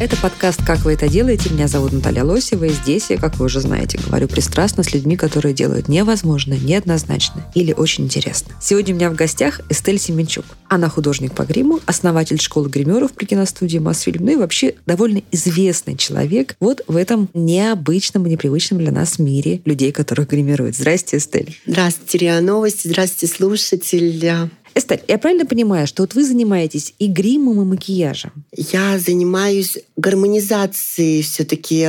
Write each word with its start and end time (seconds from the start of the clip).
Это 0.00 0.16
подкаст 0.16 0.60
«Как 0.66 0.80
вы 0.80 0.94
это 0.94 1.08
делаете?». 1.08 1.50
Меня 1.50 1.68
зовут 1.68 1.92
Наталья 1.92 2.24
Лосева, 2.24 2.64
и 2.64 2.70
здесь 2.70 3.10
я, 3.10 3.16
как 3.16 3.36
вы 3.36 3.46
уже 3.46 3.60
знаете, 3.60 3.96
говорю 4.04 4.26
пристрастно 4.26 4.82
с 4.82 4.92
людьми, 4.92 5.16
которые 5.16 5.54
делают 5.54 5.88
невозможно, 5.88 6.54
неоднозначно 6.54 7.46
или 7.54 7.72
очень 7.72 8.04
интересно. 8.04 8.54
Сегодня 8.60 8.92
у 8.92 8.96
меня 8.96 9.10
в 9.10 9.14
гостях 9.14 9.60
Эстель 9.70 10.00
Семенчук. 10.00 10.44
Она 10.68 10.88
художник 10.88 11.32
по 11.32 11.44
гриму, 11.44 11.78
основатель 11.86 12.40
школы 12.40 12.68
гримеров 12.68 13.12
при 13.12 13.24
киностудии 13.26 13.78
«Мосфильм», 13.78 14.24
ну 14.24 14.32
и 14.32 14.36
вообще 14.36 14.74
довольно 14.84 15.22
известный 15.30 15.96
человек 15.96 16.56
вот 16.58 16.82
в 16.88 16.96
этом 16.96 17.30
необычном 17.32 18.26
и 18.26 18.30
непривычном 18.30 18.80
для 18.80 18.90
нас 18.90 19.20
мире 19.20 19.62
людей, 19.64 19.92
которых 19.92 20.28
гримируют. 20.28 20.74
Здрасте, 20.74 21.18
Эстель. 21.18 21.56
Здравствуйте, 21.66 22.18
РИА 22.18 22.40
Новости. 22.40 22.88
Здравствуйте, 22.88 23.32
слушатели. 23.32 24.50
Эстель, 24.74 25.02
я 25.06 25.18
правильно 25.18 25.46
понимаю, 25.46 25.86
что 25.86 26.02
вот 26.02 26.14
вы 26.14 26.24
занимаетесь 26.24 26.94
и 26.98 27.06
гримом, 27.06 27.62
и 27.62 27.64
макияжем? 27.64 28.32
Я 28.56 28.98
занимаюсь 28.98 29.78
гармонизацией 29.96 31.22
все-таки 31.22 31.86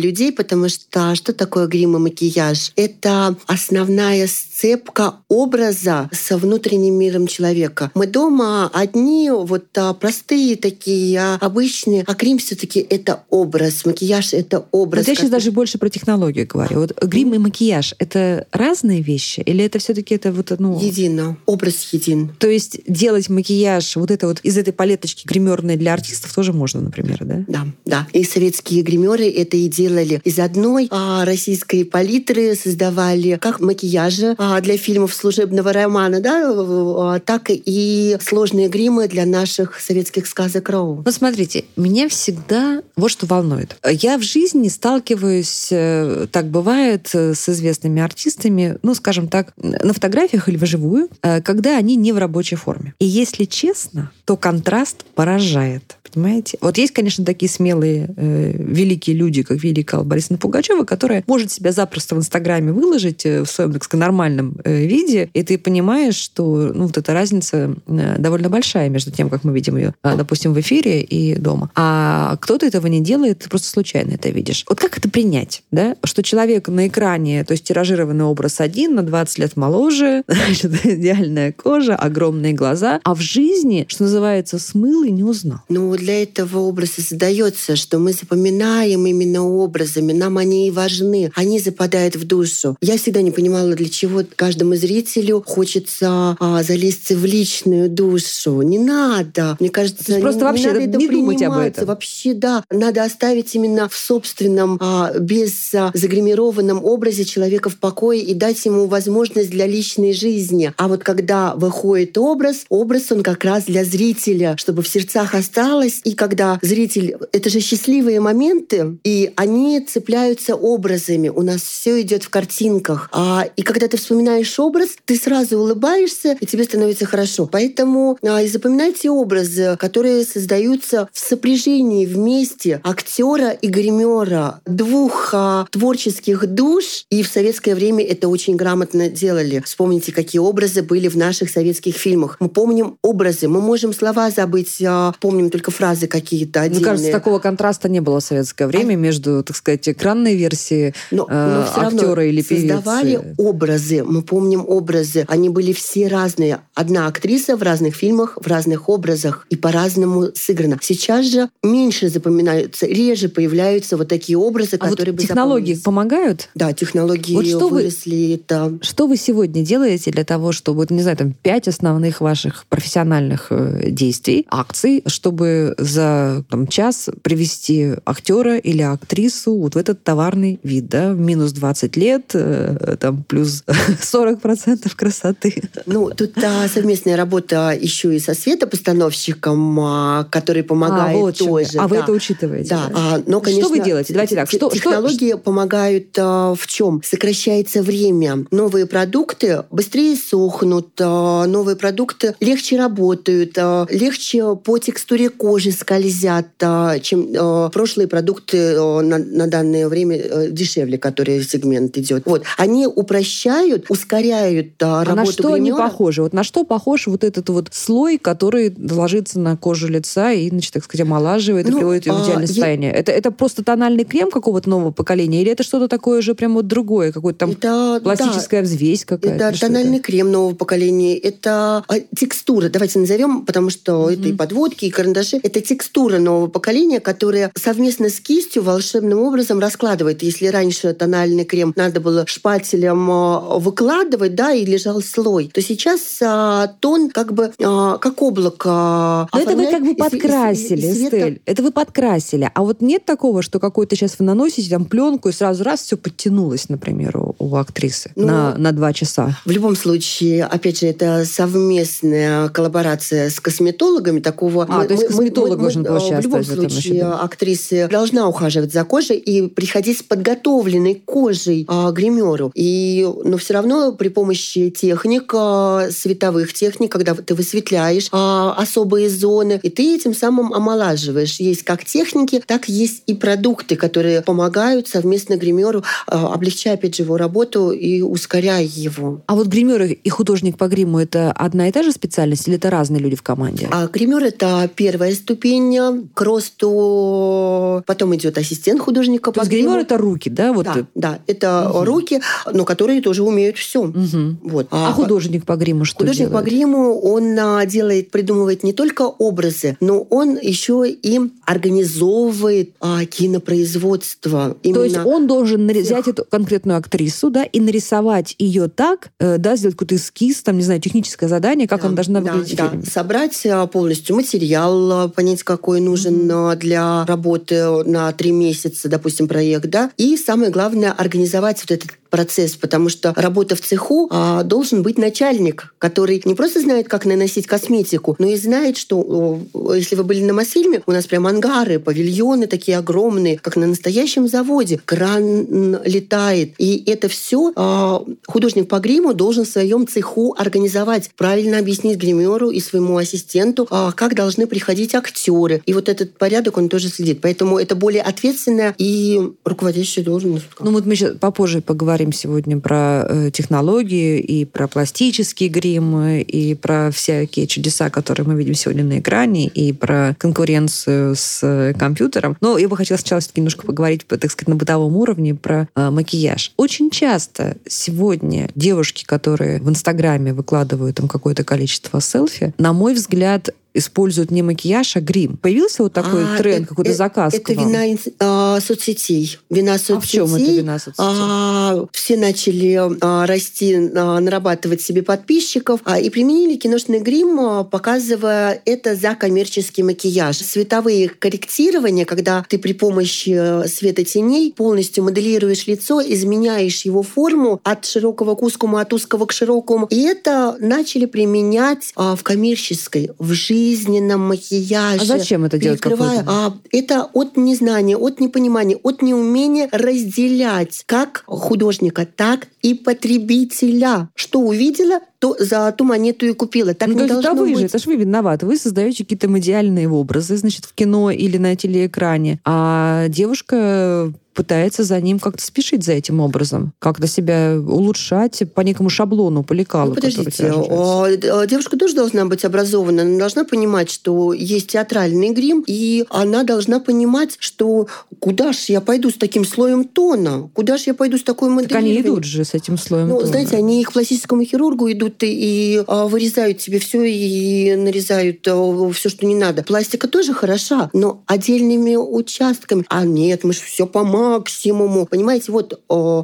людей, 0.00 0.32
потому 0.32 0.68
что 0.68 1.14
что 1.14 1.32
такое 1.32 1.66
грим 1.68 1.96
и 1.96 2.00
макияж? 2.00 2.72
Это 2.74 3.36
основная 3.46 4.26
сцепка 4.26 5.14
образа 5.28 6.10
со 6.12 6.36
внутренним 6.36 6.94
миром 6.94 7.26
человека. 7.28 7.92
Мы 7.94 8.06
дома 8.06 8.68
одни, 8.72 9.30
вот 9.30 9.66
а, 9.76 9.94
простые 9.94 10.56
такие, 10.56 11.20
а, 11.20 11.38
обычные, 11.40 12.02
а 12.06 12.14
грим 12.14 12.38
все-таки 12.38 12.80
это 12.80 13.22
образ, 13.30 13.84
макияж 13.84 14.34
это 14.34 14.66
образ. 14.72 15.06
Вот 15.06 15.08
я 15.08 15.14
сейчас 15.14 15.30
даже 15.30 15.52
больше 15.52 15.78
про 15.78 15.88
технологию 15.88 16.46
говорю. 16.48 16.80
Вот 16.80 17.04
грим 17.04 17.34
и 17.34 17.38
макияж— 17.38 17.94
это 17.98 18.46
разные 18.50 19.00
вещи? 19.00 19.40
Или 19.40 19.64
это 19.64 19.78
все 19.78 19.94
таки 19.94 20.14
это 20.16 20.32
вот, 20.32 20.52
ну... 20.58 20.78
Едино, 20.80 21.36
образ 21.46 21.76
един. 22.08 22.30
То 22.38 22.48
есть 22.48 22.80
делать 22.86 23.28
макияж 23.28 23.96
вот 23.96 24.10
это 24.10 24.26
вот 24.26 24.40
из 24.42 24.56
этой 24.56 24.72
палеточки 24.72 25.26
гримерной 25.26 25.76
для 25.76 25.92
артистов 25.92 26.32
тоже 26.32 26.52
можно, 26.52 26.80
например, 26.80 27.18
да? 27.20 27.44
Да, 27.46 27.66
да. 27.84 28.08
И 28.12 28.24
советские 28.24 28.82
гримеры 28.82 29.28
это 29.28 29.56
и 29.56 29.68
делали 29.68 30.20
из 30.24 30.38
одной 30.38 30.88
а, 30.90 31.24
российской 31.24 31.84
палитры, 31.84 32.54
создавали 32.54 33.38
как 33.40 33.60
макияжи 33.60 34.34
а, 34.38 34.60
для 34.60 34.76
фильмов 34.76 35.14
служебного 35.14 35.72
романа, 35.72 36.20
да, 36.20 36.52
а, 36.52 37.20
так 37.20 37.46
и 37.50 38.16
сложные 38.20 38.68
гримы 38.68 39.08
для 39.08 39.26
наших 39.26 39.80
советских 39.80 40.26
сказок 40.26 40.68
Роу. 40.68 41.02
Ну, 41.04 41.12
смотрите, 41.12 41.64
меня 41.76 42.08
всегда 42.08 42.82
вот 42.96 43.10
что 43.10 43.26
волнует. 43.26 43.76
Я 43.84 44.18
в 44.18 44.22
жизни 44.22 44.68
сталкиваюсь, 44.68 45.68
э, 45.70 46.26
так 46.30 46.46
бывает, 46.46 47.10
э, 47.12 47.34
с 47.34 47.48
известными 47.48 48.00
артистами, 48.00 48.78
ну, 48.82 48.94
скажем 48.94 49.28
так, 49.28 49.52
на 49.56 49.92
фотографиях 49.92 50.48
или 50.48 50.56
вживую, 50.56 51.08
э, 51.22 51.40
когда 51.42 51.76
они 51.76 51.96
не 51.98 52.12
в 52.12 52.18
рабочей 52.18 52.56
форме. 52.56 52.94
И 52.98 53.04
если 53.04 53.44
честно, 53.44 54.10
то 54.24 54.36
контраст 54.36 55.04
поражает. 55.14 55.98
Понимаете? 56.12 56.58
Вот 56.60 56.78
есть, 56.78 56.92
конечно, 56.92 57.24
такие 57.24 57.50
смелые, 57.50 58.10
э, 58.16 58.52
великие 58.56 59.16
люди, 59.16 59.42
как 59.42 59.62
великая 59.62 60.02
Борисовна 60.02 60.38
Пугачева, 60.38 60.84
которая 60.84 61.22
может 61.26 61.50
себя 61.50 61.72
запросто 61.72 62.14
в 62.14 62.18
Инстаграме 62.18 62.72
выложить 62.72 63.26
э, 63.26 63.42
в 63.42 63.46
своем, 63.46 63.72
так 63.72 63.84
сказать, 63.84 64.00
нормальном 64.00 64.56
э, 64.64 64.86
виде, 64.86 65.28
и 65.32 65.42
ты 65.42 65.58
понимаешь, 65.58 66.16
что 66.16 66.72
ну, 66.74 66.86
вот 66.86 66.96
эта 66.96 67.12
разница 67.12 67.74
э, 67.86 68.16
довольно 68.18 68.48
большая 68.48 68.88
между 68.88 69.10
тем, 69.10 69.28
как 69.28 69.44
мы 69.44 69.52
видим 69.52 69.76
ее, 69.76 69.94
э, 70.02 70.16
допустим, 70.16 70.54
в 70.54 70.60
эфире 70.60 71.02
и 71.02 71.36
дома. 71.36 71.70
А 71.74 72.36
кто-то 72.40 72.66
этого 72.66 72.86
не 72.86 73.00
делает, 73.00 73.40
ты 73.40 73.48
просто 73.48 73.68
случайно 73.68 74.14
это 74.14 74.30
видишь. 74.30 74.64
Вот 74.68 74.78
как 74.80 74.98
это 74.98 75.08
принять, 75.08 75.62
да? 75.70 75.96
Что 76.04 76.22
человек 76.22 76.68
на 76.68 76.88
экране, 76.88 77.44
то 77.44 77.52
есть 77.52 77.64
тиражированный 77.64 78.24
образ 78.24 78.60
один, 78.60 78.94
на 78.94 79.02
20 79.02 79.38
лет 79.38 79.56
моложе, 79.56 80.24
идеальная 80.28 81.52
кожа, 81.52 81.87
огромные 81.94 82.52
глаза, 82.52 83.00
а 83.04 83.14
в 83.14 83.20
жизни, 83.20 83.86
что 83.88 84.04
называется, 84.04 84.58
смыл 84.58 85.04
и 85.04 85.10
не 85.10 85.24
узнал. 85.24 85.60
Но 85.68 85.94
для 85.96 86.22
этого 86.22 86.60
образ 86.60 86.98
и 86.98 87.02
создается, 87.02 87.76
что 87.76 87.98
мы 87.98 88.12
запоминаем 88.12 89.06
именно 89.06 89.44
образами, 89.44 90.12
нам 90.12 90.38
они 90.38 90.68
и 90.68 90.70
важны, 90.70 91.30
они 91.34 91.60
западают 91.60 92.16
в 92.16 92.26
душу. 92.26 92.76
Я 92.80 92.96
всегда 92.96 93.22
не 93.22 93.30
понимала, 93.30 93.74
для 93.74 93.88
чего 93.88 94.22
каждому 94.36 94.74
зрителю 94.74 95.42
хочется 95.46 96.36
а, 96.38 96.62
залезть 96.62 97.10
в 97.10 97.24
личную 97.24 97.88
душу. 97.88 98.62
Не 98.62 98.78
надо. 98.78 99.56
Мне 99.60 99.70
кажется, 99.70 100.04
есть 100.06 100.20
просто 100.20 100.40
не, 100.40 100.44
вообще 100.44 100.62
не 100.62 100.68
надо 100.68 100.80
это 100.80 100.98
не 100.98 101.08
думать 101.08 101.42
об 101.42 101.56
этом. 101.56 101.86
Вообще, 101.86 102.34
да. 102.34 102.64
Надо 102.70 103.04
оставить 103.04 103.54
именно 103.54 103.88
в 103.88 103.96
собственном, 103.96 104.78
а, 104.80 105.12
без 105.18 105.74
а, 105.74 105.90
загримированном 105.94 106.84
образе 106.84 107.24
человека 107.24 107.70
в 107.70 107.76
покое 107.76 108.20
и 108.20 108.34
дать 108.34 108.64
ему 108.64 108.86
возможность 108.86 109.50
для 109.50 109.66
личной 109.66 110.12
жизни. 110.12 110.72
А 110.76 110.88
вот 110.88 111.02
когда 111.02 111.54
выходит 111.68 112.16
образ, 112.16 112.64
образ 112.70 113.12
он 113.12 113.22
как 113.22 113.44
раз 113.44 113.64
для 113.64 113.84
зрителя, 113.84 114.56
чтобы 114.56 114.82
в 114.82 114.88
сердцах 114.88 115.34
осталось. 115.34 116.00
И 116.04 116.14
когда 116.14 116.58
зритель... 116.62 117.16
Это 117.32 117.50
же 117.50 117.60
счастливые 117.60 118.20
моменты, 118.20 118.96
и 119.04 119.32
они 119.36 119.80
цепляются 119.80 120.54
образами. 120.54 121.28
У 121.28 121.42
нас 121.42 121.60
все 121.60 122.00
идет 122.00 122.24
в 122.24 122.30
картинках. 122.30 123.10
А, 123.12 123.44
и 123.56 123.62
когда 123.62 123.86
ты 123.86 123.98
вспоминаешь 123.98 124.58
образ, 124.58 124.96
ты 125.04 125.16
сразу 125.16 125.58
улыбаешься, 125.58 126.38
и 126.40 126.46
тебе 126.46 126.64
становится 126.64 127.04
хорошо. 127.04 127.46
Поэтому 127.46 128.18
а, 128.22 128.42
и 128.42 128.48
запоминайте 128.48 129.10
образы, 129.10 129.76
которые 129.78 130.24
создаются 130.24 131.08
в 131.12 131.18
сопряжении 131.18 132.06
вместе 132.06 132.80
актера 132.82 133.50
и 133.50 133.68
гримера 133.68 134.60
двух 134.64 135.30
а, 135.34 135.66
творческих 135.70 136.46
душ. 136.46 137.04
И 137.10 137.22
в 137.22 137.28
советское 137.28 137.74
время 137.74 138.04
это 138.04 138.28
очень 138.28 138.56
грамотно 138.56 139.10
делали. 139.10 139.62
Вспомните, 139.64 140.12
какие 140.12 140.40
образы 140.40 140.82
были 140.82 141.08
в 141.08 141.16
наших 141.16 141.50
советских 141.58 141.96
фильмах. 141.96 142.36
Мы 142.40 142.48
помним 142.48 142.98
образы, 143.02 143.48
мы 143.48 143.60
можем 143.60 143.92
слова 143.92 144.30
забыть, 144.30 144.80
а, 144.86 145.12
помним 145.20 145.50
только 145.50 145.70
фразы 145.72 146.06
какие-то 146.06 146.60
Мне 146.60 146.66
отдельные. 146.66 146.84
кажется, 146.84 147.10
такого 147.12 147.38
контраста 147.40 147.88
не 147.88 148.00
было 148.00 148.20
в 148.20 148.24
советское 148.24 148.66
время 148.68 148.94
между, 148.96 149.42
так 149.42 149.56
сказать, 149.56 149.88
экранной 149.88 150.36
версией 150.36 150.94
Но, 151.10 151.26
э, 151.28 151.64
но 151.76 151.82
актера 151.86 152.24
или 152.24 152.42
певицы. 152.42 152.68
создавали 152.68 153.34
образы. 153.38 154.04
Мы 154.04 154.22
помним 154.22 154.64
образы. 154.68 155.24
Они 155.28 155.48
были 155.48 155.72
все 155.72 156.06
разные. 156.08 156.60
Одна 156.74 157.06
актриса 157.08 157.56
в 157.56 157.62
разных 157.62 157.96
фильмах, 157.96 158.38
в 158.40 158.46
разных 158.46 158.88
образах 158.88 159.46
и 159.50 159.56
по-разному 159.56 160.28
сыграна. 160.34 160.78
Сейчас 160.80 161.26
же 161.26 161.48
меньше 161.64 162.08
запоминаются, 162.08 162.86
реже 162.86 163.28
появляются 163.28 163.96
вот 163.96 164.06
такие 164.08 164.38
образы, 164.38 164.76
А 164.78 164.84
вот 164.84 164.90
которые 164.90 165.14
бы 165.14 165.22
технологии 165.22 165.74
запомнились. 165.74 165.82
помогают? 165.82 166.48
Да, 166.54 166.72
технологии 166.72 167.34
Вот 167.34 167.46
что 167.46 167.68
вы- 167.68 167.78
выросли. 167.78 168.34
Это 168.34 168.78
Что 168.82 169.06
вы 169.08 169.16
сегодня 169.16 169.62
делаете 169.64 170.10
для 170.12 170.24
того, 170.24 170.52
чтобы, 170.52 170.78
вот, 170.78 170.90
не 170.90 171.02
знаю, 171.02 171.16
там, 171.16 171.34
пять 171.48 171.66
основных 171.66 172.20
ваших 172.20 172.66
профессиональных 172.66 173.46
э, 173.48 173.88
действий, 173.88 174.46
акций, 174.50 175.02
чтобы 175.06 175.74
за 175.78 176.44
там, 176.50 176.66
час 176.66 177.08
привести 177.22 177.94
актера 178.04 178.58
или 178.58 178.82
актрису 178.82 179.56
вот 179.56 179.74
в 179.74 179.78
этот 179.78 180.04
товарный 180.04 180.60
вид, 180.62 180.90
да, 180.90 181.06
минус 181.06 181.52
20 181.52 181.96
лет, 181.96 182.32
э, 182.34 182.96
там, 183.00 183.22
плюс 183.22 183.64
40% 183.66 184.94
красоты. 184.94 185.62
Ну, 185.86 186.10
тут 186.10 186.36
а, 186.36 186.68
совместная 186.68 187.16
работа 187.16 187.74
еще 187.80 188.14
и 188.14 188.18
со 188.18 188.34
светопостановщиком, 188.34 189.80
а, 189.80 190.24
который 190.24 190.62
помогает 190.62 191.16
а, 191.16 191.18
вот 191.18 191.38
тоже. 191.38 191.78
А 191.78 191.88
вы 191.88 191.96
да. 191.96 192.02
это 192.02 192.12
учитываете? 192.12 192.68
Да, 192.68 192.90
а, 192.94 193.22
но, 193.26 193.40
конечно, 193.40 193.64
что 193.64 193.74
вы 193.74 193.82
делаете? 193.82 194.12
Давайте 194.12 194.36
так. 194.36 194.50
Что, 194.50 194.68
что, 194.68 194.68
технологии 194.68 195.32
помогают 195.32 196.08
а, 196.18 196.54
в 196.54 196.66
чем? 196.66 197.00
Сокращается 197.02 197.82
время. 197.82 198.44
Новые 198.50 198.84
продукты 198.84 199.64
быстрее 199.70 200.14
сохнут, 200.14 200.90
а, 201.00 201.37
новые 201.46 201.76
продукты 201.76 202.34
легче 202.40 202.76
работают, 202.78 203.56
а, 203.58 203.86
легче 203.90 204.56
по 204.56 204.78
текстуре 204.78 205.28
кожи 205.30 205.70
скользят, 205.72 206.46
а, 206.62 206.98
чем 206.98 207.28
а, 207.38 207.68
прошлые 207.70 208.08
продукты 208.08 208.74
а, 208.76 209.00
на, 209.00 209.18
на 209.18 209.46
данное 209.46 209.88
время 209.88 210.16
а, 210.30 210.46
дешевле, 210.48 210.98
который 210.98 211.42
сегмент 211.42 211.96
идет. 211.98 212.22
Вот. 212.26 212.42
Они 212.56 212.86
упрощают, 212.86 213.86
ускоряют 213.90 214.82
а, 214.82 215.00
А 215.00 215.04
работу 215.04 215.26
на 215.26 215.32
что 215.32 215.52
они 215.54 215.70
гримера. 215.70 215.88
похожи? 215.88 216.22
Вот 216.22 216.32
на 216.32 216.44
что 216.44 216.64
похож 216.64 217.06
вот 217.06 217.24
этот 217.24 217.48
вот 217.48 217.68
слой, 217.72 218.18
который 218.18 218.74
ложится 218.90 219.38
на 219.40 219.56
кожу 219.56 219.88
лица 219.88 220.32
и, 220.32 220.48
значит, 220.48 220.72
так 220.72 220.84
сказать, 220.84 221.06
омолаживает 221.06 221.68
и 221.68 221.70
Ну, 221.70 221.78
приводит 221.78 222.06
ее 222.06 222.12
в 222.12 222.16
а, 222.16 222.24
идеальное 222.24 222.42
я- 222.42 222.46
состояние? 222.46 222.92
Это, 222.92 223.12
это 223.12 223.30
просто 223.30 223.62
тональный 223.64 224.04
крем 224.04 224.30
какого-то 224.30 224.68
нового 224.68 224.90
поколения? 224.90 225.42
Или 225.42 225.52
это 225.52 225.62
что-то 225.62 225.88
такое 225.88 226.20
же 226.22 226.34
прям 226.34 226.54
вот 226.54 226.66
другое? 226.66 227.12
Какое-то 227.12 227.38
там 227.40 227.50
Это, 227.50 227.60
да, 227.60 228.00
пластическая 228.00 228.62
взвесь 228.62 229.04
какая-то? 229.04 229.44
Это 229.48 229.60
тональный 229.60 230.00
крем 230.00 230.30
нового 230.32 230.54
поколения, 230.54 231.16
это 231.28 231.84
а, 231.86 232.00
текстура, 232.16 232.68
давайте 232.68 232.98
назовем, 232.98 233.44
потому 233.44 233.70
что 233.70 234.10
mm-hmm. 234.10 234.20
это 234.20 234.28
и 234.28 234.32
подводки, 234.32 234.84
и 234.86 234.90
карандаши. 234.90 235.40
Это 235.42 235.60
текстура 235.60 236.18
нового 236.18 236.48
поколения, 236.48 237.00
которая 237.00 237.52
совместно 237.54 238.08
с 238.08 238.20
кистью 238.20 238.62
волшебным 238.62 239.20
образом 239.20 239.58
раскладывает. 239.60 240.22
Если 240.22 240.46
раньше 240.46 240.92
тональный 240.92 241.44
крем 241.44 241.72
надо 241.76 242.00
было 242.00 242.26
шпателем 242.26 243.10
а, 243.10 243.58
выкладывать, 243.58 244.34
да, 244.34 244.52
и 244.52 244.64
лежал 244.64 245.02
слой, 245.02 245.50
то 245.52 245.62
сейчас 245.62 246.00
а, 246.22 246.68
тон 246.80 247.10
как 247.10 247.32
бы 247.32 247.52
а, 247.62 247.98
как 247.98 248.20
облако. 248.22 249.28
Но 249.32 249.40
это 249.40 249.56
вы 249.56 249.70
как 249.70 249.82
бы 249.82 249.94
подкрасили, 249.94 250.86
из 250.86 251.06
Стель. 251.06 251.40
Это 251.46 251.62
вы 251.62 251.70
подкрасили. 251.70 252.50
А 252.52 252.62
вот 252.62 252.80
нет 252.80 253.04
такого, 253.04 253.42
что 253.42 253.60
какой-то 253.60 253.96
сейчас 253.96 254.16
вы 254.18 254.24
наносите 254.24 254.70
там 254.70 254.84
пленку 254.84 255.28
и 255.28 255.32
сразу 255.32 255.64
раз 255.64 255.82
все 255.82 255.96
подтянулось, 255.96 256.68
например, 256.68 257.16
у, 257.16 257.36
у 257.38 257.56
актрисы 257.56 258.10
ну, 258.16 258.26
на, 258.26 258.58
на 258.58 258.72
два 258.72 258.92
часа? 258.92 259.38
В 259.44 259.50
любом 259.50 259.76
случае, 259.76 260.44
опять 260.44 260.80
же, 260.80 260.86
это 260.86 261.17
совместная 261.24 262.48
коллаборация 262.48 263.30
с 263.30 263.40
косметологами 263.40 264.20
такого. 264.20 264.66
А, 264.68 264.78
мы, 264.78 264.84
то 264.86 264.94
есть 264.94 265.06
косметолог 265.06 265.56
мы, 265.58 265.62
должен 265.62 265.82
мы, 265.82 265.98
В 265.98 266.20
любом 266.20 266.44
случае, 266.44 267.04
актриса 267.04 267.88
должна 267.88 268.28
ухаживать 268.28 268.72
за 268.72 268.84
кожей 268.84 269.16
и 269.16 269.48
приходить 269.48 269.98
с 269.98 270.02
подготовленной 270.02 271.02
кожей 271.04 271.64
а, 271.68 271.90
гримеру. 271.92 272.52
И, 272.54 273.06
но 273.24 273.36
все 273.36 273.54
равно 273.54 273.92
при 273.92 274.08
помощи 274.08 274.70
техник, 274.70 275.32
а, 275.34 275.88
световых 275.90 276.52
техник, 276.52 276.92
когда 276.92 277.14
ты 277.14 277.34
высветляешь 277.34 278.08
а, 278.12 278.54
особые 278.56 279.08
зоны, 279.08 279.60
и 279.62 279.70
ты 279.70 279.94
этим 279.94 280.14
самым 280.14 280.52
омолаживаешь. 280.52 281.40
Есть 281.40 281.62
как 281.62 281.84
техники, 281.84 282.42
так 282.44 282.68
есть 282.68 283.02
и 283.06 283.14
продукты, 283.14 283.76
которые 283.76 284.22
помогают 284.22 284.88
совместно 284.88 285.36
гримеру, 285.36 285.84
а, 286.06 286.32
облегчая, 286.32 286.74
опять 286.74 286.96
же, 286.96 287.02
его 287.02 287.16
работу 287.16 287.70
и 287.70 288.02
ускоряя 288.02 288.64
его. 288.64 289.22
А 289.26 289.34
вот 289.34 289.46
гример 289.46 289.82
и 289.82 290.08
художник 290.08 290.56
по 290.56 290.68
гриму— 290.68 290.98
это 291.08 291.32
одна 291.32 291.68
и 291.68 291.72
та 291.72 291.82
же 291.82 291.92
специальность 291.92 292.46
или 292.48 292.56
это 292.56 292.70
разные 292.70 293.00
люди 293.00 293.16
в 293.16 293.22
команде? 293.22 293.68
А 293.70 293.86
гример— 293.86 294.22
это 294.24 294.70
первая 294.74 295.14
ступень 295.14 296.08
к 296.14 296.20
росту. 296.20 297.82
Потом 297.86 298.14
идет 298.14 298.36
ассистент 298.38 298.80
художника 298.80 299.32
То 299.32 299.40
гриму. 299.44 299.70
гример— 299.70 299.78
это 299.80 299.98
руки, 299.98 300.30
да? 300.30 300.52
Вот. 300.52 300.66
Да, 300.66 300.86
да, 300.94 301.18
это 301.26 301.70
угу. 301.70 301.84
руки, 301.84 302.20
но 302.52 302.64
которые 302.64 303.00
тоже 303.00 303.22
умеют 303.22 303.56
все. 303.56 303.80
Угу. 303.80 304.36
Вот. 304.42 304.68
А, 304.70 304.88
а 304.88 304.92
художник 304.92 305.44
по 305.44 305.56
гриму 305.56 305.84
что 305.84 305.98
Художник 305.98 306.28
делает? 306.28 306.44
по 306.44 306.48
гриму, 306.48 307.00
он 307.00 307.38
а, 307.38 307.64
делает, 307.66 308.10
придумывает 308.10 308.62
не 308.62 308.72
только 308.72 309.02
образы, 309.02 309.76
но 309.80 310.00
он 310.10 310.38
еще 310.40 310.84
и 310.88 311.20
организовывает 311.44 312.74
а, 312.80 313.04
кинопроизводство. 313.04 314.56
Именно 314.62 314.78
То 314.78 314.84
есть 314.84 314.98
он 314.98 315.26
должен 315.26 315.66
взять 315.66 316.08
эту 316.08 316.24
конкретную 316.24 316.78
актрису, 316.78 317.30
да, 317.30 317.44
и 317.44 317.60
нарисовать 317.60 318.34
ее 318.38 318.68
так, 318.68 319.10
э, 319.18 319.38
да, 319.38 319.56
сделать 319.56 319.76
какой-то 319.76 319.96
эскиз, 319.96 320.42
там, 320.42 320.56
не 320.56 320.62
знаю, 320.62 320.80
техническое 320.98 321.28
задание, 321.28 321.68
как 321.68 321.80
да, 321.82 321.86
она 321.86 321.96
должна 321.96 322.20
выглядеть 322.20 322.56
да. 322.56 322.70
Да. 322.72 322.90
Собрать 322.90 323.46
а, 323.46 323.66
полностью 323.66 324.16
материал, 324.16 325.08
понять, 325.10 325.42
какой 325.42 325.80
нужен 325.80 326.28
mm-hmm. 326.30 326.56
для 326.56 327.04
работы 327.06 327.84
на 327.84 328.12
три 328.12 328.32
месяца, 328.32 328.88
допустим, 328.88 329.28
проект, 329.28 329.66
да, 329.66 329.90
и 329.96 330.16
самое 330.16 330.50
главное 330.50 330.92
организовать 330.92 331.60
вот 331.60 331.70
этот 331.70 331.97
процесс, 332.10 332.56
потому 332.56 332.88
что 332.88 333.12
работа 333.16 333.56
в 333.56 333.60
цеху 333.60 334.08
а, 334.10 334.42
должен 334.42 334.82
быть 334.82 334.98
начальник, 334.98 335.74
который 335.78 336.22
не 336.24 336.34
просто 336.34 336.60
знает, 336.60 336.88
как 336.88 337.04
наносить 337.04 337.46
косметику, 337.46 338.16
но 338.18 338.26
и 338.26 338.36
знает, 338.36 338.76
что 338.76 339.40
если 339.74 339.96
вы 339.96 340.04
были 340.04 340.22
на 340.24 340.32
Мосфильме, 340.32 340.82
у 340.86 340.92
нас 340.92 341.06
прям 341.06 341.26
ангары, 341.26 341.78
павильоны 341.78 342.46
такие 342.46 342.78
огромные, 342.78 343.38
как 343.38 343.56
на 343.56 343.66
настоящем 343.66 344.28
заводе. 344.28 344.80
Кран 344.84 345.78
летает. 345.84 346.54
И 346.58 346.82
это 346.86 347.08
все 347.08 347.52
а, 347.56 348.04
художник 348.26 348.68
по 348.68 348.78
гриму 348.78 349.14
должен 349.14 349.44
в 349.44 349.48
своем 349.48 349.86
цеху 349.86 350.34
организовать, 350.38 351.10
правильно 351.16 351.58
объяснить 351.58 351.98
гримеру 351.98 352.50
и 352.50 352.60
своему 352.60 352.96
ассистенту, 352.96 353.66
а, 353.70 353.92
как 353.92 354.14
должны 354.14 354.46
приходить 354.46 354.94
актеры. 354.94 355.62
И 355.66 355.74
вот 355.74 355.88
этот 355.88 356.16
порядок 356.16 356.56
он 356.56 356.68
тоже 356.68 356.88
следит. 356.88 357.20
Поэтому 357.20 357.58
это 357.58 357.74
более 357.74 358.02
ответственная 358.02 358.74
и 358.78 359.20
руководящая 359.44 360.04
должность. 360.04 360.46
Ну 360.60 360.72
вот 360.72 360.86
мы 360.86 360.96
сейчас 360.96 361.16
попозже 361.18 361.60
поговорим 361.60 361.97
поговорим 361.98 362.12
сегодня 362.12 362.60
про 362.60 363.04
э, 363.08 363.30
технологии 363.32 364.20
и 364.20 364.44
про 364.44 364.68
пластический 364.68 365.48
грим, 365.48 366.00
и 366.20 366.54
про 366.54 366.92
всякие 366.92 367.48
чудеса, 367.48 367.90
которые 367.90 368.24
мы 368.24 368.36
видим 368.36 368.54
сегодня 368.54 368.84
на 368.84 369.00
экране, 369.00 369.48
и 369.48 369.72
про 369.72 370.14
конкуренцию 370.16 371.16
с 371.16 371.40
э, 371.42 371.74
компьютером. 371.76 372.36
Но 372.40 372.56
я 372.56 372.68
бы 372.68 372.76
хотела 372.76 372.98
сначала 372.98 373.20
все-таки 373.20 373.40
немножко 373.40 373.66
поговорить, 373.66 374.06
так 374.06 374.30
сказать, 374.30 374.46
на 374.46 374.54
бытовом 374.54 374.94
уровне 374.94 375.34
про 375.34 375.66
э, 375.74 375.90
макияж. 375.90 376.52
Очень 376.56 376.90
часто 376.90 377.56
сегодня 377.66 378.48
девушки, 378.54 379.04
которые 379.04 379.58
в 379.58 379.68
Инстаграме 379.68 380.32
выкладывают 380.32 380.98
там 380.98 381.08
какое-то 381.08 381.42
количество 381.42 382.00
селфи, 382.00 382.54
на 382.58 382.72
мой 382.72 382.94
взгляд, 382.94 383.50
используют 383.78 384.30
не 384.30 384.42
макияж, 384.42 384.96
а 384.96 385.00
грим. 385.00 385.36
Появился 385.36 385.82
вот 385.82 385.92
такой 385.92 386.24
а, 386.24 386.36
тренд, 386.36 386.60
это, 386.60 386.68
какой-то 386.68 386.94
заказ? 386.94 387.34
Это 387.34 387.52
вина 387.52 387.98
а, 388.20 388.60
соцсетей. 388.60 389.38
Вина 389.50 389.78
соцсетей. 389.78 389.96
А 389.96 390.00
в 390.00 390.06
чем 390.06 390.34
это 390.34 390.52
вина 390.52 390.78
соцсетей? 390.78 391.04
А, 391.06 391.86
все 391.92 392.16
начали 392.16 392.80
а, 393.00 393.26
расти, 393.26 393.90
а, 393.94 394.20
нарабатывать 394.20 394.80
себе 394.80 395.02
подписчиков 395.02 395.80
а, 395.84 395.98
и 395.98 396.10
применили 396.10 396.56
киношный 396.56 397.00
грим, 397.00 397.38
а, 397.40 397.64
показывая 397.64 398.60
это 398.64 398.94
за 398.94 399.14
коммерческий 399.14 399.82
макияж. 399.82 400.36
Световые 400.36 401.08
корректирования, 401.08 402.04
когда 402.04 402.44
ты 402.48 402.58
при 402.58 402.72
помощи 402.72 403.34
э, 403.36 403.68
света 403.68 404.04
теней 404.04 404.52
полностью 404.52 405.04
моделируешь 405.04 405.66
лицо, 405.66 406.00
изменяешь 406.02 406.82
его 406.82 407.02
форму 407.02 407.60
от 407.62 407.84
широкого 407.86 408.34
к 408.34 408.42
узкому, 408.42 408.78
от 408.78 408.92
узкого 408.92 409.26
к 409.26 409.32
широкому. 409.32 409.86
И 409.90 410.00
это 410.02 410.56
начали 410.60 411.06
применять 411.06 411.92
а, 411.96 412.16
в 412.16 412.22
коммерческой, 412.22 413.10
в 413.18 413.32
жизни 413.32 413.67
жизненном 413.68 414.28
макияже. 414.28 415.02
А 415.02 415.04
зачем 415.04 415.44
это 415.44 415.58
делать? 415.58 415.80
А, 416.26 416.54
это 416.70 417.08
от 417.12 417.36
незнания, 417.36 417.96
от 417.96 418.20
непонимания, 418.20 418.76
от 418.82 419.02
неумения 419.02 419.68
разделять 419.72 420.82
как 420.86 421.24
художника, 421.26 422.06
так 422.06 422.48
и 422.62 422.74
потребителя. 422.74 424.08
Что 424.14 424.40
увидела, 424.40 425.00
то 425.18 425.36
за 425.38 425.72
ту 425.72 425.84
монету 425.84 426.26
и 426.26 426.32
купила. 426.32 426.74
Так 426.74 426.88
ну, 426.88 426.94
не 426.94 427.00
то 427.00 427.08
должно 427.08 427.30
это 427.32 427.40
вы 427.40 427.48
быть. 427.48 427.58
же, 427.58 427.64
это 427.66 427.78
же 427.78 427.90
вы 427.90 427.96
виноваты. 427.96 428.46
Вы 428.46 428.56
создаете 428.56 429.04
какие-то 429.04 429.28
медиальные 429.28 429.88
образы, 429.88 430.36
значит, 430.36 430.64
в 430.64 430.74
кино 430.74 431.10
или 431.10 431.36
на 431.38 431.56
телеэкране. 431.56 432.40
А 432.44 433.08
девушка 433.08 434.12
пытается 434.38 434.84
за 434.84 435.00
ним 435.00 435.18
как-то 435.18 435.42
спешить 435.42 435.82
за 435.82 435.94
этим 435.94 436.20
образом, 436.20 436.72
как-то 436.78 437.08
себя 437.08 437.56
улучшать 437.58 438.44
по 438.54 438.60
некому 438.60 438.88
шаблону, 438.88 439.42
по 439.42 439.52
лекалу. 439.52 439.88
Ну, 439.88 439.94
подождите, 439.96 440.52
а, 440.70 441.46
девушка 441.46 441.76
тоже 441.76 441.96
должна 441.96 442.24
быть 442.24 442.44
образована, 442.44 443.02
она 443.02 443.18
должна 443.18 443.42
понимать, 443.42 443.90
что 443.90 444.32
есть 444.32 444.68
театральный 444.68 445.30
грим, 445.30 445.64
и 445.66 446.04
она 446.08 446.44
должна 446.44 446.78
понимать, 446.78 447.36
что 447.40 447.88
куда 448.20 448.52
ж 448.52 448.66
я 448.68 448.80
пойду 448.80 449.10
с 449.10 449.14
таким 449.14 449.44
слоем 449.44 449.82
тона, 449.82 450.48
куда 450.54 450.78
ж 450.78 450.82
я 450.82 450.94
пойду 450.94 451.18
с 451.18 451.24
такой 451.24 451.48
моделью. 451.48 451.70
Так 451.70 451.78
они 451.78 452.00
идут 452.00 452.22
же 452.22 452.44
с 452.44 452.54
этим 452.54 452.78
слоем 452.78 453.08
ну, 453.08 453.16
тона. 453.16 453.26
Знаете, 453.26 453.56
они 453.56 453.82
к 453.82 453.92
пластическому 453.92 454.44
хирургу 454.44 454.92
идут 454.92 455.16
и 455.22 455.82
а, 455.88 456.06
вырезают 456.06 456.60
себе 456.60 456.78
все 456.78 457.02
и 457.02 457.74
нарезают 457.74 458.46
а, 458.46 458.90
все, 458.92 459.08
что 459.08 459.26
не 459.26 459.34
надо. 459.34 459.64
Пластика 459.64 460.06
тоже 460.06 460.32
хороша, 460.32 460.90
но 460.92 461.24
отдельными 461.26 461.96
участками. 461.96 462.84
А 462.88 463.04
нет, 463.04 463.42
мы 463.42 463.52
же 463.52 463.62
все 463.62 463.84
помазали 463.84 464.27
максимуму. 464.28 465.06
Понимаете, 465.06 465.52
вот 465.52 465.80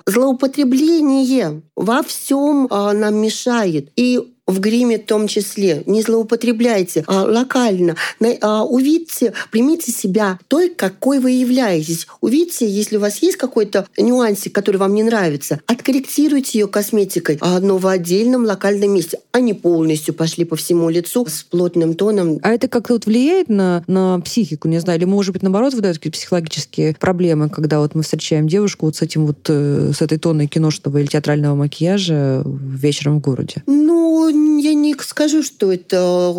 злоупотребление 0.06 1.62
во 1.76 2.02
всем 2.02 2.66
а, 2.70 2.92
нам 2.92 3.16
мешает. 3.16 3.90
И 3.96 4.33
в 4.46 4.60
гриме 4.60 4.98
в 4.98 5.06
том 5.06 5.26
числе. 5.26 5.82
Не 5.86 6.02
злоупотребляйте 6.02 7.04
а, 7.06 7.24
локально. 7.24 7.96
А, 8.40 8.64
увидьте, 8.64 9.32
примите 9.50 9.92
себя 9.92 10.38
той, 10.48 10.68
какой 10.68 11.18
вы 11.18 11.32
являетесь. 11.32 12.06
Увидьте, 12.20 12.68
если 12.68 12.96
у 12.96 13.00
вас 13.00 13.22
есть 13.22 13.36
какой-то 13.36 13.86
нюансик, 13.96 14.54
который 14.54 14.76
вам 14.76 14.94
не 14.94 15.02
нравится, 15.02 15.60
откорректируйте 15.66 16.58
ее 16.58 16.68
косметикой, 16.68 17.38
а, 17.40 17.60
но 17.60 17.78
в 17.78 17.86
отдельном 17.86 18.44
локальном 18.44 18.92
месте, 18.92 19.20
а 19.32 19.40
не 19.40 19.54
полностью 19.54 20.14
пошли 20.14 20.44
по 20.44 20.56
всему 20.56 20.90
лицу 20.90 21.26
с 21.26 21.42
плотным 21.42 21.94
тоном. 21.94 22.38
А 22.42 22.50
это 22.50 22.68
как-то 22.68 22.94
вот 22.94 23.06
влияет 23.06 23.48
на, 23.48 23.82
на 23.86 24.20
психику, 24.20 24.68
не 24.68 24.78
знаю, 24.78 24.98
или 24.98 25.06
может 25.06 25.32
быть 25.32 25.42
наоборот 25.42 25.74
выдают 25.74 25.98
какие-то 25.98 26.18
психологические 26.18 26.94
проблемы, 26.98 27.48
когда 27.48 27.80
вот 27.80 27.94
мы 27.94 28.02
встречаем 28.02 28.46
девушку 28.46 28.86
вот 28.86 28.96
с 28.96 29.02
этим 29.02 29.26
вот, 29.26 29.38
э, 29.48 29.92
с 29.94 30.02
этой 30.02 30.18
тоной 30.18 30.46
киношного 30.46 30.98
или 30.98 31.06
театрального 31.06 31.54
макияжа 31.54 32.42
вечером 32.44 33.18
в 33.18 33.20
городе? 33.20 33.62
Ну, 33.66 34.33
я 34.34 34.74
не 34.74 34.94
скажу, 34.98 35.42
что 35.42 35.72
это 35.72 36.34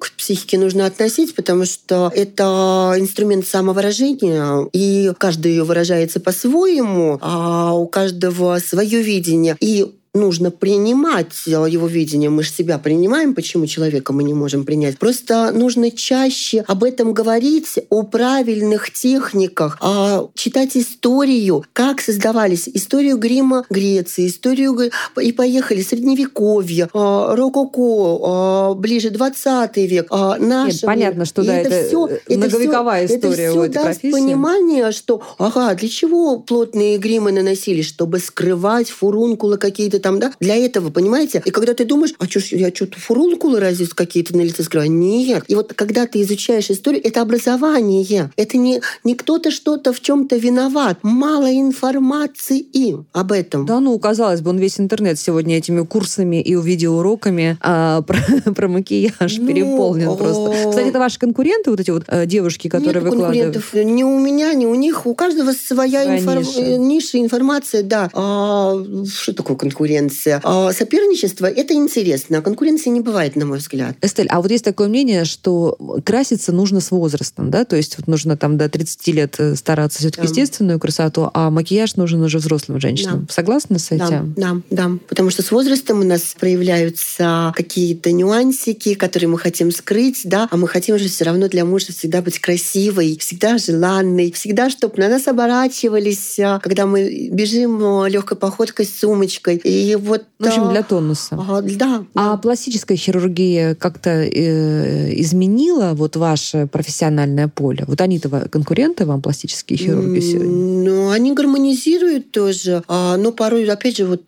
к 0.00 0.12
психике 0.16 0.58
нужно 0.58 0.86
относить, 0.86 1.34
потому 1.34 1.64
что 1.64 2.10
это 2.14 2.94
инструмент 2.96 3.46
самовыражения, 3.46 4.68
и 4.72 5.12
каждый 5.18 5.60
выражается 5.62 6.20
по-своему, 6.20 7.18
а 7.20 7.74
у 7.74 7.86
каждого 7.86 8.58
свое 8.58 9.02
видение. 9.02 9.56
И 9.60 9.86
нужно 10.18 10.50
принимать 10.50 11.46
его 11.46 11.86
видение. 11.86 12.30
Мы 12.30 12.42
же 12.42 12.50
себя 12.50 12.78
принимаем, 12.78 13.34
почему 13.34 13.66
человека 13.66 14.12
мы 14.12 14.24
не 14.24 14.34
можем 14.34 14.64
принять. 14.64 14.98
Просто 14.98 15.52
нужно 15.52 15.90
чаще 15.90 16.64
об 16.66 16.84
этом 16.84 17.12
говорить, 17.12 17.78
о 17.90 18.02
правильных 18.02 18.92
техниках, 18.92 19.78
а 19.80 20.28
читать 20.34 20.76
историю, 20.76 21.64
как 21.72 22.00
создавались 22.00 22.68
историю 22.68 23.18
грима 23.18 23.64
Греции, 23.70 24.26
историю 24.26 24.90
и 25.20 25.32
поехали 25.32 25.82
средневековье, 25.82 26.88
а, 26.92 27.34
рококо, 27.34 28.18
а, 28.22 28.74
ближе 28.74 29.10
20 29.10 29.76
век, 29.86 30.06
а, 30.10 30.36
наш 30.38 30.74
Нет, 30.74 30.82
понятно, 30.82 31.24
что 31.24 31.42
да, 31.42 31.56
это, 31.56 31.74
это, 31.74 31.88
все, 31.88 32.36
многовековая 32.36 33.04
это 33.04 33.16
история 33.16 33.44
это 33.44 33.50
все 33.50 33.60
у 33.60 33.62
этой 33.62 33.74
даст 33.74 34.00
профессии. 34.00 34.12
понимание, 34.12 34.92
что, 34.92 35.22
ага, 35.38 35.74
для 35.74 35.88
чего 35.88 36.38
плотные 36.38 36.98
гримы 36.98 37.32
наносили, 37.32 37.82
чтобы 37.82 38.18
скрывать 38.18 38.90
фурункулы 38.90 39.58
какие-то 39.58 40.00
там, 40.08 40.18
да? 40.20 40.32
Для 40.40 40.56
этого, 40.56 40.88
понимаете? 40.90 41.42
И 41.44 41.50
когда 41.50 41.74
ты 41.74 41.84
думаешь, 41.84 42.14
а 42.18 42.24
что 42.26 42.40
я 42.56 42.70
что-то 42.74 42.98
фурункулы 42.98 43.60
разве 43.60 43.86
какие-то 43.86 44.34
на 44.34 44.40
лице 44.40 44.62
скрываю? 44.62 44.90
Нет. 44.90 45.44
И 45.48 45.54
вот 45.54 45.74
когда 45.74 46.06
ты 46.06 46.22
изучаешь 46.22 46.70
историю, 46.70 47.02
это 47.04 47.20
образование. 47.20 48.30
Это 48.36 48.56
не, 48.56 48.80
не 49.04 49.14
кто-то 49.14 49.50
что-то 49.50 49.92
в 49.92 50.00
чем-то 50.00 50.36
виноват. 50.36 50.98
Мало 51.02 51.52
информации 51.52 52.66
об 53.12 53.32
этом. 53.32 53.66
Да 53.66 53.80
ну, 53.80 53.98
казалось 53.98 54.40
бы, 54.40 54.50
он 54.50 54.58
весь 54.58 54.80
интернет 54.80 55.18
сегодня 55.18 55.58
этими 55.58 55.84
курсами 55.84 56.40
и 56.40 56.54
видеоуроками 56.54 57.58
а, 57.60 58.00
про, 58.06 58.18
про 58.54 58.68
макияж 58.68 59.38
ну, 59.38 59.46
переполнен 59.46 60.16
просто. 60.16 60.70
Кстати, 60.70 60.88
это 60.88 60.98
ваши 60.98 61.18
конкуренты, 61.18 61.70
вот 61.70 61.80
эти 61.80 61.90
вот 61.90 62.04
э, 62.06 62.24
девушки, 62.24 62.68
которые 62.68 63.02
Нет 63.02 63.12
выкладывают? 63.12 63.54
конкурентов. 63.54 63.74
Ни 63.74 64.02
у 64.02 64.18
меня, 64.18 64.54
ни 64.54 64.64
у 64.64 64.74
них. 64.74 65.06
У 65.06 65.14
каждого 65.14 65.52
своя, 65.52 66.04
своя 66.04 66.18
инфор... 66.18 66.38
ниша. 66.38 66.60
Э, 66.60 66.76
ниша, 66.76 67.18
информация, 67.18 67.82
да. 67.82 68.08
А, 68.14 68.82
что 69.06 69.34
такое 69.34 69.56
конкуренция? 69.88 70.40
А, 70.44 70.72
соперничество– 70.72 71.46
это 71.46 71.74
интересно, 71.74 72.38
а 72.38 72.42
конкуренции 72.42 72.90
не 72.90 73.00
бывает, 73.00 73.36
на 73.36 73.46
мой 73.46 73.58
взгляд. 73.58 73.96
Эстель, 74.02 74.26
а 74.28 74.40
вот 74.40 74.50
есть 74.50 74.64
такое 74.64 74.88
мнение, 74.88 75.24
что 75.24 75.76
краситься 76.04 76.52
нужно 76.52 76.80
с 76.80 76.90
возрастом, 76.90 77.50
да? 77.50 77.64
То 77.64 77.76
есть 77.76 77.96
вот 77.98 78.06
нужно 78.06 78.36
там 78.36 78.58
до 78.58 78.68
30 78.68 79.06
лет 79.08 79.34
э, 79.38 79.54
стараться 79.54 79.98
все-таки 79.98 80.22
да. 80.22 80.28
естественную 80.28 80.78
красоту, 80.78 81.30
а 81.32 81.50
макияж 81.50 81.96
нужен 81.96 82.22
уже 82.22 82.38
взрослым 82.38 82.80
женщинам. 82.80 83.26
Да. 83.26 83.34
Согласны 83.34 83.78
с 83.78 83.90
этим? 83.90 84.34
Да, 84.36 84.56
да, 84.70 84.88
да. 84.88 84.90
Потому 85.08 85.30
что 85.30 85.42
с 85.42 85.50
возрастом 85.50 86.00
у 86.00 86.04
нас 86.04 86.34
проявляются 86.38 87.52
какие-то 87.56 88.12
нюансики, 88.12 88.94
которые 88.94 89.28
мы 89.28 89.38
хотим 89.38 89.70
скрыть, 89.70 90.22
да, 90.24 90.48
а 90.50 90.56
мы 90.56 90.68
хотим 90.68 90.98
же 90.98 91.08
все 91.08 91.24
равно 91.24 91.48
для 91.48 91.64
мужа 91.64 91.92
всегда 91.92 92.22
быть 92.22 92.38
красивой, 92.38 93.16
всегда 93.18 93.58
желанной, 93.58 94.32
всегда, 94.32 94.70
чтобы 94.70 94.94
на 94.98 95.08
нас 95.08 95.26
оборачивались, 95.28 96.38
а, 96.38 96.58
когда 96.60 96.86
мы 96.86 97.28
бежим 97.30 97.82
а, 97.82 98.08
легкой 98.08 98.36
походкой 98.36 98.86
с 98.86 98.98
сумочкой. 98.98 99.56
И 99.56 99.70
вот 99.96 100.24
в 100.38 100.46
общем, 100.46 100.70
для 100.70 100.82
тонуса. 100.82 101.36
А, 101.36 101.62
да. 101.62 102.04
А 102.14 102.36
пластическая 102.36 102.96
хирургия 102.96 103.74
как-то 103.74 104.10
э, 104.10 105.12
изменила 105.20 105.92
вот 105.94 106.16
ваше 106.16 106.68
профессиональное 106.70 107.48
поле? 107.48 107.84
Вот 107.86 108.00
они-то 108.00 108.28
конкуренты 108.48 109.04
вам, 109.04 109.22
пластические 109.22 109.78
хирурги 109.78 110.20
сегодня? 110.20 110.48
Ну, 110.48 111.10
они 111.10 111.32
гармонизируют 111.32 112.30
тоже, 112.30 112.82
а, 112.88 113.16
но 113.16 113.32
порой, 113.32 113.64
опять 113.64 113.96
же, 113.96 114.06
вот 114.06 114.22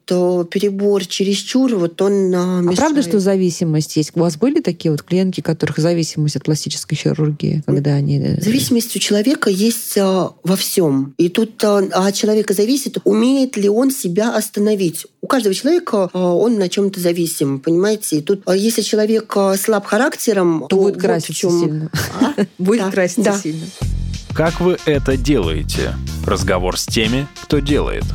перебор 0.50 1.06
чересчур, 1.06 1.76
вот 1.76 2.00
он 2.02 2.34
а, 2.34 2.60
мешает. 2.60 2.78
А 2.78 2.82
правда, 2.82 3.02
что 3.02 3.20
зависимость 3.20 3.96
есть? 3.96 4.12
У 4.14 4.20
вас 4.20 4.36
были 4.36 4.60
такие 4.60 4.90
вот 4.90 5.02
клиентки, 5.02 5.40
у 5.40 5.44
которых 5.44 5.78
зависимость 5.78 6.36
от 6.36 6.44
пластической 6.44 6.96
хирургии, 6.96 7.62
когда 7.66 7.92
они... 7.92 8.18
Э, 8.18 8.40
зависимость 8.40 8.96
у 8.96 8.98
человека 8.98 9.50
есть 9.50 9.96
а, 9.98 10.32
во 10.42 10.56
всем. 10.56 11.14
И 11.18 11.28
тут 11.28 11.62
а, 11.64 11.78
от 11.78 12.14
человека 12.14 12.54
зависит, 12.54 12.98
умеет 13.04 13.56
ли 13.56 13.68
он 13.68 13.90
себя 13.90 14.34
остановить. 14.36 15.06
У 15.22 15.26
каждого 15.26 15.39
человека 15.42 16.10
он 16.12 16.58
на 16.58 16.68
чем-то 16.68 17.00
зависим, 17.00 17.60
понимаете? 17.60 18.18
И 18.18 18.22
тут, 18.22 18.42
если 18.52 18.82
человек 18.82 19.34
слаб 19.56 19.86
характером, 19.86 20.60
то, 20.62 20.68
то 20.68 20.76
будет 20.76 21.00
краситься 21.00 21.48
вот 21.48 21.60
сильно. 21.60 21.90
Будет 22.58 22.90
краситься 22.92 23.38
сильно. 23.42 23.66
Как 24.34 24.60
вы 24.60 24.78
это 24.84 25.16
делаете? 25.16 25.94
Разговор 26.24 26.78
с 26.78 26.86
теми, 26.86 27.26
кто 27.42 27.58
делает– 27.58 28.04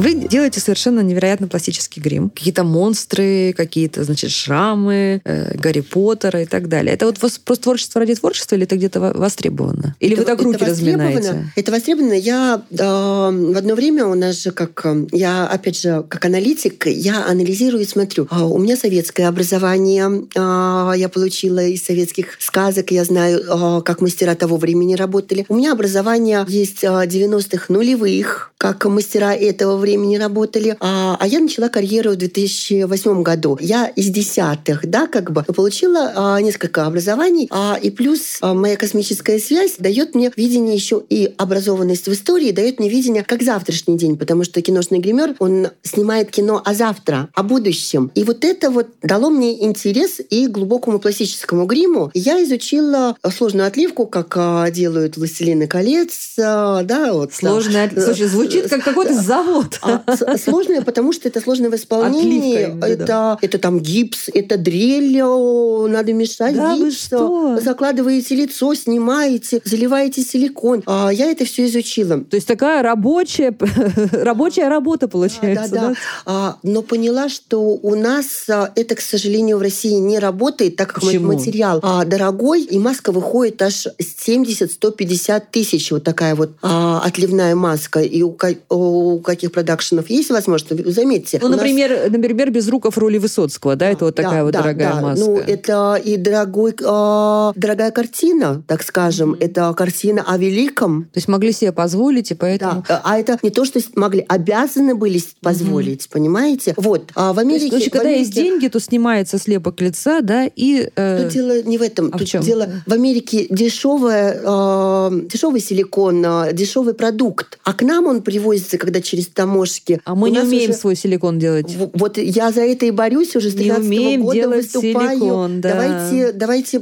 вы 0.00 0.14
делаете 0.14 0.60
совершенно 0.60 1.00
невероятно 1.00 1.46
пластический 1.48 2.00
грим. 2.00 2.30
Какие-то 2.30 2.64
монстры, 2.64 3.52
какие-то, 3.56 4.04
значит, 4.04 4.30
шрамы, 4.30 5.20
э, 5.24 5.56
Гарри 5.58 5.80
Поттера 5.80 6.42
и 6.42 6.46
так 6.46 6.68
далее. 6.68 6.94
Это 6.94 7.06
вот 7.06 7.18
просто 7.18 7.62
творчество 7.62 8.00
ради 8.00 8.14
творчества 8.14 8.56
или 8.56 8.64
это 8.64 8.76
где-то 8.76 9.00
востребовано? 9.00 9.94
Или 10.00 10.14
это, 10.14 10.22
вы 10.22 10.26
так 10.26 10.42
руки 10.42 10.56
это 10.56 10.66
разминаете? 10.66 11.52
Это 11.56 11.72
востребовано. 11.72 12.14
Я 12.14 12.62
э, 12.70 12.76
в 12.76 13.56
одно 13.56 13.74
время 13.74 14.06
у 14.06 14.14
нас 14.14 14.42
же 14.42 14.52
как... 14.52 14.80
Э, 14.86 15.06
я, 15.12 15.46
опять 15.46 15.80
же, 15.80 16.04
как 16.08 16.24
аналитик, 16.24 16.86
я 16.86 17.26
анализирую 17.26 17.82
и 17.82 17.86
смотрю. 17.86 18.26
Э, 18.30 18.42
у 18.42 18.58
меня 18.58 18.76
советское 18.76 19.24
образование. 19.24 20.26
Э, 20.34 20.92
я 20.96 21.08
получила 21.08 21.64
из 21.64 21.84
советских 21.84 22.36
сказок. 22.38 22.90
Я 22.90 23.04
знаю, 23.04 23.40
э, 23.40 23.82
как 23.82 24.00
мастера 24.00 24.34
того 24.34 24.56
времени 24.56 24.94
работали. 24.94 25.44
У 25.48 25.56
меня 25.56 25.72
образование 25.72 26.46
есть 26.48 26.84
90-х 26.84 27.66
нулевых, 27.68 28.52
как 28.56 28.84
мастера 28.86 29.34
этого 29.34 29.76
времени 29.76 29.89
работали. 30.20 30.76
А, 30.80 31.16
а 31.18 31.26
я 31.26 31.40
начала 31.40 31.68
карьеру 31.68 32.12
в 32.12 32.16
2008 32.16 33.22
году. 33.22 33.58
Я 33.60 33.86
из 33.86 34.06
десятых, 34.06 34.86
да, 34.86 35.06
как 35.06 35.32
бы 35.32 35.42
получила 35.42 36.12
а, 36.14 36.40
несколько 36.40 36.86
образований, 36.86 37.48
а, 37.50 37.78
и 37.80 37.90
плюс 37.90 38.38
а, 38.40 38.54
моя 38.54 38.76
космическая 38.76 39.38
связь 39.38 39.74
дает 39.78 40.14
мне 40.14 40.30
видение 40.36 40.74
еще 40.74 41.02
и 41.08 41.34
образованность 41.36 42.06
в 42.06 42.12
истории, 42.12 42.52
дает 42.52 42.78
мне 42.78 42.88
видение 42.88 43.24
как 43.24 43.42
завтрашний 43.42 43.96
день, 43.96 44.16
потому 44.16 44.44
что 44.44 44.60
киношный 44.62 44.98
гример, 44.98 45.34
он 45.38 45.68
снимает 45.82 46.30
кино 46.30 46.62
о 46.64 46.74
завтра, 46.74 47.28
о 47.34 47.42
будущем. 47.42 48.10
И 48.14 48.24
вот 48.24 48.44
это 48.44 48.70
вот 48.70 48.88
дало 49.02 49.30
мне 49.30 49.64
интерес 49.64 50.20
и 50.30 50.46
глубокому 50.46 50.98
пластическому 50.98 51.66
гриму. 51.66 52.10
Я 52.14 52.42
изучила 52.44 53.16
сложную 53.34 53.66
отливку, 53.66 54.06
как 54.06 54.34
а, 54.36 54.70
делают 54.70 55.16
«Властелины 55.16 55.66
колец», 55.66 56.36
а, 56.38 56.82
да, 56.82 57.12
вот. 57.12 57.32
Сложная, 57.32 57.90
да. 57.90 58.02
слушай, 58.02 58.26
звучит 58.26 58.68
как 58.68 58.84
какой-то 58.84 59.14
завод. 59.22 59.78
А, 59.82 60.36
сложное, 60.36 60.82
потому 60.82 61.12
что 61.12 61.28
это 61.28 61.40
сложное 61.40 61.70
в 61.70 61.74
исполнении. 61.74 62.64
Отливка, 62.64 62.86
это, 62.86 63.04
да. 63.04 63.38
это 63.40 63.58
там 63.58 63.80
гипс, 63.80 64.28
это 64.32 64.56
дрель, 64.56 65.20
надо 65.20 66.12
мешать 66.12 66.54
да, 66.54 66.74
гипс. 66.74 66.82
Вы 66.82 66.90
что? 66.90 67.60
Закладываете 67.60 68.34
лицо, 68.34 68.74
снимаете, 68.74 69.60
заливаете 69.64 70.22
силикон. 70.22 70.82
А 70.86 71.10
я 71.10 71.30
это 71.30 71.44
все 71.44 71.66
изучила. 71.66 72.18
То 72.20 72.36
есть 72.36 72.46
такая 72.46 72.82
рабочая, 72.82 73.56
рабочая 74.12 74.68
работа 74.68 75.08
получается. 75.08 75.70
Да, 75.70 75.80
да, 75.80 75.88
да. 75.88 75.94
А, 76.26 76.56
но 76.62 76.82
поняла, 76.82 77.28
что 77.28 77.60
у 77.60 77.94
нас 77.94 78.48
а, 78.48 78.70
это, 78.74 78.94
к 78.94 79.00
сожалению, 79.00 79.58
в 79.58 79.62
России 79.62 79.94
не 79.94 80.18
работает, 80.18 80.76
так 80.76 80.92
как 80.92 81.02
Почему? 81.02 81.32
материал 81.32 81.80
а, 81.82 82.04
дорогой, 82.04 82.62
и 82.62 82.78
маска 82.78 83.12
выходит 83.12 83.60
аж 83.62 83.86
70-150 83.98 85.42
тысяч. 85.50 85.90
Вот 85.90 86.04
такая 86.04 86.34
вот 86.34 86.50
а, 86.62 87.00
отливная 87.04 87.54
маска. 87.54 88.00
И 88.00 88.22
у, 88.22 88.36
у 88.68 89.18
каких 89.20 89.52
продакшенов 89.60 90.08
есть 90.08 90.30
возможность, 90.30 90.94
заметьте. 90.94 91.38
Ну, 91.42 91.48
например, 91.48 91.90
нас... 91.90 92.10
например, 92.10 92.50
без 92.50 92.68
руков 92.68 92.96
роли 92.96 93.18
Высоцкого, 93.18 93.76
да, 93.76 93.90
это 93.90 94.06
вот 94.06 94.14
такая 94.14 94.38
да, 94.38 94.44
вот 94.44 94.52
да, 94.52 94.62
дорогая 94.62 94.94
да. 94.94 95.00
маска. 95.00 95.24
Ну, 95.24 95.36
это 95.36 96.00
и 96.02 96.16
дорогой, 96.16 96.72
э, 96.72 97.52
дорогая 97.56 97.90
картина, 97.90 98.62
так 98.66 98.82
скажем, 98.82 99.32
mm-hmm. 99.32 99.44
это 99.44 99.74
картина 99.74 100.24
о 100.26 100.38
великом. 100.38 101.04
То 101.12 101.18
есть 101.18 101.28
могли 101.28 101.52
себе 101.52 101.72
позволить, 101.72 102.30
и 102.30 102.34
поэтому... 102.34 102.84
Да. 102.88 103.02
А 103.04 103.18
это 103.18 103.38
не 103.42 103.50
то, 103.50 103.66
что 103.66 103.80
могли, 103.96 104.24
обязаны 104.26 104.94
были 104.94 105.20
позволить, 105.42 106.06
mm-hmm. 106.06 106.12
понимаете? 106.12 106.74
Вот. 106.78 107.10
А 107.14 107.34
в 107.34 107.38
Америке... 107.38 107.70
То 107.70 107.76
есть, 107.76 107.90
когда 107.90 108.08
Америке... 108.08 108.20
есть 108.20 108.34
деньги, 108.34 108.68
то 108.68 108.80
снимается 108.80 109.38
слепок 109.38 109.80
лица, 109.82 110.22
да, 110.22 110.46
и... 110.46 110.88
Э... 110.96 111.24
Тут 111.24 111.32
дело 111.32 111.62
не 111.62 111.76
в 111.76 111.82
этом. 111.82 112.06
А 112.14 112.18
Тут 112.18 112.28
в 112.28 112.30
чем? 112.30 112.42
дело 112.42 112.68
в 112.86 112.92
Америке 112.92 113.46
дешевое, 113.50 114.40
э, 114.42 115.20
дешевый 115.30 115.60
силикон, 115.60 116.24
э, 116.24 116.52
дешевый 116.54 116.94
продукт. 116.94 117.58
А 117.64 117.74
к 117.74 117.82
нам 117.82 118.06
он 118.06 118.22
привозится, 118.22 118.78
когда 118.78 119.02
через 119.02 119.26
таможки. 119.50 120.00
А 120.04 120.14
мы 120.14 120.30
не 120.30 120.40
умеем 120.40 120.70
уже... 120.70 120.78
свой 120.78 120.96
силикон 120.96 121.38
делать. 121.38 121.76
Вот 121.94 122.18
я 122.18 122.52
за 122.52 122.62
это 122.62 122.86
и 122.86 122.90
борюсь 122.90 123.36
уже 123.36 123.50
с 123.50 123.54
13 123.54 123.82
не 123.82 123.88
умеем 123.88 124.22
года 124.22 124.34
делать 124.34 124.64
выступаю. 124.64 125.18
Силикон, 125.18 125.60
да. 125.60 125.74
Давайте, 125.74 126.32
давайте 126.32 126.78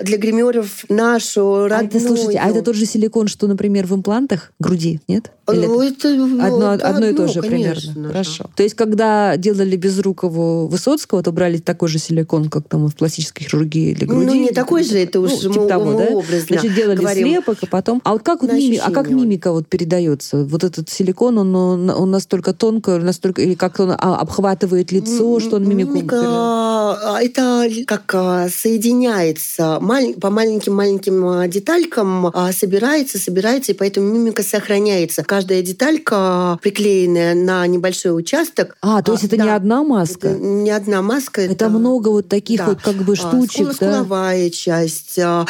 для 0.00 0.16
гримеров 0.18 0.84
нашу 0.88 1.68
родную. 1.68 1.80
А 1.80 1.84
это, 1.84 2.00
слушайте, 2.00 2.38
а 2.38 2.48
это 2.48 2.62
тот 2.62 2.76
же 2.76 2.86
силикон, 2.86 3.28
что, 3.28 3.46
например, 3.46 3.86
в 3.86 3.94
имплантах 3.94 4.52
груди, 4.58 5.00
нет? 5.08 5.30
Или 5.50 5.66
ну, 5.66 5.82
это, 5.82 6.08
одно, 6.08 6.74
это 6.74 6.88
одно 6.88 7.06
и 7.06 7.14
то 7.14 7.26
же 7.26 7.40
конечно, 7.40 7.92
примерно. 7.92 8.08
Хорошо. 8.08 8.44
То 8.54 8.62
есть, 8.62 8.76
когда 8.76 9.36
делали 9.36 9.76
Безрукову 9.76 10.68
Высоцкого, 10.68 11.22
то 11.22 11.32
брали 11.32 11.58
такой 11.58 11.88
же 11.88 11.98
силикон, 11.98 12.48
как 12.48 12.68
там 12.68 12.86
в 12.86 12.94
пластической 12.94 13.46
хирургии 13.46 13.92
для 13.94 14.06
груди. 14.06 14.26
Ну, 14.26 14.34
не 14.34 14.50
такой 14.50 14.84
же, 14.84 14.98
это 14.98 15.18
уж 15.20 15.32
ну, 15.42 15.52
типа 15.52 15.66
того, 15.66 15.98
да? 15.98 16.04
образно 16.04 16.46
Значит, 16.48 16.74
делали 16.76 16.98
говорим. 16.98 17.26
слепок, 17.26 17.58
а 17.60 17.66
потом... 17.66 18.00
А 18.04 18.12
вот 18.12 18.22
как, 18.22 18.42
вот 18.42 18.52
мими... 18.52 18.76
а 18.76 18.92
как 18.92 19.10
мимика 19.10 19.50
вот 19.50 19.66
передается? 19.66 20.44
Вот 20.44 20.62
этот 20.62 20.88
силикон, 20.88 21.36
он, 21.38 21.54
он, 21.54 21.90
он 21.90 22.11
настолько 22.12 22.52
тонко, 22.52 22.98
настолько 22.98 23.42
или 23.42 23.54
как 23.54 23.80
он 23.80 23.90
а, 23.90 24.16
обхватывает 24.20 24.92
лицо, 24.92 25.40
что 25.40 25.56
он 25.56 25.68
мимику... 25.68 25.92
Мимика, 25.92 26.20
а, 26.20 27.18
это 27.20 27.68
как 27.86 28.14
а, 28.14 28.48
соединяется 28.48 29.80
по 30.20 30.30
маленьким-маленьким 30.30 31.50
деталькам, 31.50 32.32
собирается, 32.52 33.18
собирается, 33.18 33.72
и 33.72 33.74
поэтому 33.74 34.12
мимика 34.12 34.42
сохраняется. 34.42 35.24
Каждая 35.24 35.62
деталька, 35.62 36.58
приклеенная 36.62 37.34
на 37.34 37.66
небольшой 37.66 38.16
участок... 38.16 38.76
А, 38.80 39.02
то 39.02 39.12
есть 39.12 39.24
это 39.24 39.36
да, 39.36 39.44
не 39.44 39.50
одна 39.50 39.82
маска? 39.82 40.28
Это 40.28 40.38
не 40.38 40.70
одна 40.70 41.02
маска. 41.02 41.40
Это, 41.40 41.52
это 41.52 41.68
много 41.68 42.08
вот 42.08 42.28
таких 42.28 42.58
да. 42.58 42.66
вот 42.66 42.82
как 42.82 42.96
бы 42.96 43.16
штучек, 43.16 43.68
а, 43.68 43.70
да? 43.70 43.74
Скуловая 43.74 44.50
часть. 44.50 45.18
А, 45.18 45.46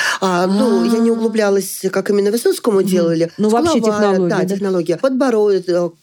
ну, 0.47 0.85
я 0.85 0.99
не 0.99 1.11
углублялась, 1.11 1.83
как 1.91 2.11
именно 2.11 2.31
Высоцкому 2.31 2.83
делали. 2.83 3.31
Ну, 3.39 3.49
вообще 3.49 3.81
технология. 3.81 4.37
Да, 4.37 4.45
технология. 4.45 4.97
Подбородок, 4.97 5.95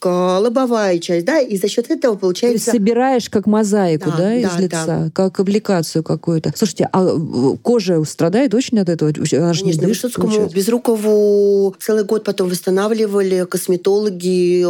лобовая 0.50 1.00
часть, 1.00 1.26
да, 1.26 1.40
и 1.40 1.58
за 1.58 1.68
счет 1.68 1.90
этого 1.90 2.16
получается... 2.16 2.72
Ты 2.72 2.78
собираешь 2.78 3.30
как 3.30 3.46
мозаику, 3.46 4.10
да, 4.12 4.18
да 4.18 4.36
из 4.36 4.50
да, 4.50 4.60
лица, 4.60 4.86
да. 4.86 5.10
как 5.14 5.40
аппликацию 5.40 6.04
какую-то. 6.04 6.52
Слушайте, 6.56 6.90
а 6.92 7.08
кожа 7.62 8.04
страдает 8.04 8.54
очень 8.54 8.80
от 8.80 8.90
этого? 8.90 9.12
Она 9.12 9.54
же 9.54 9.62
Конечно, 9.62 9.88
Высоцкому 9.88 10.48
Безрукову 10.48 11.76
целый 11.80 12.04
год 12.04 12.24
потом 12.24 12.50
восстанавливали 12.50 13.46
косметологи 13.50 14.64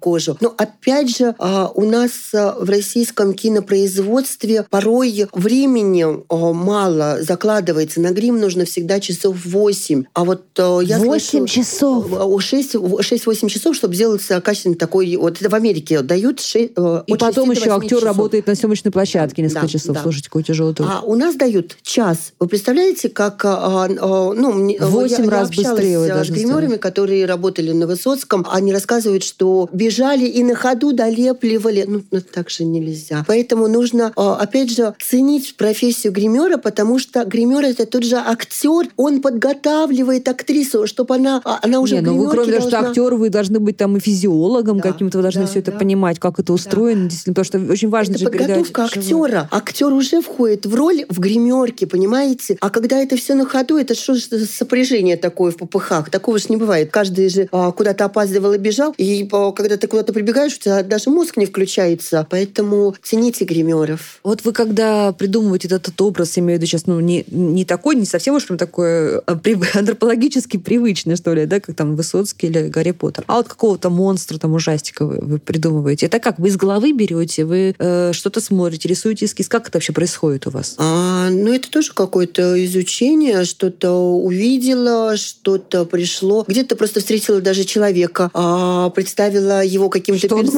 кожу. 0.00 0.36
Но 0.40 0.54
опять 0.56 1.16
же, 1.16 1.34
а, 1.38 1.70
у 1.74 1.84
нас 1.84 2.10
в 2.32 2.68
российском 2.68 3.34
кинопроизводстве 3.34 4.64
порой 4.70 5.26
времени 5.32 6.06
мало 6.30 7.18
закладывается. 7.22 8.00
На 8.00 8.10
грим 8.12 8.40
нужно 8.40 8.64
всегда 8.64 9.00
часов 9.00 9.36
8. 9.44 10.04
А 10.14 10.24
вот 10.24 10.44
я 10.56 10.98
8 10.98 11.46
часов? 11.46 12.06
6-8 12.10 13.48
часов, 13.48 13.76
чтобы 13.76 13.94
сделать 13.94 14.22
качественный 14.42 14.76
такой... 14.76 15.16
Вот 15.26 15.40
это 15.40 15.50
в 15.50 15.54
Америке 15.54 16.02
дают 16.02 16.40
6, 16.40 16.72
И 17.06 17.16
потом 17.16 17.50
еще 17.50 17.70
актер 17.70 17.98
часов. 17.98 18.04
работает 18.04 18.46
на 18.46 18.54
съемочной 18.54 18.92
площадке 18.92 19.42
несколько 19.42 19.62
да, 19.62 19.68
часов. 19.68 19.96
Да. 19.96 20.02
Слушайте, 20.02 20.28
какой 20.28 20.44
тяжелый 20.44 20.72
труд. 20.72 20.88
А 20.88 21.00
у 21.00 21.16
нас 21.16 21.34
дают 21.34 21.76
час. 21.82 22.32
Вы 22.38 22.46
представляете, 22.46 23.08
как... 23.08 23.44
А, 23.44 23.86
а, 23.86 24.32
ну, 24.32 24.52
8 24.52 25.24
я, 25.24 25.30
раз 25.30 25.50
я 25.50 25.70
быстрее 25.70 25.98
вы 25.98 26.06
с 26.06 26.30
гримерами, 26.30 26.76
которые 26.76 27.26
работали 27.26 27.72
на 27.72 27.88
Высоцком. 27.88 28.46
Они 28.48 28.72
рассказывают, 28.72 29.24
что 29.24 29.68
бежали 29.72 30.26
и 30.26 30.44
на 30.44 30.54
ходу 30.54 30.92
долепливали. 30.92 31.84
Ну, 31.88 32.02
ну 32.10 32.20
так 32.20 32.48
же 32.48 32.64
нельзя. 32.64 33.24
Поэтому 33.26 33.66
нужно, 33.66 34.12
а, 34.14 34.36
опять 34.36 34.70
же, 34.70 34.94
ценить 35.00 35.56
профессию 35.56 36.12
гримера, 36.12 36.56
потому 36.56 37.00
что 37.00 37.24
гример 37.24 37.64
это 37.64 37.84
тот 37.86 38.04
же 38.04 38.16
актер. 38.16 38.90
Он 38.96 39.20
подготавливает 39.20 40.28
актрису, 40.28 40.86
чтобы 40.86 41.16
она, 41.16 41.42
она 41.62 41.80
уже 41.80 41.96
Не, 41.96 42.02
ну 42.02 42.16
вы 42.18 42.30
кроме 42.30 42.52
того, 42.52 42.68
что 42.68 42.80
актер, 42.80 43.14
вы 43.14 43.28
должны 43.30 43.58
быть 43.58 43.76
там 43.76 43.96
и 43.96 44.00
физиологом 44.00 44.78
да, 44.78 44.92
каким-то, 44.92 45.15
вы 45.16 45.22
должны 45.22 45.42
да, 45.42 45.46
все 45.48 45.58
это 45.60 45.72
да. 45.72 45.78
понимать, 45.78 46.18
как 46.18 46.38
это 46.38 46.52
устроено, 46.52 47.04
да. 47.04 47.08
действительно, 47.08 47.34
потому 47.34 47.64
что 47.64 47.72
очень 47.72 47.88
важно 47.88 48.12
это 48.12 48.20
же 48.20 48.24
подготовка 48.26 48.84
актера. 48.84 49.48
Актер 49.50 49.92
уже 49.92 50.20
входит 50.20 50.66
в 50.66 50.74
роль 50.74 51.04
в 51.08 51.18
гримерке, 51.18 51.86
понимаете? 51.86 52.56
А 52.60 52.70
когда 52.70 52.98
это 52.98 53.16
все 53.16 53.34
на 53.34 53.46
ходу, 53.46 53.76
это 53.76 53.94
что 53.94 54.14
же 54.14 54.20
сопряжение 54.46 55.16
такое 55.16 55.50
в 55.52 55.56
попыхах? 55.56 56.10
Такого 56.10 56.38
же 56.38 56.46
не 56.50 56.56
бывает. 56.56 56.90
Каждый 56.90 57.28
же 57.28 57.48
а, 57.52 57.72
куда-то 57.72 58.04
опаздывал 58.04 58.52
и 58.52 58.58
бежал, 58.58 58.94
и 58.98 59.28
а, 59.32 59.52
когда 59.52 59.76
ты 59.76 59.86
куда-то 59.86 60.12
прибегаешь, 60.12 60.56
у 60.56 60.60
тебя 60.60 60.82
даже 60.82 61.10
мозг 61.10 61.36
не 61.36 61.46
включается. 61.46 62.26
Поэтому 62.30 62.94
цените 63.02 63.44
гримеров. 63.44 64.20
Вот 64.22 64.44
вы 64.44 64.52
когда 64.52 65.12
придумываете 65.12 65.68
этот, 65.68 65.88
этот 65.88 66.00
образ, 66.00 66.36
я 66.36 66.42
имею 66.42 66.58
в 66.58 66.60
виду 66.60 66.68
сейчас, 66.68 66.86
ну, 66.86 67.00
не, 67.00 67.24
не 67.30 67.64
такой, 67.64 67.96
не 67.96 68.06
совсем 68.06 68.34
уж 68.34 68.46
прям 68.46 68.58
такой 68.58 69.18
а, 69.18 69.40
антропологически 69.74 70.56
привычный, 70.56 71.16
что 71.16 71.32
ли, 71.34 71.46
да, 71.46 71.60
как 71.60 71.74
там 71.74 71.96
Высоцкий 71.96 72.48
или 72.48 72.68
Гарри 72.68 72.92
Поттер, 72.92 73.24
а 73.26 73.36
вот 73.36 73.48
какого-то 73.48 73.90
монстра, 73.90 74.38
там, 74.38 74.54
ужастика 74.54 75.05
вы, 75.06 75.18
вы 75.20 75.38
придумываете. 75.38 76.06
Это 76.06 76.18
как? 76.18 76.38
Вы 76.38 76.48
из 76.48 76.56
головы 76.56 76.92
берете, 76.92 77.44
вы 77.44 77.74
э, 77.78 78.12
что-то 78.12 78.40
смотрите, 78.40 78.88
рисуете 78.88 79.26
эскиз. 79.26 79.48
Как 79.48 79.68
это 79.68 79.78
вообще 79.78 79.92
происходит 79.92 80.46
у 80.46 80.50
вас? 80.50 80.74
А, 80.78 81.28
ну, 81.30 81.52
это 81.52 81.70
тоже 81.70 81.92
какое-то 81.92 82.64
изучение, 82.64 83.44
что-то 83.44 83.92
увидела, 83.92 85.16
что-то 85.16 85.84
пришло. 85.84 86.44
Где-то 86.46 86.76
просто 86.76 87.00
встретила 87.00 87.40
даже 87.40 87.64
человека, 87.64 88.30
а, 88.34 88.90
представила 88.90 89.64
его 89.64 89.88
каким-то 89.88 90.28
перс... 90.28 90.52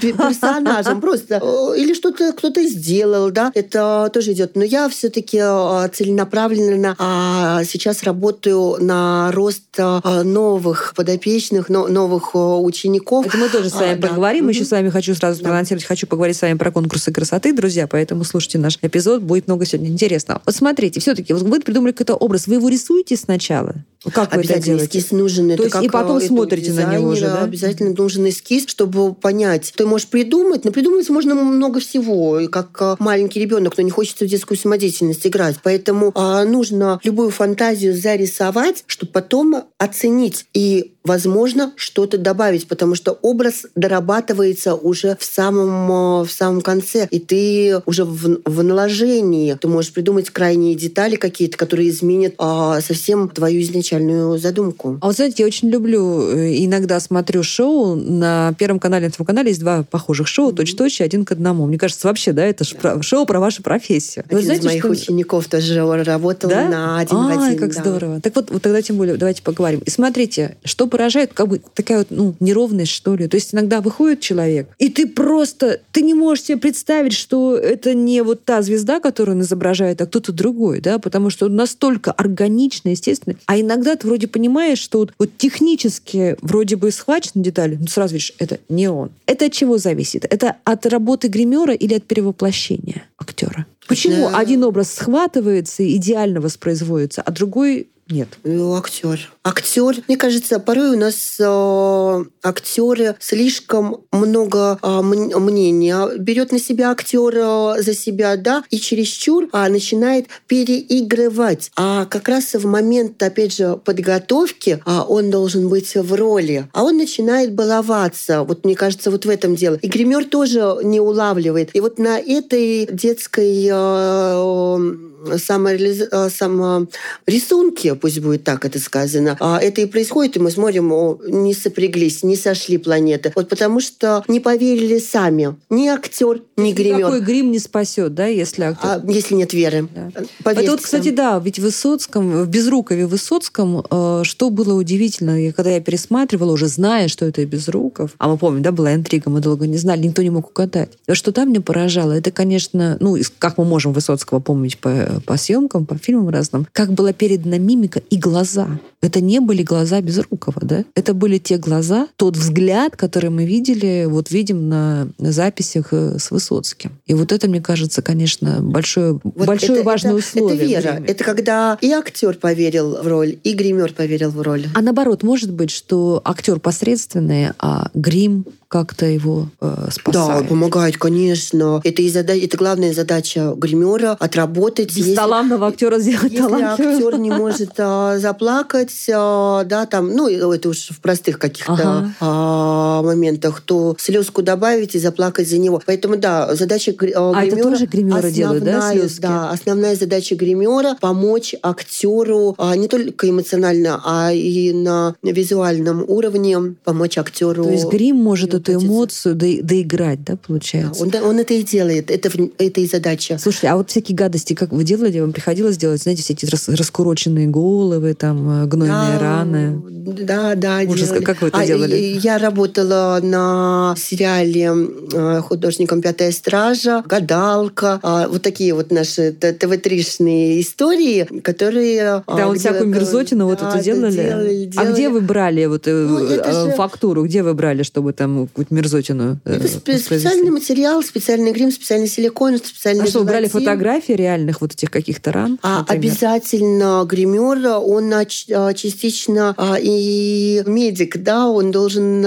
персонажем 0.00 1.00
просто. 1.00 1.40
Или 1.76 1.94
что-то 1.94 2.32
кто-то 2.32 2.62
сделал, 2.64 3.30
да, 3.30 3.50
это 3.54 4.10
тоже 4.12 4.32
идет. 4.32 4.56
Но 4.56 4.64
я 4.64 4.88
все-таки 4.88 5.38
а, 5.40 5.88
целенаправленно 5.88 6.94
а, 6.98 7.64
сейчас 7.64 8.02
работаю 8.02 8.76
на 8.80 9.30
рост 9.32 9.62
а, 9.78 10.22
новых 10.22 10.92
подопечных, 10.96 11.68
новых 11.68 12.34
учеников. 12.34 13.26
Это 13.26 13.36
мы 13.36 13.48
тоже 13.48 13.70
с 13.70 13.74
вами 13.74 13.87
а, 13.92 13.96
поговорим. 13.96 14.46
Да. 14.46 14.50
Еще 14.50 14.64
с 14.64 14.70
вами 14.70 14.90
хочу 14.90 15.14
сразу 15.14 15.40
да. 15.40 15.48
проанонсировать, 15.48 15.84
хочу 15.84 16.06
поговорить 16.06 16.36
с 16.36 16.42
вами 16.42 16.56
про 16.56 16.70
конкурсы 16.70 17.12
красоты, 17.12 17.52
друзья, 17.52 17.86
поэтому 17.86 18.24
слушайте 18.24 18.58
наш 18.58 18.78
эпизод, 18.80 19.22
будет 19.22 19.46
много 19.46 19.64
сегодня 19.66 19.90
интересного. 19.90 20.42
Вот 20.44 20.54
смотрите, 20.54 21.00
все-таки 21.00 21.32
вы 21.32 21.60
придумали 21.60 21.92
какой-то 21.92 22.14
образ, 22.14 22.46
вы 22.46 22.54
его 22.54 22.68
рисуете 22.68 23.16
сначала? 23.16 23.74
Как 24.12 24.34
вы 24.34 24.42
это 24.42 24.60
делаете? 24.60 24.98
эскиз 24.98 25.10
нужен. 25.10 25.56
То 25.56 25.64
есть 25.64 25.82
и 25.82 25.88
потом 25.88 26.20
смотрите 26.20 26.72
на 26.72 26.94
него 26.94 27.14
же, 27.14 27.26
да? 27.26 27.42
Обязательно 27.42 27.94
нужен 27.94 28.28
эскиз, 28.28 28.66
чтобы 28.66 29.14
понять. 29.14 29.72
Ты 29.76 29.86
можешь 29.86 30.08
придумать, 30.08 30.64
но 30.64 30.70
придумать 30.70 31.08
можно 31.10 31.34
много 31.34 31.80
всего, 31.80 32.40
как 32.50 32.80
а, 32.80 32.96
маленький 32.98 33.40
ребенок, 33.40 33.76
но 33.76 33.82
не 33.82 33.90
хочется 33.90 34.24
в 34.24 34.28
детскую 34.28 34.56
самодеятельность 34.56 35.26
играть. 35.26 35.56
Поэтому 35.62 36.12
а, 36.14 36.44
нужно 36.44 37.00
любую 37.02 37.30
фантазию 37.30 37.96
зарисовать, 37.96 38.84
чтобы 38.86 39.12
потом 39.12 39.64
оценить 39.78 40.46
и 40.54 40.94
возможно, 41.08 41.72
что-то 41.76 42.18
добавить, 42.18 42.68
потому 42.68 42.94
что 42.94 43.12
образ 43.22 43.66
дорабатывается 43.74 44.74
уже 44.74 45.16
в 45.18 45.24
самом, 45.24 46.22
в 46.24 46.30
самом 46.30 46.60
конце, 46.60 47.06
и 47.10 47.18
ты 47.18 47.80
уже 47.86 48.04
в, 48.04 48.40
в 48.44 48.62
наложении. 48.62 49.54
Ты 49.54 49.68
можешь 49.68 49.92
придумать 49.92 50.30
крайние 50.30 50.74
детали 50.74 51.16
какие-то, 51.16 51.56
которые 51.56 51.90
изменят 51.90 52.34
а, 52.38 52.80
совсем 52.80 53.28
твою 53.28 53.60
изначальную 53.62 54.38
задумку. 54.38 54.98
А 55.00 55.06
вот 55.06 55.16
знаете, 55.16 55.42
я 55.42 55.46
очень 55.46 55.68
люблю, 55.68 56.30
э, 56.30 56.64
иногда 56.64 57.00
смотрю 57.00 57.42
шоу 57.42 57.94
на 57.94 58.54
Первом 58.58 58.78
канале, 58.78 59.06
на 59.06 59.12
Втором 59.12 59.26
канале 59.26 59.50
есть 59.50 59.60
два 59.60 59.82
похожих 59.82 60.26
шоу, 60.26 60.50
mm-hmm. 60.50 60.56
точь-точь, 60.56 61.00
один 61.00 61.24
к 61.24 61.32
одному. 61.32 61.66
Мне 61.66 61.78
кажется, 61.78 62.08
вообще, 62.08 62.32
да, 62.32 62.44
это 62.44 62.64
да. 62.82 63.02
шоу 63.02 63.26
про 63.26 63.40
вашу 63.40 63.62
профессию. 63.62 64.24
Один 64.26 64.38
Вы 64.38 64.44
знаете, 64.44 64.62
из 64.62 64.66
моих 64.66 64.82
что... 64.82 64.90
учеников 64.90 65.46
тоже 65.48 66.04
работал 66.04 66.50
да? 66.50 66.68
на 66.68 66.98
один 66.98 67.16
а, 67.16 67.34
в 67.34 67.42
один. 67.42 67.58
как 67.58 67.74
да. 67.74 67.80
здорово. 67.80 68.20
Так 68.20 68.34
вот, 68.36 68.50
вот 68.50 68.62
тогда 68.62 68.82
тем 68.82 68.96
более 68.96 69.16
давайте 69.16 69.42
поговорим. 69.42 69.80
И 69.84 69.90
смотрите, 69.90 70.56
что 70.64 70.86
поражает 70.86 71.32
как 71.34 71.48
бы 71.48 71.60
такая 71.74 71.98
вот 71.98 72.06
ну, 72.10 72.34
неровность, 72.40 72.92
что 72.92 73.14
ли. 73.14 73.28
То 73.28 73.36
есть 73.36 73.52
иногда 73.58 73.80
выходит 73.80 74.20
человек, 74.20 74.68
и 74.78 74.88
ты 74.88 75.06
просто, 75.06 75.80
ты 75.92 76.02
не 76.02 76.14
можешь 76.14 76.44
себе 76.44 76.58
представить, 76.58 77.12
что 77.12 77.56
это 77.56 77.94
не 77.94 78.22
вот 78.22 78.44
та 78.44 78.62
звезда, 78.62 79.00
которую 79.00 79.36
он 79.36 79.42
изображает, 79.42 80.00
а 80.00 80.06
кто-то 80.06 80.32
другой, 80.32 80.80
да, 80.80 80.98
потому 80.98 81.30
что 81.30 81.46
он 81.46 81.56
настолько 81.56 82.12
органично, 82.12 82.90
естественно. 82.90 83.36
А 83.46 83.58
иногда 83.58 83.96
ты 83.96 84.06
вроде 84.06 84.28
понимаешь, 84.28 84.78
что 84.78 84.98
вот, 84.98 85.12
вот 85.18 85.30
технически 85.36 86.36
вроде 86.40 86.76
бы 86.76 86.90
схвачены 86.90 87.42
детали, 87.42 87.76
но 87.80 87.86
сразу 87.86 88.14
видишь, 88.14 88.32
это 88.38 88.58
не 88.68 88.88
он. 88.88 89.10
Это 89.26 89.46
от 89.46 89.52
чего 89.52 89.78
зависит? 89.78 90.24
Это 90.24 90.56
от 90.64 90.86
работы 90.86 91.28
гримера 91.28 91.74
или 91.74 91.94
от 91.94 92.04
перевоплощения 92.04 93.04
актера? 93.18 93.66
Почему 93.88 94.28
да. 94.28 94.38
один 94.38 94.64
образ 94.64 94.92
схватывается, 94.92 95.88
идеально 95.96 96.40
воспроизводится, 96.40 97.22
а 97.22 97.32
другой 97.32 97.88
нет. 98.10 98.38
Ну, 98.42 98.74
актер. 98.74 99.30
Актер, 99.44 99.96
мне 100.08 100.16
кажется, 100.16 100.58
порой 100.60 100.96
у 100.96 100.98
нас 100.98 101.36
э, 101.38 102.24
актеры 102.42 103.16
слишком 103.20 104.02
много 104.12 104.78
э, 104.82 105.00
мнения 105.02 106.16
берет 106.16 106.50
на 106.50 106.58
себя 106.58 106.90
актер 106.90 107.34
э, 107.36 107.82
за 107.82 107.94
себя, 107.94 108.36
да, 108.36 108.64
и 108.70 108.80
чересчур 108.80 109.48
а, 109.52 109.68
начинает 109.68 110.26
переигрывать. 110.46 111.70
А 111.76 112.06
как 112.06 112.28
раз 112.28 112.54
в 112.54 112.66
момент, 112.66 113.22
опять 113.22 113.54
же, 113.54 113.76
подготовки 113.76 114.80
а, 114.86 115.04
он 115.04 115.30
должен 115.30 115.68
быть 115.68 115.94
в 115.94 116.14
роли, 116.14 116.66
а 116.72 116.84
он 116.84 116.96
начинает 116.96 117.52
баловаться. 117.52 118.42
Вот 118.42 118.64
мне 118.64 118.74
кажется, 118.74 119.10
вот 119.10 119.26
в 119.26 119.28
этом 119.28 119.54
дело. 119.54 119.74
И 119.82 119.88
гример 119.88 120.24
тоже 120.24 120.78
не 120.82 121.00
улавливает. 121.00 121.74
И 121.74 121.80
вот 121.80 121.98
на 121.98 122.18
этой 122.18 122.86
детской 122.90 123.68
э, 123.70 125.08
самореализ... 125.36 126.08
Э, 126.10 126.28
саморисунки, 126.30 127.94
пусть 128.00 128.20
будет 128.20 128.44
так 128.44 128.64
это 128.64 128.78
сказано, 128.78 129.36
а 129.40 129.58
это 129.60 129.80
и 129.80 129.86
происходит, 129.86 130.36
и 130.36 130.40
мы 130.40 130.50
смотрим, 130.50 130.92
о, 130.92 131.18
не 131.26 131.54
сопряглись, 131.54 132.22
не 132.22 132.36
сошли 132.36 132.78
планеты. 132.78 133.32
Вот 133.34 133.48
потому 133.48 133.80
что 133.80 134.24
не 134.28 134.40
поверили 134.40 134.98
сами. 134.98 135.56
Ни 135.70 135.88
актер, 135.88 136.42
ни 136.56 136.72
гример. 136.72 136.98
Никакой 136.98 137.20
грим 137.20 137.50
не 137.50 137.58
спасет, 137.58 138.14
да, 138.14 138.26
если 138.26 138.62
актер. 138.64 138.88
А, 138.88 139.02
если 139.06 139.34
нет 139.34 139.52
веры. 139.52 139.88
Да. 139.94 140.10
Это 140.50 140.70
вот, 140.70 140.80
кстати, 140.80 141.10
да, 141.10 141.38
ведь 141.38 141.58
в 141.58 141.62
Высоцком, 141.62 142.44
в 142.44 142.48
Безрукове 142.48 143.06
Высоцком, 143.06 143.84
э, 143.90 144.20
что 144.24 144.50
было 144.50 144.74
удивительно, 144.74 145.52
когда 145.52 145.70
я 145.70 145.80
пересматривала, 145.80 146.52
уже 146.52 146.68
зная, 146.68 147.08
что 147.08 147.26
это 147.26 147.44
Безруков, 147.44 148.12
а 148.18 148.28
мы 148.28 148.38
помним, 148.38 148.62
да, 148.62 148.72
была 148.72 148.94
интрига, 148.94 149.30
мы 149.30 149.40
долго 149.40 149.66
не 149.66 149.76
знали, 149.76 150.06
никто 150.06 150.22
не 150.22 150.30
мог 150.30 150.50
угадать. 150.50 150.90
Что 151.10 151.32
там 151.32 151.50
меня 151.50 151.60
поражало, 151.60 152.12
это, 152.12 152.30
конечно, 152.30 152.96
ну, 153.00 153.16
как 153.38 153.58
мы 153.58 153.64
можем 153.64 153.92
Высоцкого 153.92 154.40
помнить 154.40 154.78
по 154.78 155.08
по 155.24 155.36
съемкам, 155.36 155.86
по 155.86 155.96
фильмам 155.96 156.28
разным, 156.28 156.66
как 156.72 156.92
была 156.92 157.12
передана 157.12 157.58
мимика 157.58 157.87
и 157.96 158.16
глаза. 158.18 158.68
Это 159.00 159.20
не 159.20 159.40
были 159.40 159.62
глаза 159.62 160.00
Безрукова, 160.00 160.60
да? 160.62 160.84
Это 160.94 161.14
были 161.14 161.38
те 161.38 161.56
глаза, 161.56 162.08
тот 162.16 162.36
взгляд, 162.36 162.96
который 162.96 163.30
мы 163.30 163.44
видели, 163.44 164.06
вот 164.08 164.30
видим 164.30 164.68
на 164.68 165.08
записях 165.18 165.88
э, 165.92 166.18
с 166.18 166.30
Высоцким. 166.30 166.92
И 167.06 167.14
вот 167.14 167.32
это, 167.32 167.48
мне 167.48 167.60
кажется, 167.60 168.02
конечно, 168.02 168.58
большое, 168.60 169.20
вот 169.22 169.46
большое 169.46 169.80
это, 169.80 169.86
важное 169.86 170.12
это, 170.12 170.18
условие. 170.18 170.72
Это 170.72 170.88
вера. 170.88 171.04
Это 171.06 171.24
когда 171.24 171.78
и 171.80 171.90
актер 171.92 172.36
поверил 172.36 173.02
в 173.02 173.06
роль, 173.06 173.38
и 173.44 173.52
гример 173.54 173.92
поверил 173.92 174.30
в 174.30 174.42
роль. 174.42 174.66
А 174.74 174.82
наоборот, 174.82 175.22
может 175.22 175.52
быть, 175.52 175.70
что 175.70 176.20
актер 176.24 176.58
посредственный, 176.58 177.50
а 177.58 177.90
грим 177.94 178.44
как-то 178.68 179.06
его 179.06 179.48
э, 179.60 179.88
спасает. 179.90 180.42
Да, 180.42 180.48
помогает, 180.48 180.98
конечно. 180.98 181.80
Это, 181.84 182.02
и 182.02 182.08
зада... 182.10 182.36
это 182.36 182.56
главная 182.58 182.92
задача 182.92 183.54
гримера 183.56 184.16
отработать. 184.20 184.88
Без 184.88 185.06
если... 185.06 185.14
талантливого 185.14 185.68
актера 185.68 185.98
сделать 185.98 186.32
Если 186.32 186.62
актер 186.62 187.18
не 187.18 187.30
может 187.30 187.72
а, 187.78 188.18
заплакать, 188.18 188.87
а, 189.12 189.64
да, 189.64 189.86
там, 189.86 190.14
ну, 190.14 190.28
это 190.28 190.68
уж 190.68 190.90
в 190.90 191.00
простых 191.00 191.38
каких-то 191.38 191.72
ага. 191.72 192.14
а, 192.20 193.02
моментах, 193.02 193.60
то 193.60 193.96
слезку 193.98 194.42
добавить 194.42 194.94
и 194.94 194.98
заплакать 194.98 195.48
за 195.48 195.58
него. 195.58 195.82
Поэтому, 195.86 196.16
да, 196.16 196.54
задача 196.54 196.92
гримера... 196.92 197.32
А 197.34 197.44
это 197.44 197.56
тоже 197.62 197.86
гримеры 197.86 198.30
делают, 198.30 198.64
да, 198.64 198.92
слезки? 198.92 199.22
Да, 199.22 199.50
основная 199.50 199.96
задача 199.96 200.34
гримера 200.34 200.96
помочь 201.00 201.54
актеру 201.62 202.54
а, 202.58 202.76
не 202.76 202.88
только 202.88 203.28
эмоционально, 203.28 204.00
а 204.04 204.32
и 204.32 204.72
на 204.72 205.14
визуальном 205.22 206.04
уровне 206.08 206.58
помочь 206.84 207.18
актеру. 207.18 207.64
То 207.64 207.70
есть 207.70 207.86
грим 207.86 208.16
может 208.16 208.54
эту 208.54 208.74
эмоцию 208.74 209.34
до, 209.34 209.46
доиграть, 209.62 210.24
да, 210.24 210.36
получается? 210.36 211.06
Да, 211.06 211.22
он, 211.22 211.30
он 211.30 211.38
это 211.38 211.54
и 211.54 211.62
делает, 211.62 212.10
это, 212.10 212.30
это 212.58 212.80
и 212.80 212.86
задача. 212.86 213.38
Слушайте, 213.38 213.68
а 213.68 213.76
вот 213.76 213.90
всякие 213.90 214.16
гадости, 214.16 214.54
как 214.54 214.72
вы 214.72 214.84
делали, 214.84 215.20
вам 215.20 215.32
приходилось 215.32 215.76
делать, 215.76 216.02
знаете, 216.02 216.22
все 216.22 216.32
эти 216.32 216.46
рас, 216.46 216.68
раскуроченные 216.68 217.46
головы, 217.46 218.14
там, 218.14 218.64
э, 218.64 218.66
гнойные 218.86 219.18
да, 219.18 219.18
раны? 219.18 219.82
Да, 220.08 220.54
да, 220.54 220.80
Ужас, 220.86 221.08
делали. 221.08 221.24
как 221.24 221.42
вы 221.42 221.48
это 221.48 221.58
а, 221.58 221.66
делали? 221.66 221.96
Я 221.96 222.38
работала 222.38 223.20
на 223.22 223.94
сериале 223.98 224.72
э, 225.12 225.40
художником 225.40 226.00
«Пятая 226.00 226.32
стража», 226.32 227.02
«Гадалка», 227.06 228.00
а, 228.02 228.28
вот 228.28 228.42
такие 228.42 228.74
вот 228.74 228.90
наши 228.90 229.32
ТВ-тришные 229.32 230.60
истории, 230.60 231.28
которые... 231.42 232.22
А, 232.26 232.36
да, 232.36 232.46
вот 232.46 232.58
всякую 232.58 232.86
мерзотину 232.86 233.40
да, 233.40 233.44
вот 233.44 233.62
эту 233.62 233.84
делали? 233.84 234.12
делали, 234.12 234.64
делали. 234.66 234.88
А 234.88 234.92
где 234.92 235.08
вы 235.08 235.20
брали 235.20 235.66
вот 235.66 235.86
ну, 235.86 236.26
же... 236.26 236.72
фактуру? 236.76 237.24
Где 237.24 237.42
вы 237.42 237.54
брали, 237.54 237.82
чтобы 237.82 238.12
там 238.12 238.46
какую-то 238.46 238.74
мерзотину 238.74 239.40
э, 239.44 239.54
Это 239.56 239.68
специальный 239.98 240.50
материал, 240.50 241.02
специальный 241.02 241.52
грим, 241.52 241.70
специальный 241.70 242.08
силикон, 242.08 242.58
специальный 242.58 243.04
А 243.04 243.06
что, 243.06 243.20
вы 243.20 243.26
брали 243.26 243.48
фотографии 243.48 244.12
реальных 244.12 244.60
вот 244.60 244.72
этих 244.72 244.90
каких-то 244.90 245.32
ран? 245.32 245.58
А, 245.62 245.84
обязательно 245.86 247.04
гример, 247.04 247.58
он 247.66 248.12
а, 248.12 248.67
частично 248.74 249.54
а, 249.56 249.76
и 249.80 250.62
медик, 250.66 251.18
да, 251.22 251.48
он 251.48 251.70
должен... 251.70 252.22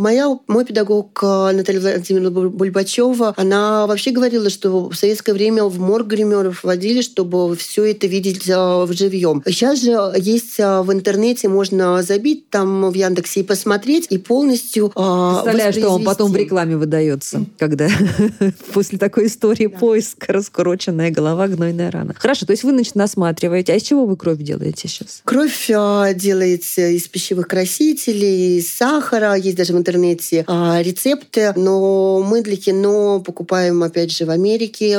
Моя, 0.00 0.38
мой 0.46 0.64
педагог 0.64 1.22
Наталья 1.22 1.80
Владимировна 1.80 2.30
Бульбачева, 2.30 3.34
она 3.36 3.86
вообще 3.86 4.10
говорила, 4.10 4.50
что 4.50 4.88
в 4.88 4.94
советское 4.94 5.32
время 5.32 5.64
в 5.64 5.78
морг 5.78 6.06
гримеров 6.06 6.64
водили, 6.64 7.02
чтобы 7.02 7.54
все 7.56 7.84
это 7.90 8.06
видеть 8.06 8.46
в 8.46 8.92
живьем. 8.92 9.42
Сейчас 9.46 9.80
же 9.80 9.96
есть 10.16 10.58
в 10.58 10.92
интернете, 10.92 11.48
можно 11.48 12.02
забить 12.02 12.50
там 12.50 12.90
в 12.90 12.94
Яндексе 12.94 13.40
и 13.40 13.42
посмотреть, 13.42 14.06
и 14.10 14.18
полностью 14.18 14.92
а, 14.94 15.42
Представляю, 15.42 15.72
что 15.72 15.90
он 15.90 16.04
потом 16.04 16.32
в 16.32 16.36
рекламе 16.36 16.76
выдается, 16.76 17.44
когда 17.58 17.88
после 18.72 18.98
такой 18.98 19.26
истории 19.26 19.66
да. 19.66 19.78
поиск, 19.78 20.24
раскуроченная 20.28 21.10
голова, 21.10 21.48
гнойная 21.48 21.90
рана. 21.90 22.14
Хорошо, 22.16 22.46
то 22.46 22.52
есть 22.52 22.64
вы, 22.64 22.70
значит, 22.70 22.94
насматриваете. 22.94 23.72
А 23.72 23.76
из 23.76 23.82
чего 23.82 24.06
вы 24.06 24.16
кровь 24.16 24.38
делаете 24.38 24.88
сейчас? 24.90 25.22
Кровь 25.24 25.70
а, 25.74 26.12
делается 26.12 26.88
из 26.88 27.08
пищевых 27.08 27.48
красителей, 27.48 28.58
из 28.58 28.72
сахара. 28.74 29.34
Есть 29.34 29.56
даже 29.56 29.72
в 29.72 29.78
интернете 29.78 30.44
а, 30.46 30.80
рецепты. 30.82 31.52
Но 31.56 32.22
мы 32.22 32.42
для 32.42 32.56
кино 32.56 33.20
покупаем, 33.20 33.82
опять 33.82 34.12
же, 34.12 34.24
в 34.24 34.30
Америке 34.30 34.98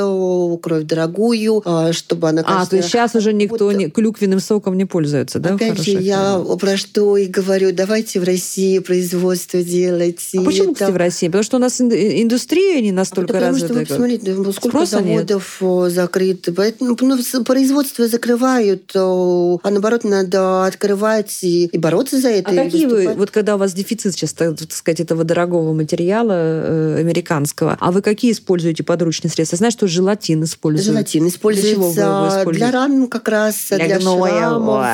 кровь 0.62 0.84
дорогую, 0.84 1.62
а, 1.64 1.92
чтобы 1.92 2.28
она... 2.28 2.42
А, 2.44 2.66
то 2.66 2.76
есть 2.76 2.88
сейчас 2.88 3.14
уже 3.14 3.32
никто 3.32 3.66
вот, 3.66 3.74
не, 3.74 3.90
клюквенным 3.90 4.40
соком 4.40 4.76
не 4.76 4.84
пользуется, 4.84 5.38
да? 5.38 5.54
Опять 5.54 5.78
же, 5.82 5.92
я 5.92 6.42
про 6.60 6.76
что 6.76 7.16
и 7.16 7.26
говорю. 7.26 7.72
Давайте 7.72 8.20
в 8.20 8.24
России 8.24 8.78
производство 8.78 9.62
делать. 9.62 10.20
А 10.36 10.42
почему, 10.42 10.64
это... 10.66 10.74
кстати, 10.74 10.90
в 10.92 10.96
России? 10.96 11.26
Потому 11.26 11.44
что 11.44 11.56
у 11.56 11.60
нас 11.60 11.80
индустрия 11.80 12.80
не 12.80 12.92
настолько 12.92 13.32
а 13.32 13.34
потому 13.34 13.52
развита. 13.52 13.66
Что, 13.66 13.74
вы 13.74 13.86
посмотрите, 13.86 14.32
сколько 14.52 14.68
Спроса 14.68 14.98
заводов 14.98 15.58
нет. 15.60 15.92
закрыто. 15.92 16.52
Поэтому 16.52 16.96
ну, 17.00 17.44
производство 17.44 18.06
закрывают, 18.06 18.90
а 18.94 19.58
наоборот 19.82 20.04
надо 20.04 20.66
открывать 20.66 21.38
и, 21.42 21.66
и 21.66 21.78
бороться 21.78 22.20
за 22.20 22.28
это. 22.28 22.50
А 22.50 22.54
какие 22.54 22.86
вы, 22.86 23.14
вот 23.14 23.30
когда 23.30 23.56
у 23.56 23.58
вас 23.58 23.72
дефицит 23.72 24.14
сейчас, 24.14 24.32
так, 24.32 24.56
так 24.56 24.72
сказать, 24.72 25.00
этого 25.00 25.24
дорогого 25.24 25.72
материала 25.72 26.32
э, 26.32 26.96
американского, 27.00 27.76
а 27.80 27.90
вы 27.90 28.00
какие 28.00 28.32
используете 28.32 28.84
подручные 28.84 29.30
средства? 29.30 29.56
Я 29.56 29.58
знаю, 29.58 29.72
что 29.72 29.88
желатин 29.88 30.44
используют. 30.44 30.86
Желатин 30.86 31.26
используется 31.26 31.92
для, 31.92 32.04
чего 32.04 32.44
вы, 32.44 32.52
для 32.52 32.70
ран 32.70 33.08
как 33.08 33.28
раз, 33.28 33.66
для, 33.70 33.78
для 33.78 34.00
шрамов. 34.00 34.84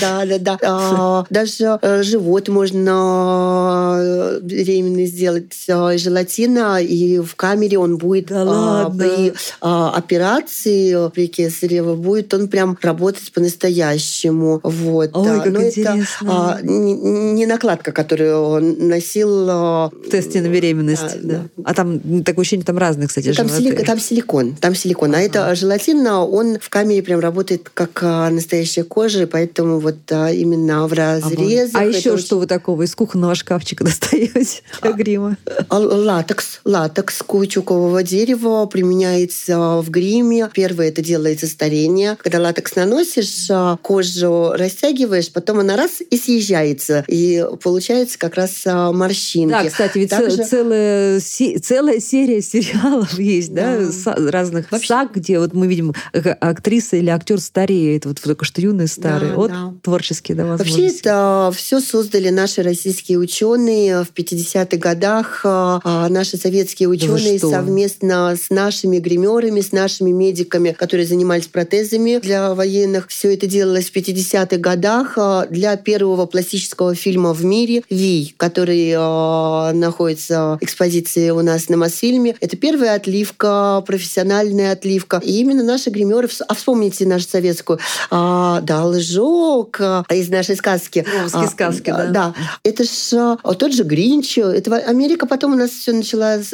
Да, 0.00 0.26
да, 0.26 0.38
да. 0.38 0.58
А, 0.62 1.24
даже 1.30 1.78
э, 1.80 2.02
живот 2.02 2.48
можно 2.48 3.96
э, 4.00 4.40
беременной 4.42 5.06
сделать 5.06 5.54
э, 5.68 5.96
желатина, 5.96 6.82
и 6.82 7.20
в 7.20 7.36
камере 7.36 7.78
он 7.78 7.98
будет 7.98 8.26
да 8.26 8.42
ладно. 8.42 8.98
при 8.98 9.32
операции 9.60 11.10
при 11.10 11.28
кесарево 11.28 11.94
будет 11.94 12.34
он 12.34 12.48
прям 12.48 12.76
работать 12.82 13.32
по-настоящему. 13.32 14.23
Вот. 14.30 15.10
Ой, 15.14 15.40
как 15.40 15.52
Но 15.52 15.62
интересно. 15.62 16.58
это 16.58 16.66
не 16.66 17.46
накладка, 17.46 17.92
которую 17.92 18.40
он 18.40 18.88
носил. 18.88 19.44
В 19.44 19.92
тесте 20.10 20.40
на 20.40 20.48
беременность. 20.48 21.20
Да, 21.22 21.42
да. 21.56 21.62
А 21.64 21.74
там 21.74 22.22
такое 22.22 22.42
ощущение, 22.42 22.64
там 22.64 22.78
разные, 22.78 23.08
кстати, 23.08 23.32
там, 23.32 23.48
сили, 23.48 23.74
там 23.82 23.98
силикон. 23.98 24.54
Там 24.56 24.74
силикон. 24.74 25.14
А, 25.14 25.18
а 25.18 25.20
это 25.20 25.54
желатин, 25.54 26.06
он 26.06 26.58
в 26.60 26.68
камере 26.68 27.02
прям 27.02 27.20
работает 27.20 27.70
как 27.72 28.02
настоящая 28.02 28.84
кожа, 28.84 29.26
поэтому 29.26 29.78
вот 29.80 29.96
именно 30.10 30.86
в 30.86 30.92
разрезах. 30.92 31.80
А 31.80 31.84
еще 31.84 32.12
очень... 32.12 32.24
что 32.24 32.38
вы 32.38 32.46
такого 32.46 32.82
из 32.82 32.94
кухонного 32.94 33.34
шкафчика 33.34 33.84
достаете 33.84 34.62
для 34.82 34.92
грима? 34.92 35.36
А, 35.68 35.78
латекс. 35.78 36.60
Латекс 36.64 37.22
каучукового 37.22 38.02
дерева 38.02 38.66
применяется 38.66 39.80
в 39.82 39.90
гриме. 39.90 40.50
Первое 40.52 40.88
это 40.88 41.02
делается 41.02 41.46
старение. 41.46 42.16
Когда 42.16 42.40
латекс 42.40 42.76
наносишь, 42.76 43.46
а, 43.50 43.76
кожу 44.14 44.52
растягиваешь, 44.52 45.30
потом 45.32 45.60
она 45.60 45.76
раз 45.76 46.00
и 46.08 46.16
съезжается. 46.16 47.04
И 47.08 47.44
получается 47.62 48.18
как 48.18 48.34
раз 48.34 48.62
а, 48.66 48.92
морщинки. 48.92 49.52
Да, 49.52 49.64
кстати, 49.64 49.98
ведь 49.98 50.10
Также... 50.10 50.44
целая, 50.44 51.20
целая 51.20 52.00
серия 52.00 52.42
сериалов 52.42 53.18
есть, 53.18 53.52
да, 53.52 53.78
да 53.78 54.14
разных 54.30 54.70
Вообще... 54.70 54.88
саг, 54.88 55.14
где 55.14 55.38
вот 55.38 55.54
мы 55.54 55.66
видим 55.66 55.94
актриса 56.12 56.96
или 56.96 57.10
актер 57.10 57.40
стареет, 57.40 58.06
вот 58.06 58.20
только 58.20 58.44
что 58.44 58.60
юный 58.60 58.88
старый. 58.88 59.30
Да, 59.30 59.34
вот 59.34 59.50
да. 59.50 59.74
творческие 59.82 60.36
да, 60.36 60.46
возможности. 60.46 60.82
Вообще 60.82 60.98
это 60.98 61.52
все 61.54 61.80
создали 61.80 62.30
наши 62.30 62.62
российские 62.62 63.18
ученые 63.18 64.04
в 64.04 64.12
50-х 64.12 64.76
годах. 64.76 65.40
А, 65.44 66.08
наши 66.08 66.36
советские 66.36 66.88
ученые 66.88 67.38
да 67.38 67.48
совместно 67.48 68.36
с 68.36 68.50
нашими 68.50 68.98
гримерами, 68.98 69.60
с 69.60 69.72
нашими 69.72 70.10
медиками, 70.10 70.72
которые 70.72 71.06
занимались 71.06 71.46
протезами 71.46 72.18
для 72.22 72.54
военных. 72.54 73.08
Все 73.08 73.34
это 73.34 73.46
делалось 73.46 73.90
в 73.94 73.96
50-х 73.96 74.56
годах 74.56 75.14
а, 75.16 75.46
для 75.46 75.76
первого 75.76 76.26
пластического 76.26 76.94
фильма 76.94 77.32
в 77.32 77.44
мире 77.44 77.82
«Ви», 77.90 78.34
который 78.36 78.90
э, 78.90 79.72
находится 79.72 80.58
в 80.60 80.64
экспозиции 80.64 81.30
у 81.30 81.42
нас 81.42 81.68
на 81.68 81.76
Мосфильме. 81.76 82.34
Это 82.40 82.56
первая 82.56 82.94
отливка, 82.94 83.82
профессиональная 83.86 84.72
отливка. 84.72 85.20
И 85.24 85.40
именно 85.40 85.62
наши 85.62 85.90
гримеры, 85.90 86.28
а 86.48 86.54
вспомните 86.54 87.06
нашу 87.06 87.28
советскую, 87.28 87.78
э, 88.10 88.58
должок 88.62 89.80
из 90.10 90.28
нашей 90.28 90.56
сказки. 90.56 91.04
Русские 91.22 91.48
сказки, 91.48 91.90
да. 91.90 92.06
Да. 92.06 92.34
Это 92.64 92.84
же 92.84 93.38
тот 93.58 93.72
же 93.72 93.84
Гринч. 93.84 94.38
Это 94.38 94.76
Америка 94.76 95.26
потом 95.26 95.52
у 95.52 95.56
нас 95.56 95.70
все 95.70 95.92
началось, 95.92 96.48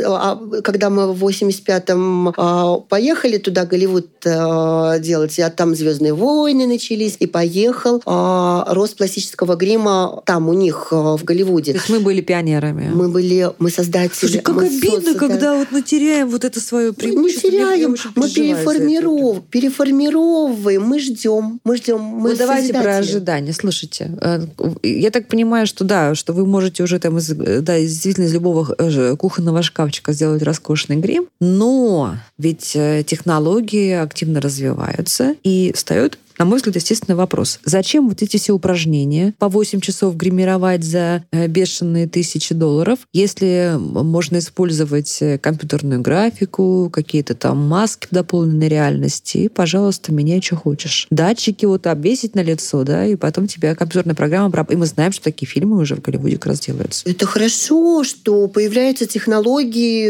когда 0.63 0.91
мы 0.91 1.13
в 1.13 1.25
85-м 1.25 2.85
поехали 2.89 3.39
туда, 3.39 3.65
Голливуд 3.65 4.09
делать, 4.21 5.39
а 5.39 5.51
там 5.51 5.75
«Звездные 5.75 6.13
войны» 6.13 6.67
начались, 6.67 7.17
и 7.19 7.30
поехал 7.31 8.03
рост 8.07 8.97
пластического 8.97 9.57
грима 9.57 10.23
там 10.27 10.49
у 10.49 10.53
них 10.53 10.89
в 10.91 11.21
Голливуде. 11.25 11.73
То 11.73 11.79
есть 11.79 11.91
мы 11.91 12.01
были 12.01 12.21
пионерами. 12.21 12.91
Мы 12.93 13.09
были, 13.09 13.51
мы 13.59 13.71
создатели. 13.71 14.15
Слушай, 14.15 14.41
как 14.41 14.57
мы 14.57 14.67
обидно, 14.67 14.91
создали... 14.91 15.19
когда 15.19 15.55
вот 15.57 15.69
мы 15.71 15.83
теряем 15.83 16.29
вот 16.29 16.45
это 16.45 16.61
свое 16.61 16.93
преимущество. 16.93 17.49
Мы 17.49 17.53
теряем, 17.53 17.97
мы 18.15 18.29
переформиров... 18.29 19.45
переформировываем, 19.51 20.83
мы 20.83 20.99
ждем, 20.99 21.61
мы 21.65 21.77
ждем. 21.77 22.01
Мы 22.01 22.31
ну, 22.31 22.37
давайте 22.37 22.73
про 22.73 22.97
ожидания. 22.99 23.53
Слушайте, 23.53 24.11
э, 24.21 24.47
я 24.83 25.11
так 25.11 25.29
понимаю, 25.29 25.67
что 25.67 25.85
да, 25.85 26.15
что 26.15 26.33
вы 26.33 26.47
можете 26.47 26.83
уже 26.83 26.99
там 26.99 27.19
из, 27.19 27.29
да, 27.29 27.79
действительно 27.79 28.25
из 28.27 28.35
любого 28.35 28.75
э, 28.79 29.17
кухонного 29.17 29.63
шкафчика 29.63 30.13
сделать 30.13 30.43
роскошный 30.43 30.97
грим, 30.97 31.27
но 31.41 32.17
ведь 32.39 32.73
э, 32.75 33.05
технологии 33.07 33.93
активно 33.93 34.41
развиваются 34.41 35.35
и 35.43 35.73
встает 35.75 36.19
на 36.41 36.47
мой 36.47 36.57
взгляд, 36.57 36.77
естественный 36.77 37.17
вопрос. 37.17 37.61
Зачем 37.67 38.09
вот 38.09 38.23
эти 38.23 38.39
все 38.39 38.55
упражнения 38.55 39.35
по 39.39 39.51
8 39.51 39.81
часов 39.81 40.17
гримировать 40.17 40.83
за 40.83 41.23
э, 41.33 41.47
бешеные 41.49 42.09
тысячи 42.09 42.55
долларов, 42.55 43.01
если 43.13 43.77
можно 43.79 44.39
использовать 44.39 45.19
э, 45.21 45.37
компьютерную 45.37 46.01
графику, 46.01 46.89
какие-то 46.91 47.35
там 47.35 47.59
маски 47.59 48.07
в 48.11 48.15
дополненной 48.15 48.69
реальности, 48.69 49.49
пожалуйста, 49.49 50.15
меняй, 50.15 50.41
что 50.41 50.57
хочешь. 50.57 51.07
Датчики 51.11 51.67
вот 51.67 51.87
обвесить 51.87 52.35
на 52.35 52.43
лицо, 52.43 52.85
да, 52.85 53.05
и 53.05 53.17
потом 53.17 53.47
тебя 53.47 53.75
компьютерная 53.75 54.15
программа... 54.15 54.67
И 54.71 54.77
мы 54.77 54.87
знаем, 54.87 55.13
что 55.13 55.25
такие 55.25 55.47
фильмы 55.47 55.77
уже 55.77 55.95
в 55.95 56.01
Голливуде 56.01 56.37
как 56.37 56.47
раз 56.47 56.61
делаются. 56.61 57.07
Это 57.07 57.27
хорошо, 57.27 58.03
что 58.03 58.49
появляются 58.49 59.05
технологии, 59.05 60.09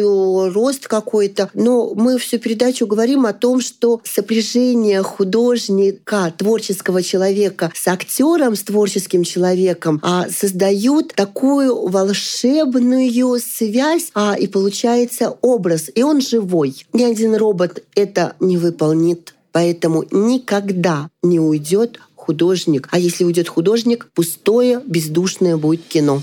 рост 0.53 0.87
какой-то, 0.87 1.51
но 1.55 1.93
мы 1.97 2.19
всю 2.19 2.38
передачу 2.38 2.87
говорим 2.87 3.27
о 3.27 3.33
том, 3.33 3.61
что 3.61 4.01
сопряжение 4.05 5.03
художника, 5.03 6.19
творческого 6.28 7.02
человека 7.02 7.72
с 7.74 7.88
актером, 7.88 8.54
с 8.54 8.62
творческим 8.62 9.24
человеком 9.24 10.00
а, 10.02 10.26
создают 10.28 11.14
такую 11.14 11.88
волшебную 11.88 13.40
связь, 13.40 14.11
а, 14.14 14.35
и 14.35 14.46
получается 14.46 15.37
образ, 15.40 15.90
и 15.94 16.02
он 16.02 16.20
живой. 16.20 16.85
Ни 16.92 17.04
один 17.04 17.35
робот 17.37 17.83
это 17.94 18.35
не 18.40 18.59
выполнит. 18.59 19.35
Поэтому 19.52 20.04
никогда 20.11 21.09
не 21.22 21.40
уйдет 21.40 21.98
художник. 22.14 22.88
А 22.92 22.98
если 22.98 23.24
уйдет 23.24 23.48
художник, 23.48 24.09
пустое, 24.14 24.80
бездушное 24.87 25.56
будет 25.56 25.83
кино. 25.88 26.22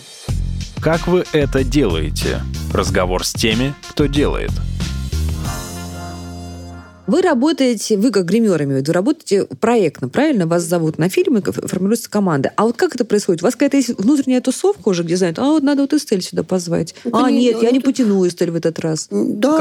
Как 0.82 1.08
вы 1.08 1.26
это 1.34 1.64
делаете? 1.64 2.42
Разговор 2.72 3.26
с 3.26 3.34
теми, 3.34 3.74
кто 3.90 4.06
делает– 4.06 4.52
вы 7.08 7.22
работаете, 7.22 7.98
вы 7.98 8.12
как 8.12 8.26
гримерами, 8.26 8.82
вы 8.82 8.94
работаете 8.94 9.46
проектно, 9.46 10.10
правильно? 10.10 10.46
Вас 10.46 10.64
зовут 10.64 10.98
на 10.98 11.10
фильмы, 11.10 11.42
формируется 11.42 12.10
команда. 12.10 12.52
А 12.56 12.66
вот 12.66 12.76
как 12.76 12.96
это 12.96 13.06
происходит? 13.06 13.42
У 13.42 13.46
вас 13.46 13.56
какая-то 13.56 13.78
есть 13.78 13.98
внутренняя 13.98 14.42
тусовка 14.42 14.90
уже, 14.90 15.04
где 15.04 15.16
знают, 15.16 15.40
а 15.40 15.46
вот 15.46 15.64
надо 15.64 15.82
вот 15.82 15.94
Эстель 15.94 16.22
сюда 16.22 16.44
позвать. 16.44 16.94
Ну, 17.06 17.12
а, 17.14 17.32
нет, 17.32 17.56
ну, 17.56 17.64
я 17.64 17.72
не 17.72 17.80
потяну 17.80 18.28
Эстель 18.28 18.52
в 18.52 18.56
этот 18.56 18.80
раз. 18.80 19.08
Да, 19.10 19.58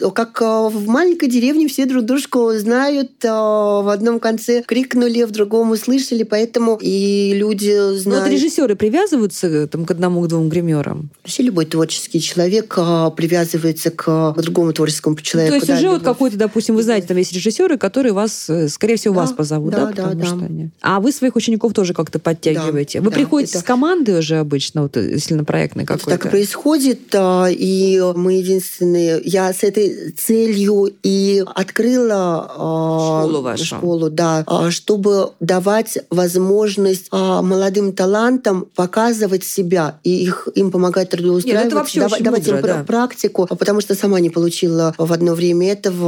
как, 0.00 0.14
как 0.14 0.42
а, 0.42 0.68
в 0.68 0.86
маленькой 0.86 1.28
деревне 1.28 1.66
все 1.68 1.86
друг 1.86 2.04
дружку 2.04 2.52
знают, 2.52 3.12
а, 3.24 3.82
в 3.82 3.88
одном 3.88 4.20
конце 4.20 4.62
крикнули, 4.62 5.24
в 5.24 5.30
другом 5.30 5.70
услышали, 5.70 6.22
поэтому 6.24 6.78
и 6.80 7.32
люди 7.34 7.96
знают. 7.96 8.06
Но 8.06 8.20
вот 8.20 8.30
режиссеры 8.30 8.76
привязываются 8.76 9.66
там, 9.66 9.86
к 9.86 9.90
одному-двум 9.90 10.48
гримерам? 10.48 11.10
Вообще 11.22 11.42
любой 11.42 11.64
творческий 11.64 12.20
человек 12.20 12.74
а, 12.76 13.10
привязывается 13.10 13.90
к 13.90 14.34
другому 14.36 14.72
творческому 14.72 15.16
человеку. 15.16 15.60
То 15.60 15.72
есть 15.72 15.82
уже 15.82 15.90
вот 15.90 16.02
какой-то, 16.18 16.36
допустим, 16.36 16.74
вы 16.74 16.82
знаете, 16.82 17.06
там 17.06 17.16
есть 17.16 17.32
режиссеры, 17.32 17.78
которые 17.78 18.12
вас, 18.12 18.50
э, 18.50 18.66
скорее 18.68 18.96
всего, 18.96 19.14
да, 19.14 19.20
вас 19.20 19.32
позовут, 19.32 19.70
да, 19.70 19.86
да, 19.92 20.14
да, 20.14 20.14
да. 20.14 20.44
Они... 20.44 20.70
А 20.82 20.98
вы 20.98 21.12
своих 21.12 21.36
учеников 21.36 21.74
тоже 21.74 21.94
как-то 21.94 22.18
подтягиваете. 22.18 22.98
Да, 22.98 23.04
вы 23.04 23.10
да, 23.10 23.16
приходите 23.16 23.52
это... 23.52 23.60
с 23.60 23.62
командой 23.62 24.18
уже 24.18 24.38
обычно, 24.38 24.82
вот, 24.82 24.96
если 24.96 25.34
на 25.34 25.44
проектный 25.44 25.84
какой-то? 25.84 26.10
так 26.10 26.26
и 26.26 26.28
происходит, 26.28 27.14
а, 27.14 27.46
и 27.48 28.00
мы 28.16 28.32
единственные. 28.32 29.22
Я 29.24 29.52
с 29.52 29.62
этой 29.62 30.10
целью 30.10 30.92
и 31.04 31.44
открыла 31.54 32.50
а, 32.56 33.22
школу 33.22 33.42
вашу. 33.42 33.64
Школу, 33.64 34.10
да, 34.10 34.42
а, 34.48 34.72
чтобы 34.72 35.30
давать 35.38 35.98
возможность 36.10 37.12
молодым 37.12 37.92
талантам 37.92 38.66
показывать 38.74 39.44
себя 39.44 40.00
и 40.02 40.24
их, 40.24 40.48
им 40.56 40.72
помогать 40.72 41.10
трудоустраиваться, 41.10 41.64
Нет, 41.64 41.66
это 41.66 41.76
вообще 41.76 42.00
давать, 42.00 42.22
давать 42.22 42.46
мудро, 42.48 42.58
им 42.58 42.78
да. 42.78 42.84
практику, 42.84 43.46
потому 43.46 43.80
что 43.80 43.94
сама 43.94 44.18
не 44.18 44.30
получила 44.30 44.94
в 44.98 45.12
одно 45.12 45.34
время 45.34 45.70
этого 45.70 46.07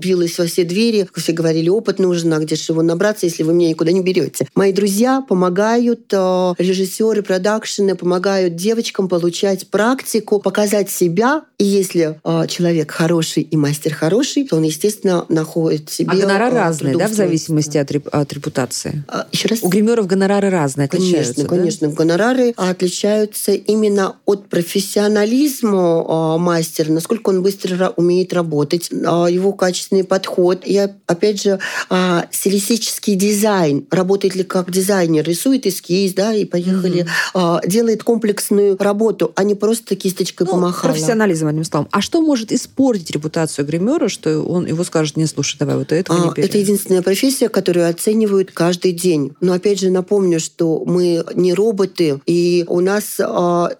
билась 0.00 0.38
во 0.38 0.46
все 0.46 0.64
двери. 0.64 1.08
Все 1.14 1.32
говорили, 1.32 1.68
опыт 1.68 1.98
нужен, 1.98 2.32
а 2.32 2.38
где 2.38 2.56
же 2.56 2.72
его 2.72 2.82
набраться, 2.82 3.26
если 3.26 3.42
вы 3.42 3.54
меня 3.54 3.68
никуда 3.68 3.92
не 3.92 4.02
берете. 4.02 4.46
Мои 4.54 4.72
друзья 4.72 5.20
помогают, 5.26 6.12
э, 6.12 6.54
режиссеры, 6.58 7.22
продакшены 7.22 7.94
помогают 7.94 8.56
девочкам 8.56 9.08
получать 9.08 9.68
практику, 9.68 10.40
показать 10.40 10.90
себя. 10.90 11.42
И 11.58 11.64
если 11.64 12.18
э, 12.22 12.46
человек 12.48 12.90
хороший 12.90 13.42
и 13.42 13.56
мастер 13.56 13.94
хороший, 13.94 14.44
то 14.46 14.56
он, 14.56 14.62
естественно, 14.62 15.24
находит 15.28 15.90
себе... 15.90 16.10
А 16.12 16.16
гонорары 16.16 16.56
э, 16.56 16.58
разные, 16.58 16.96
да, 16.96 17.08
в 17.08 17.12
зависимости 17.12 17.78
от, 17.78 17.90
реп- 17.90 18.08
от 18.10 18.32
репутации? 18.32 19.04
А, 19.08 19.26
еще 19.32 19.48
раз? 19.48 19.60
У 19.62 19.68
гримеров 19.68 20.06
гонорары 20.06 20.50
разные, 20.50 20.86
отличаются, 20.86 21.34
Конечно, 21.34 21.42
да? 21.42 21.48
конечно. 21.48 21.88
Гонорары 21.88 22.54
отличаются 22.56 23.52
именно 23.52 24.16
от 24.26 24.48
профессионализма 24.48 26.38
мастера, 26.38 26.92
насколько 26.92 27.30
он 27.30 27.42
быстро 27.42 27.92
умеет 27.96 28.32
работать, 28.32 28.90
его 28.90 29.39
его 29.40 29.52
качественный 29.52 30.04
подход. 30.04 30.62
И 30.64 30.76
опять 31.06 31.42
же, 31.42 31.58
а, 31.88 32.26
стилистический 32.30 33.14
дизайн. 33.14 33.86
Работает 33.90 34.34
ли 34.34 34.44
как 34.44 34.70
дизайнер? 34.70 35.24
Рисует 35.24 35.66
эскиз, 35.66 36.14
да, 36.14 36.34
и 36.34 36.44
поехали. 36.44 37.06
Mm-hmm. 37.34 37.66
Делает 37.66 38.04
комплексную 38.04 38.76
работу, 38.78 39.32
а 39.36 39.44
не 39.44 39.54
просто 39.54 39.96
кисточкой 39.96 40.46
ну, 40.46 40.54
помахала. 40.54 40.92
Профессионализм, 40.92 41.46
одним 41.46 41.64
словом. 41.64 41.88
А 41.90 42.00
что 42.00 42.20
может 42.20 42.52
испортить 42.52 43.10
репутацию 43.10 43.66
гримера, 43.66 44.08
что 44.08 44.42
он 44.42 44.66
его 44.66 44.84
скажет, 44.84 45.16
не 45.16 45.26
слушай, 45.26 45.56
давай 45.58 45.76
вот 45.76 45.92
этого 45.92 46.20
а, 46.20 46.26
не 46.26 46.32
бери. 46.32 46.46
Это 46.46 46.58
единственная 46.58 47.02
профессия, 47.02 47.48
которую 47.48 47.88
оценивают 47.88 48.50
каждый 48.52 48.92
день. 48.92 49.32
Но 49.40 49.52
опять 49.52 49.80
же 49.80 49.90
напомню, 49.90 50.40
что 50.40 50.84
мы 50.84 51.24
не 51.34 51.54
роботы, 51.54 52.20
и 52.26 52.64
у 52.68 52.80
нас 52.80 53.16
а, 53.20 53.70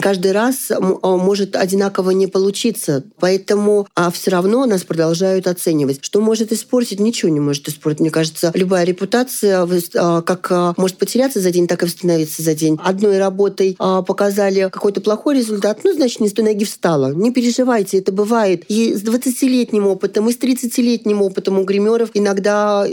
каждый 0.00 0.32
раз 0.32 0.70
а, 0.70 0.80
может 0.80 1.56
одинаково 1.56 2.10
не 2.10 2.26
получиться. 2.26 3.04
Поэтому 3.18 3.86
а 3.94 4.10
все 4.10 4.30
равно 4.30 4.66
нас 4.66 4.84
продолжают 4.92 5.46
оценивать. 5.46 5.98
Что 6.02 6.20
может 6.20 6.52
испортить? 6.52 7.00
Ничего 7.00 7.30
не 7.30 7.40
может 7.40 7.66
испортить. 7.66 8.00
Мне 8.00 8.10
кажется, 8.10 8.52
любая 8.54 8.84
репутация 8.84 9.66
а, 9.96 10.20
как 10.20 10.48
а, 10.50 10.74
может 10.76 10.98
потеряться 10.98 11.40
за 11.40 11.50
день, 11.50 11.66
так 11.66 11.82
и 11.82 11.86
восстановиться 11.86 12.42
за 12.42 12.54
день. 12.54 12.78
Одной 12.84 13.18
работой 13.18 13.74
а, 13.78 14.02
показали 14.02 14.68
какой-то 14.70 15.00
плохой 15.00 15.38
результат, 15.38 15.80
ну, 15.84 15.94
значит, 15.94 16.20
не 16.20 16.28
с 16.28 16.32
той 16.34 16.44
ноги 16.44 16.66
встала. 16.66 17.14
Не 17.14 17.32
переживайте, 17.32 17.98
это 17.98 18.12
бывает. 18.12 18.64
И 18.68 18.94
с 18.94 19.02
20-летним 19.02 19.86
опытом, 19.86 20.28
и 20.28 20.32
с 20.32 20.38
30-летним 20.38 21.22
опытом 21.22 21.58
у 21.58 21.64
гримеров 21.64 22.10
иногда 22.12 22.84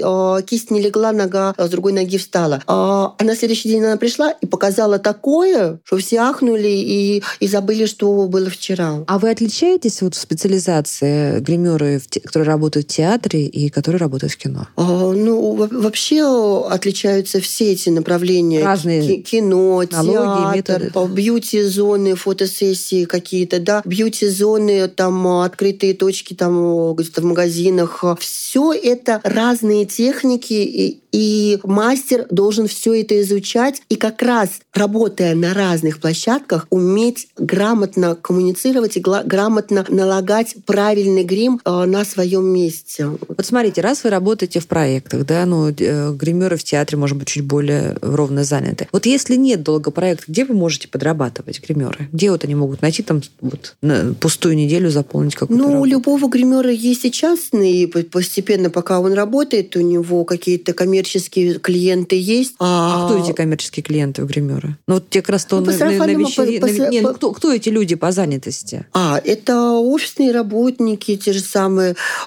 кисть 0.47 0.71
не 0.71 0.81
легла, 0.81 1.11
нога 1.11 1.53
с 1.57 1.69
другой 1.69 1.91
ноги 1.91 2.17
встала. 2.17 2.63
А 2.67 3.13
на 3.19 3.35
следующий 3.35 3.67
день 3.67 3.83
она 3.83 3.97
пришла 3.97 4.31
и 4.31 4.45
показала 4.45 4.99
такое, 4.99 5.79
что 5.83 5.97
все 5.97 6.19
ахнули 6.19 6.69
и, 6.69 7.23
и 7.41 7.47
забыли, 7.47 7.85
что 7.85 8.27
было 8.27 8.49
вчера. 8.49 9.03
А 9.05 9.19
вы 9.19 9.31
отличаетесь 9.31 10.01
вот 10.01 10.15
в 10.15 10.19
специализации 10.19 11.39
гримеры 11.39 11.88
которые, 11.97 12.21
которые 12.23 12.47
работают 12.47 12.91
в 12.91 12.95
театре 12.95 13.45
и 13.45 13.69
которые 13.69 13.99
работают 13.99 14.33
в 14.33 14.37
кино? 14.37 14.67
А, 14.75 15.11
ну, 15.11 15.53
вообще 15.53 16.65
отличаются 16.69 17.39
все 17.39 17.71
эти 17.73 17.89
направления. 17.89 18.63
Разные 18.63 19.21
кино, 19.21 19.83
театр, 19.85 20.55
методы. 20.55 21.13
бьюти-зоны, 21.13 22.15
фотосессии 22.15 23.05
какие-то, 23.05 23.59
да, 23.59 23.81
бьюти-зоны, 23.85 24.87
там 24.87 25.27
открытые 25.27 25.93
точки 25.93 26.33
там 26.33 26.93
где-то 26.95 27.21
в 27.21 27.25
магазинах. 27.25 28.03
Все 28.19 28.73
это 28.73 29.21
разные 29.23 29.85
техники 29.85 30.53
и, 30.53 31.01
и 31.11 31.59
мастер 31.63 32.25
должен 32.29 32.67
все 32.67 33.01
это 33.01 33.19
изучать 33.21 33.81
и 33.89 33.95
как 33.95 34.21
раз 34.21 34.59
работая 34.73 35.35
на 35.35 35.53
разных 35.53 35.99
площадках 35.99 36.67
уметь 36.69 37.27
грамотно 37.37 38.15
коммуницировать 38.15 38.97
и 38.97 38.99
грамотно 38.99 39.85
налагать 39.89 40.55
правильный 40.65 41.23
грим 41.23 41.59
на 41.85 42.05
своем 42.05 42.45
месте. 42.45 43.07
Вот 43.07 43.45
смотрите, 43.45 43.81
раз 43.81 44.03
вы 44.03 44.09
работаете 44.09 44.59
в 44.59 44.67
проектах, 44.67 45.25
да, 45.25 45.45
ну, 45.45 45.69
э, 45.69 46.13
гримеры 46.13 46.57
в 46.57 46.63
театре, 46.63 46.97
может 46.97 47.17
быть, 47.17 47.27
чуть 47.27 47.43
более 47.43 47.97
ровно 48.01 48.43
заняты. 48.43 48.87
Вот 48.91 49.05
если 49.05 49.35
нет 49.35 49.63
долго 49.63 49.91
проекта, 49.91 50.25
где 50.27 50.45
вы 50.45 50.53
можете 50.53 50.87
подрабатывать 50.87 51.61
гримеры? 51.61 52.09
Где 52.11 52.31
вот 52.31 52.43
они 52.43 52.55
могут 52.55 52.81
найти 52.81 53.03
там 53.03 53.21
вот 53.41 53.75
на 53.81 54.13
пустую 54.13 54.55
неделю 54.55 54.89
заполнить 54.89 55.35
какую-то 55.35 55.61
Ну, 55.61 55.73
работу? 55.73 55.81
у 55.81 55.85
любого 55.85 56.29
гримера 56.29 56.71
есть 56.71 57.05
и 57.05 57.11
частные, 57.11 57.83
и 57.83 57.85
постепенно, 57.85 58.69
пока 58.69 58.99
он 58.99 59.13
работает, 59.13 59.75
у 59.75 59.81
него 59.81 60.25
какие-то 60.25 60.73
коммерческие 60.73 61.59
клиенты 61.59 62.19
есть. 62.19 62.55
А, 62.59 63.05
а 63.05 63.05
кто 63.05 63.23
эти 63.23 63.33
коммерческие 63.33 63.83
клиенты 63.83 64.23
у 64.23 64.25
гримера? 64.25 64.77
Ну, 64.87 64.95
вот 64.95 65.09
те 65.09 65.21
как 65.21 65.29
раз 65.29 65.45
то 65.45 65.59
ну, 65.59 65.67
на, 65.67 65.77
на, 65.77 66.05
на, 66.05 66.05
вечери... 66.13 66.59
по, 66.59 66.67
по, 66.67 66.73
на... 66.73 66.89
Не, 66.89 67.01
ну, 67.01 67.13
кто, 67.13 67.31
кто 67.31 67.53
эти 67.53 67.69
люди 67.69 67.95
по 67.95 68.11
занятости? 68.11 68.85
А, 68.93 69.21
это 69.23 69.71
офисные 69.71 70.31
работники, 70.31 71.15
те 71.15 71.33
же 71.33 71.39
самые. 71.39 71.58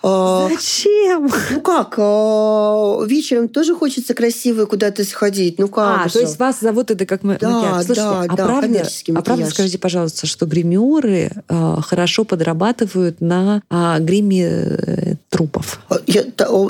А, 0.03 0.49
Зачем? 0.51 1.31
Ну 1.51 1.61
как, 1.61 1.95
а, 1.99 3.05
вечером 3.07 3.49
тоже 3.49 3.75
хочется 3.75 4.15
красиво 4.15 4.67
куда-то 4.67 5.05
сходить. 5.05 5.59
Ну 5.59 5.69
как 5.69 6.07
А, 6.07 6.09
же? 6.09 6.15
то 6.15 6.21
есть 6.21 6.39
вас 6.39 6.61
зовут 6.61 6.91
это 6.91 7.07
как 7.07 7.23
мы... 7.23 7.39
Да, 7.41 7.83
Слушайте, 7.83 7.95
да, 7.95 8.21
а 8.23 8.37
да, 8.37 8.47
правда, 8.47 8.89
а 9.15 9.23
правда 9.23 9.47
скажите, 9.47 9.79
пожалуйста, 9.79 10.27
что 10.27 10.47
гримеры 10.47 11.31
а, 11.49 11.81
хорошо 11.81 12.25
подрабатывают 12.25 13.21
на 13.21 13.63
а, 13.71 13.99
гриме 13.99 14.47
э, 14.47 15.15
трупов? 15.29 15.81
Я, 16.07 16.25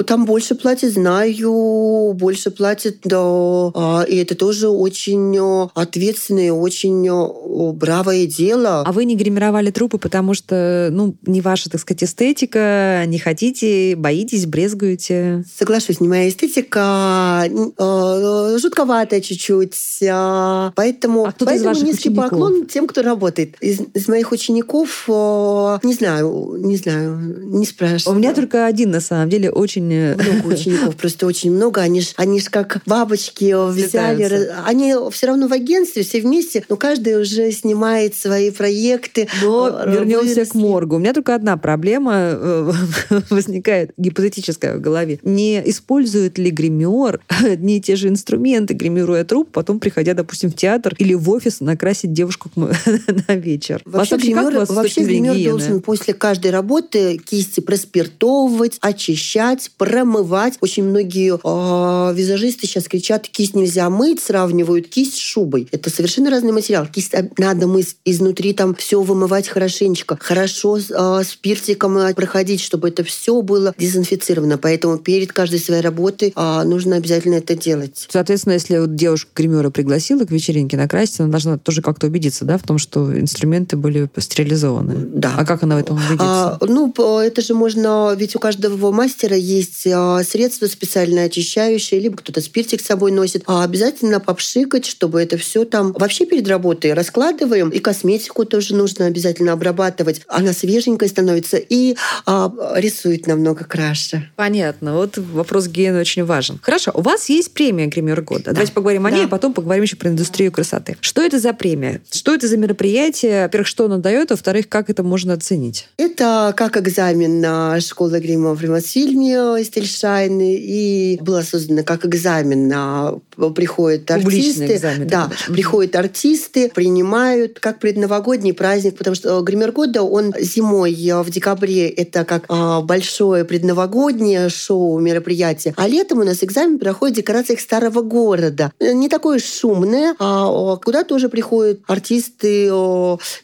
там 0.06 0.24
больше 0.24 0.54
платят, 0.54 0.92
знаю, 0.92 2.12
больше 2.14 2.50
платят, 2.50 2.96
да. 3.04 4.04
И 4.08 4.16
это 4.16 4.34
тоже 4.34 4.68
очень 4.68 5.68
ответственное, 5.74 6.52
очень 6.52 7.72
бравое 7.72 8.26
дело. 8.26 8.82
А 8.82 8.92
вы 8.92 9.04
не 9.04 9.16
гримировали 9.16 9.70
трупы, 9.70 9.98
потому 9.98 10.34
что, 10.34 10.88
ну, 10.90 11.14
не 11.26 11.40
ваша, 11.40 11.70
так 11.70 11.80
сказать, 11.80 12.04
эстетика, 12.04 12.51
не 12.54 13.18
хотите, 13.18 13.94
боитесь, 13.96 14.46
брезгуете? 14.46 15.44
Соглашусь, 15.58 16.00
не 16.00 16.08
моя 16.08 16.28
эстетика, 16.28 17.44
э, 17.46 18.58
жутковатая 18.58 19.20
чуть-чуть. 19.20 19.74
Поэтому, 20.00 21.26
а 21.26 21.34
поэтому 21.38 21.72
из 21.72 21.82
низкий 21.82 22.08
учеников? 22.10 22.30
поклон 22.30 22.66
тем, 22.66 22.86
кто 22.86 23.02
работает. 23.02 23.56
Из, 23.60 23.80
из 23.94 24.08
моих 24.08 24.32
учеников, 24.32 25.04
не 25.08 25.94
знаю, 25.94 26.56
не 26.58 26.76
знаю, 26.76 27.18
не 27.46 27.66
спрашиваю. 27.66 28.16
У 28.16 28.18
меня 28.18 28.34
только 28.34 28.66
один, 28.66 28.90
на 28.90 29.00
самом 29.00 29.28
деле, 29.28 29.50
очень... 29.50 29.92
Э, 29.92 30.16
много 30.42 30.54
учеников, 30.54 30.96
просто 30.96 31.26
очень 31.26 31.52
много. 31.52 31.80
Они 31.80 32.00
ж, 32.00 32.12
они 32.16 32.40
ж 32.40 32.44
как 32.50 32.82
бабочки 32.86 33.54
взяли. 33.70 34.50
Они 34.64 34.94
все 35.10 35.26
равно 35.26 35.48
в 35.48 35.52
агентстве 35.52 36.02
все 36.02 36.20
вместе, 36.20 36.64
но 36.68 36.76
каждый 36.76 37.20
уже 37.20 37.50
снимает 37.52 38.14
свои 38.14 38.50
проекты. 38.50 39.28
Но 39.42 39.84
вернемся 39.86 40.44
к 40.46 40.54
моргу. 40.54 40.96
У 40.96 40.98
меня 40.98 41.12
только 41.12 41.34
одна 41.34 41.56
проблема 41.56 42.14
э, 42.14 42.41
возникает, 43.30 43.92
гипотетическая 43.96 44.76
в 44.76 44.80
голове. 44.80 45.18
Не 45.22 45.62
использует 45.64 46.38
ли 46.38 46.50
гример 46.50 47.20
одни 47.28 47.78
и 47.78 47.80
те 47.80 47.96
же 47.96 48.08
инструменты, 48.08 48.74
гримируя 48.74 49.24
труп, 49.24 49.50
потом 49.52 49.78
приходя, 49.78 50.14
допустим, 50.14 50.50
в 50.50 50.54
театр 50.54 50.94
или 50.98 51.14
в 51.14 51.30
офис 51.30 51.60
накрасить 51.60 52.12
девушку 52.12 52.50
на 52.56 53.34
вечер? 53.34 53.82
Вообще, 53.84 54.16
гример, 54.16 54.64
вообще 54.68 55.02
гример 55.02 55.50
должен 55.50 55.80
после 55.80 56.14
каждой 56.14 56.50
работы 56.50 57.18
кисти 57.18 57.60
проспиртовывать, 57.60 58.78
очищать, 58.80 59.70
промывать. 59.76 60.58
Очень 60.60 60.84
многие 60.84 61.34
э, 61.42 62.14
визажисты 62.14 62.66
сейчас 62.66 62.88
кричат, 62.88 63.28
кисть 63.28 63.54
нельзя 63.54 63.88
мыть, 63.90 64.20
сравнивают 64.20 64.88
кисть 64.88 65.14
с 65.14 65.18
шубой. 65.18 65.68
Это 65.70 65.90
совершенно 65.90 66.30
разный 66.30 66.52
материал. 66.52 66.86
Кисть 66.86 67.14
надо 67.38 67.66
мыть 67.66 67.96
изнутри, 68.04 68.52
там 68.52 68.74
все 68.74 69.00
вымывать 69.00 69.48
хорошенечко, 69.48 70.16
хорошо 70.20 70.78
э, 70.78 71.22
спиртиком 71.24 72.14
проходить, 72.14 72.31
чтобы 72.60 72.88
это 72.88 73.04
все 73.04 73.40
было 73.42 73.74
дезинфицировано. 73.78 74.58
Поэтому 74.58 74.98
перед 74.98 75.32
каждой 75.32 75.58
своей 75.58 75.82
работой 75.82 76.32
э, 76.34 76.62
нужно 76.64 76.96
обязательно 76.96 77.36
это 77.36 77.54
делать. 77.54 78.08
Соответственно, 78.10 78.54
если 78.54 78.78
вот 78.78 78.94
девушка 78.94 79.30
гримера 79.34 79.70
пригласила 79.70 80.24
к 80.24 80.30
вечеринке 80.30 80.76
накрасить, 80.76 81.20
она 81.20 81.30
должна 81.30 81.58
тоже 81.58 81.82
как-то 81.82 82.06
убедиться, 82.06 82.44
да, 82.44 82.58
в 82.58 82.62
том, 82.62 82.78
что 82.78 83.18
инструменты 83.18 83.76
были 83.76 84.08
стерилизованы. 84.16 84.94
Да. 85.14 85.34
А 85.36 85.44
как 85.44 85.62
она 85.62 85.76
в 85.76 85.80
этом 85.80 85.96
убедится? 85.96 86.18
А, 86.20 86.58
ну, 86.60 86.92
это 87.20 87.42
же 87.42 87.54
можно, 87.54 88.14
ведь 88.16 88.36
у 88.36 88.38
каждого 88.38 88.90
мастера 88.90 89.36
есть 89.36 89.86
а, 89.86 90.22
средства 90.24 90.66
специально 90.66 91.22
очищающие, 91.22 92.00
либо 92.00 92.16
кто-то 92.16 92.40
спиртик 92.40 92.80
с 92.80 92.86
собой 92.86 93.12
носит. 93.12 93.42
А 93.46 93.64
обязательно 93.64 94.20
попшикать, 94.20 94.86
чтобы 94.86 95.20
это 95.20 95.36
все 95.36 95.64
там... 95.64 95.92
Вообще 95.92 96.26
перед 96.26 96.48
работой 96.48 96.92
раскладываем, 96.94 97.68
и 97.70 97.78
косметику 97.78 98.44
тоже 98.44 98.74
нужно 98.74 99.06
обязательно 99.06 99.52
обрабатывать. 99.52 100.22
Она 100.28 100.52
свеженькая 100.52 101.08
становится 101.08 101.56
и 101.56 101.96
а, 102.26 102.52
рисует 102.76 103.26
намного 103.26 103.64
краше. 103.64 104.30
Понятно. 104.36 104.94
Вот 104.94 105.18
вопрос 105.18 105.66
гигиены 105.66 106.00
очень 106.00 106.24
важен. 106.24 106.58
Хорошо. 106.62 106.92
У 106.94 107.02
вас 107.02 107.28
есть 107.28 107.52
премия 107.52 107.86
«Гример 107.86 108.22
года». 108.22 108.44
Да. 108.46 108.52
Давайте 108.52 108.72
поговорим 108.72 109.06
о 109.06 109.10
ней, 109.10 109.20
да. 109.20 109.26
а 109.26 109.28
потом 109.28 109.52
поговорим 109.54 109.82
еще 109.82 109.96
про 109.96 110.10
индустрию 110.10 110.52
красоты. 110.52 110.96
Что 111.00 111.22
это 111.22 111.38
за 111.38 111.52
премия? 111.52 112.00
Что 112.10 112.34
это 112.34 112.48
за 112.48 112.56
мероприятие? 112.56 113.42
Во-первых, 113.42 113.66
что 113.66 113.86
она 113.86 113.98
дает? 113.98 114.30
Во-вторых, 114.30 114.68
как 114.68 114.90
это 114.90 115.02
можно 115.02 115.32
оценить? 115.32 115.88
Это 115.96 116.54
как 116.56 116.76
экзамен 116.76 117.40
на 117.40 117.80
школу 117.80 118.18
грима 118.18 118.54
в 118.54 118.62
Римасфильме 118.62 119.64
Стильшайны. 119.64 120.54
И 120.54 121.18
было 121.20 121.42
создано 121.42 121.82
как 121.82 122.04
экзамен 122.06 122.68
на 122.68 123.14
приходят 123.54 124.10
артисты. 124.10 124.76
Экзамен, 124.76 125.08
да, 125.08 125.30
приходят 125.48 125.96
артисты, 125.96 126.70
принимают 126.70 127.58
как 127.60 127.78
предновогодний 127.78 128.52
праздник, 128.52 128.96
потому 128.96 129.14
что 129.14 129.40
гример 129.40 129.72
года, 129.72 130.02
он 130.02 130.32
зимой 130.38 130.94
в 130.94 131.30
декабре 131.30 131.88
это 131.88 132.11
как 132.12 132.44
э, 132.48 132.80
большое 132.82 133.44
предновогоднее 133.44 134.48
шоу, 134.48 134.98
мероприятие, 134.98 135.74
а 135.76 135.88
летом 135.88 136.20
у 136.20 136.24
нас 136.24 136.42
экзамен 136.42 136.78
проходит 136.78 137.16
в 137.16 137.18
декорациях 137.18 137.60
старого 137.60 138.02
города. 138.02 138.72
Не 138.80 139.08
такое 139.08 139.38
шумное, 139.38 140.14
а 140.18 140.76
куда 140.76 141.04
тоже 141.04 141.28
приходят 141.28 141.80
артисты 141.86 142.70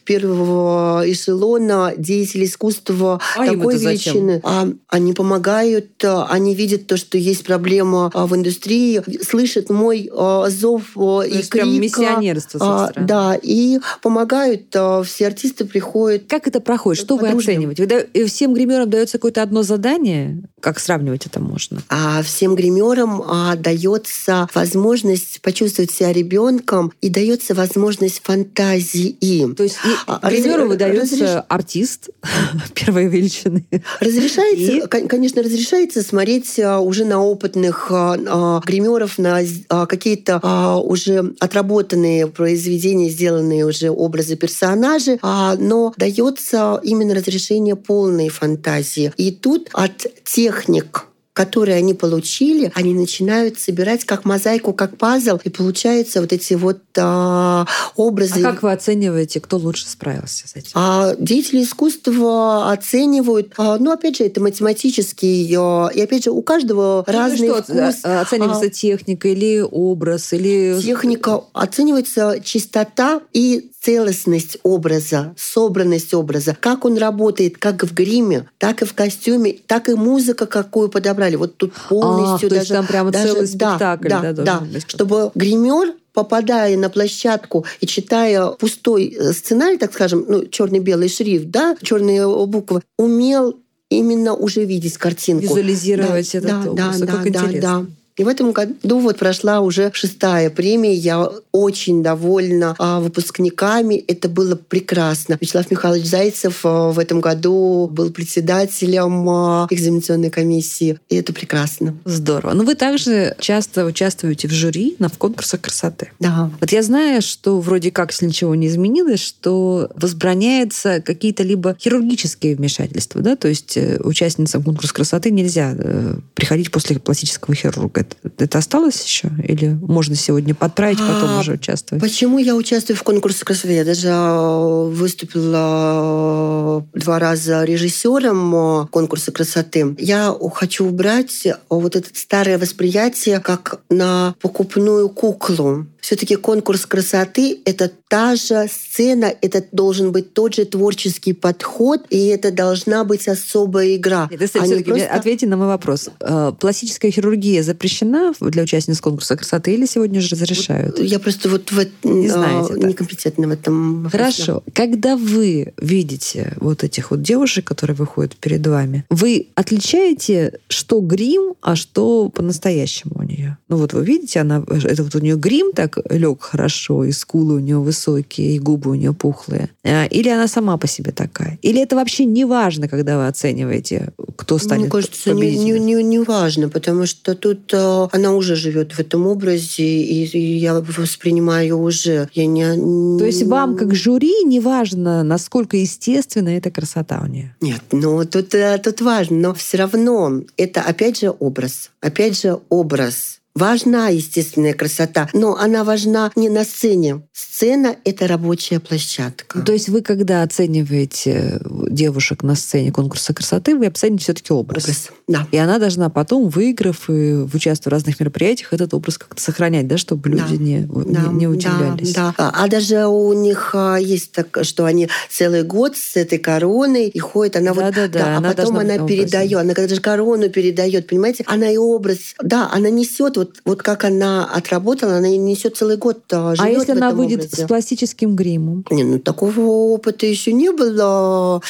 первого 0.05 1.03
эшелона, 1.05 1.93
деятели 1.97 2.45
искусства 2.45 3.19
а 3.35 3.45
такой 3.45 3.77
величины. 3.77 4.41
А, 4.43 4.67
они 4.87 5.13
помогают, 5.13 6.03
они 6.03 6.55
видят 6.55 6.87
то, 6.87 6.97
что 6.97 7.17
есть 7.17 7.45
проблема 7.45 8.11
в 8.13 8.35
индустрии, 8.35 9.01
слышат 9.23 9.69
мой 9.69 10.09
зов 10.47 10.83
то 10.99 11.23
и 11.23 11.41
крик. 11.41 11.49
Прям 11.49 11.79
миссионерство. 11.79 12.91
Да, 12.95 13.37
и 13.41 13.79
помогают, 14.01 14.75
все 15.05 15.27
артисты 15.27 15.65
приходят. 15.65 16.23
Как 16.27 16.47
это 16.47 16.59
проходит? 16.59 17.03
Что 17.03 17.17
вы 17.17 17.29
оцениваете? 17.29 18.07
Вы, 18.13 18.25
всем 18.25 18.55
гримерам 18.59 18.89
дается 18.89 19.17
какое-то 19.17 19.41
одно 19.41 19.63
задание? 19.63 20.43
Как 20.59 20.79
сравнивать 20.79 21.25
это 21.25 21.39
можно? 21.39 21.81
А 21.89 22.21
всем 22.21 22.55
гримерам 22.55 23.21
а, 23.21 23.55
дается 23.55 24.47
возможность 24.53 25.41
почувствовать 25.41 25.91
себя 25.91 26.11
ребенком 26.11 26.91
и 27.01 27.09
дается 27.09 27.53
возможность 27.53 28.21
фантазии. 28.23 29.53
То 29.55 29.63
есть 29.63 29.77
а, 30.07 30.29
гримеру 30.29 30.67
выдается 30.67 31.15
разреш... 31.15 31.43
артист 31.47 32.09
первой 32.73 33.07
величины. 33.07 33.65
Разрешается, 33.99 34.97
и... 34.97 35.07
конечно, 35.07 35.41
разрешается 35.41 36.03
смотреть 36.03 36.59
а, 36.59 36.79
уже 36.79 37.05
на 37.05 37.23
опытных 37.23 37.87
а, 37.91 38.61
гримеров, 38.65 39.17
на 39.17 39.39
какие-то 39.69 40.39
уже 40.83 41.33
отработанные 41.39 42.27
произведения, 42.27 43.09
сделанные 43.09 43.65
уже 43.65 43.89
образы 43.89 44.35
персонажей, 44.35 45.19
но 45.21 45.93
дается 45.97 46.79
именно 46.83 47.13
разрешение 47.13 47.75
полной 47.75 48.29
фантазии. 48.29 49.13
И 49.17 49.31
тут 49.31 49.69
от 49.73 50.05
техник 50.51 51.05
которые 51.39 51.77
они 51.77 51.93
получили, 51.93 52.69
они 52.75 52.93
начинают 52.93 53.57
собирать 53.57 54.03
как 54.03 54.25
мозаику, 54.25 54.73
как 54.73 54.97
пазл, 54.97 55.39
и 55.45 55.49
получаются 55.49 56.19
вот 56.19 56.33
эти 56.33 56.55
вот 56.55 56.81
а, 56.97 57.65
образы. 57.95 58.41
А 58.41 58.51
как 58.51 58.61
вы 58.61 58.73
оцениваете, 58.73 59.39
кто 59.39 59.55
лучше 59.55 59.87
справился 59.87 60.49
с 60.49 60.57
этим? 60.57 60.71
А, 60.73 61.15
деятели 61.17 61.63
искусства 61.63 62.73
оценивают, 62.73 63.53
а, 63.55 63.77
ну, 63.77 63.91
опять 63.91 64.17
же, 64.17 64.25
это 64.25 64.41
математический, 64.41 65.55
а, 65.57 65.87
и 65.87 66.01
опять 66.01 66.25
же, 66.25 66.31
у 66.31 66.41
каждого 66.41 67.05
ну, 67.07 67.13
разный 67.13 67.47
что, 67.47 67.63
вкус. 67.63 67.95
А, 68.03 68.19
оценивается 68.19 68.65
а, 68.65 68.69
техника 68.69 69.29
или 69.29 69.61
образ, 69.61 70.33
или... 70.33 70.77
Техника, 70.81 71.45
оценивается 71.53 72.41
чистота 72.43 73.21
и 73.31 73.71
целостность 73.81 74.57
образа, 74.63 75.33
собранность 75.37 76.13
образа, 76.13 76.55
как 76.59 76.85
он 76.85 76.97
работает 76.97 77.57
как 77.57 77.83
в 77.83 77.93
гриме, 77.93 78.49
так 78.57 78.81
и 78.81 78.85
в 78.85 78.93
костюме, 78.93 79.55
так 79.67 79.89
и 79.89 79.93
музыка, 79.93 80.45
какую 80.45 80.89
подобрали. 80.89 81.35
Вот 81.35 81.57
тут 81.57 81.73
полностью 81.87 82.47
а, 82.47 82.49
даже... 82.49 82.49
То 82.49 82.55
есть 82.55 82.69
там 82.69 82.87
прямо 82.87 83.11
даже, 83.11 83.33
целый 83.33 83.47
спектакль. 83.47 84.09
Да, 84.09 84.21
да, 84.21 84.33
да, 84.33 84.43
да 84.43 84.79
чтобы 84.87 85.31
гример 85.35 85.93
попадая 86.13 86.75
на 86.75 86.89
площадку 86.89 87.65
и 87.79 87.87
читая 87.87 88.47
пустой 88.47 89.15
э, 89.17 89.31
сценарий, 89.31 89.77
так 89.77 89.93
скажем, 89.93 90.25
ну, 90.27 90.45
черно-белый 90.45 91.07
шрифт, 91.07 91.49
да, 91.49 91.77
черные 91.81 92.27
буквы, 92.45 92.81
умел 92.97 93.55
именно 93.89 94.33
уже 94.33 94.65
видеть 94.65 94.97
картинку. 94.97 95.43
Визуализировать 95.43 96.31
да, 96.33 96.37
этот 96.39 96.49
да, 96.49 96.71
образ. 96.71 96.99
Да, 96.99 97.05
как 97.07 97.23
да, 97.23 97.29
интересно. 97.29 97.61
да, 97.61 97.79
да. 97.79 97.85
И 98.19 98.23
в 98.25 98.27
этом 98.27 98.51
году 98.51 98.99
вот 98.99 99.17
прошла 99.17 99.61
уже 99.61 99.91
шестая 99.93 100.49
премия. 100.49 100.93
Я 100.93 101.29
очень 101.53 102.03
довольна 102.03 102.75
а, 102.77 102.99
выпускниками. 102.99 103.95
Это 103.95 104.27
было 104.27 104.55
прекрасно. 104.55 105.37
Вячеслав 105.39 105.71
Михайлович 105.71 106.05
Зайцев 106.05 106.65
а, 106.65 106.91
в 106.91 106.99
этом 106.99 107.21
году 107.21 107.87
был 107.89 108.11
председателем 108.11 109.29
а, 109.29 109.67
экзаменационной 109.69 110.31
комиссии. 110.31 110.99
И 111.07 111.15
это 111.15 111.31
прекрасно. 111.31 111.95
Здорово. 112.03 112.51
Но 112.53 112.65
вы 112.65 112.75
также 112.75 113.37
часто 113.39 113.85
участвуете 113.85 114.49
в 114.49 114.51
жюри 114.51 114.97
на 114.99 115.07
в 115.07 115.17
конкурсах 115.17 115.61
красоты. 115.61 116.11
Да. 116.19 116.51
Вот 116.59 116.73
я 116.73 116.83
знаю, 116.83 117.21
что 117.21 117.61
вроде 117.61 117.89
как, 117.89 118.11
если 118.11 118.25
ничего 118.25 118.53
не 118.53 118.67
изменилось, 118.67 119.21
что 119.21 119.89
возбраняется 119.95 121.01
какие-то 121.01 121.43
либо 121.43 121.77
хирургические 121.79 122.57
вмешательства, 122.57 123.21
да, 123.21 123.37
то 123.37 123.47
есть 123.47 123.77
э, 123.77 123.97
участницам 124.03 124.61
конкурса 124.61 124.93
красоты 124.93 125.31
нельзя 125.31 125.73
э, 125.77 126.15
приходить 126.35 126.69
после 126.69 126.99
пластического 126.99 127.55
хирурга 127.55 128.08
это, 128.23 128.43
это 128.43 128.57
осталось 128.57 129.03
еще? 129.03 129.29
Или 129.43 129.67
можно 129.81 130.15
сегодня 130.15 130.55
подправить, 130.55 130.99
потом 130.99 131.29
а, 131.29 131.39
уже 131.39 131.53
участвовать? 131.53 132.01
Почему 132.03 132.37
я 132.37 132.55
участвую 132.55 132.97
в 132.97 133.03
конкурсе 133.03 133.45
красоты? 133.45 133.73
Я 133.73 133.85
даже 133.85 134.09
э, 134.09 134.89
выступила 134.89 136.85
э, 136.93 136.99
два 136.99 137.19
раза 137.19 137.63
режиссером 137.63 138.55
э, 138.55 138.87
конкурса 138.87 139.31
красоты. 139.31 139.95
Я 139.97 140.35
хочу 140.53 140.85
убрать 140.87 141.47
вот 141.69 141.95
это 141.95 142.09
старое 142.13 142.57
восприятие 142.57 143.39
как 143.39 143.81
на 143.89 144.35
покупную 144.41 145.09
куклу. 145.09 145.85
Все-таки 146.01 146.35
конкурс 146.35 146.85
красоты— 146.85 147.59
это 147.65 147.91
та 148.07 148.35
же 148.35 148.67
сцена, 148.67 149.31
это 149.41 149.63
должен 149.71 150.11
быть 150.11 150.33
тот 150.33 150.55
же 150.55 150.65
творческий 150.65 151.33
подход, 151.33 152.01
и 152.09 152.27
это 152.27 152.51
должна 152.51 153.03
быть 153.03 153.27
особая 153.27 153.95
игра. 153.95 154.27
Нет, 154.31 154.41
если 154.41 154.59
а 154.59 154.83
просто... 154.83 155.07
ответьте 155.07 155.47
на 155.47 155.57
мой 155.57 155.67
вопрос. 155.67 156.09
Э, 156.19 156.51
пластическая 156.59 157.11
хирургия 157.11 157.61
запрещена 157.63 158.33
для 158.39 158.63
участниц 158.63 158.99
конкурса 158.99 159.35
красоты 159.35 159.73
или 159.73 159.85
сегодня 159.85 160.19
уже 160.19 160.35
разрешают? 160.35 160.99
Я 160.99 161.19
просто 161.19 161.49
вот 161.49 161.71
в, 161.71 161.85
не 162.03 162.27
а, 162.27 162.31
знаете, 162.31 162.73
некомпетентна 162.87 163.47
в 163.47 163.51
этом. 163.51 164.03
Вопросе. 164.03 164.43
Хорошо. 164.43 164.63
Когда 164.73 165.15
вы 165.15 165.73
видите 165.77 166.53
вот 166.57 166.83
этих 166.83 167.11
вот 167.11 167.21
девушек, 167.21 167.65
которые 167.65 167.95
выходят 167.95 168.35
перед 168.35 168.65
вами, 168.65 169.05
вы 169.09 169.47
отличаете, 169.55 170.59
что 170.67 170.99
грим, 171.01 171.53
а 171.61 171.75
что 171.75 172.29
по-настоящему 172.29 173.13
у 173.15 173.23
нее? 173.23 173.57
Ну 173.67 173.77
вот 173.77 173.93
вы 173.93 174.03
видите, 174.03 174.39
она, 174.39 174.63
это 174.67 175.03
вот 175.03 175.15
у 175.15 175.19
нее 175.19 175.35
грим 175.35 175.73
так 175.73 175.88
лег 176.09 176.41
хорошо, 176.41 177.03
и 177.03 177.11
скулы 177.11 177.55
у 177.55 177.59
нее 177.59 177.79
высокие, 177.79 178.55
и 178.55 178.59
губы 178.59 178.91
у 178.91 178.95
нее 178.95 179.13
пухлые. 179.13 179.69
А, 179.83 180.05
или 180.05 180.29
она 180.29 180.47
сама 180.47 180.77
по 180.77 180.87
себе 180.87 181.11
такая? 181.11 181.57
Или 181.61 181.81
это 181.81 181.95
вообще 181.95 182.25
не 182.25 182.45
важно, 182.45 182.87
когда 182.87 183.17
вы 183.17 183.27
оцениваете, 183.27 184.13
кто 184.35 184.57
станет 184.57 184.83
Мне 184.83 184.91
кажется, 184.91 185.33
не, 185.33 185.57
не, 185.57 185.79
не, 185.79 186.03
не 186.03 186.19
важно, 186.19 186.69
потому 186.69 187.05
что 187.05 187.35
тут 187.35 187.73
э, 187.73 188.07
она 188.11 188.33
уже 188.33 188.55
живет 188.55 188.93
в 188.93 188.99
этом 188.99 189.27
образе, 189.27 189.83
и, 189.83 190.25
и 190.25 190.57
я 190.57 190.79
воспринимаю 190.79 191.79
уже. 191.79 192.29
Я 192.33 192.45
не, 192.45 193.17
То 193.17 193.25
есть 193.25 193.43
вам, 193.43 193.75
как 193.75 193.95
жюри, 193.95 194.43
не 194.43 194.59
важно, 194.59 195.23
насколько 195.23 195.77
естественна 195.77 196.49
эта 196.49 196.71
красота 196.71 197.21
у 197.23 197.27
нее? 197.27 197.55
Нет, 197.61 197.81
ну 197.91 198.25
тут, 198.25 198.53
э, 198.53 198.79
тут 198.83 199.01
важно, 199.01 199.37
но 199.37 199.53
все 199.53 199.77
равно 199.77 200.41
это 200.57 200.81
опять 200.81 201.19
же 201.19 201.33
образ. 201.39 201.91
Опять 202.01 202.39
же 202.39 202.59
образ 202.69 203.38
Важна 203.55 204.09
естественная 204.09 204.73
красота, 204.73 205.27
но 205.33 205.57
она 205.57 205.83
важна 205.83 206.31
не 206.35 206.49
на 206.49 206.63
сцене. 206.63 207.23
Сцена— 207.33 207.95
это 208.05 208.27
рабочая 208.27 208.79
площадка. 208.79 209.61
То 209.61 209.73
есть 209.73 209.89
вы, 209.89 210.01
когда 210.01 210.43
оцениваете 210.43 211.59
девушек 211.89 212.43
на 212.43 212.55
сцене 212.55 212.91
конкурса 212.91 213.33
красоты, 213.33 213.75
вы 213.75 213.87
оцените 213.87 214.23
все 214.23 214.33
таки 214.33 214.53
образ. 214.53 214.83
Образ, 214.83 215.09
да. 215.27 215.47
И 215.51 215.57
она 215.57 215.79
должна 215.79 216.09
потом, 216.09 216.49
выиграв 216.49 217.09
и 217.09 217.45
участвуя 217.53 217.91
в 217.91 217.93
разных 217.93 218.19
мероприятиях, 218.19 218.71
этот 218.71 218.93
образ 218.93 219.17
как-то 219.17 219.41
сохранять, 219.41 219.87
да, 219.87 219.97
чтобы 219.97 220.29
люди 220.29 220.57
да. 220.57 220.63
Не, 220.63 220.79
да. 220.81 221.21
не, 221.29 221.39
не 221.39 221.47
удивлялись. 221.47 222.13
Да, 222.13 222.33
да. 222.37 222.51
А 222.55 222.67
даже 222.67 223.07
у 223.07 223.33
них 223.33 223.71
а, 223.73 223.97
есть 223.97 224.31
так, 224.31 224.59
что 224.63 224.85
они 224.85 225.09
целый 225.29 225.63
год 225.63 225.97
с 225.97 226.15
этой 226.15 226.37
короной 226.37 227.07
и 227.07 227.19
ходят, 227.19 227.57
она 227.57 227.73
да, 227.73 227.81
вот, 227.81 227.95
да, 227.95 228.07
да, 228.07 228.19
да, 228.19 228.37
а 228.37 228.41
потом 228.53 228.77
она 228.77 229.05
передает, 229.05 229.59
она 229.59 229.73
когда 229.73 229.93
же 229.93 230.01
корону 230.01 230.49
передает, 230.49 231.07
понимаете, 231.07 231.43
она 231.47 231.69
и 231.69 231.77
образ, 231.77 232.35
да, 232.41 232.69
она 232.71 232.89
несет 232.89 233.37
вот 233.39 233.61
вот, 233.65 233.81
как 233.83 234.03
она 234.03 234.45
отработала, 234.45 235.17
она 235.17 235.29
несет 235.29 235.77
целый 235.77 235.97
год 235.97 236.21
А 236.31 236.53
если 236.69 236.91
она 236.91 237.11
выйдет 237.11 237.45
образе. 237.45 237.63
с 237.63 237.67
пластическим 237.67 238.35
гримом? 238.35 238.85
Не, 238.91 239.03
ну 239.03 239.19
такого 239.19 239.59
опыта 239.59 240.25
еще 240.25 240.53
не 240.53 240.71
было. 240.71 241.61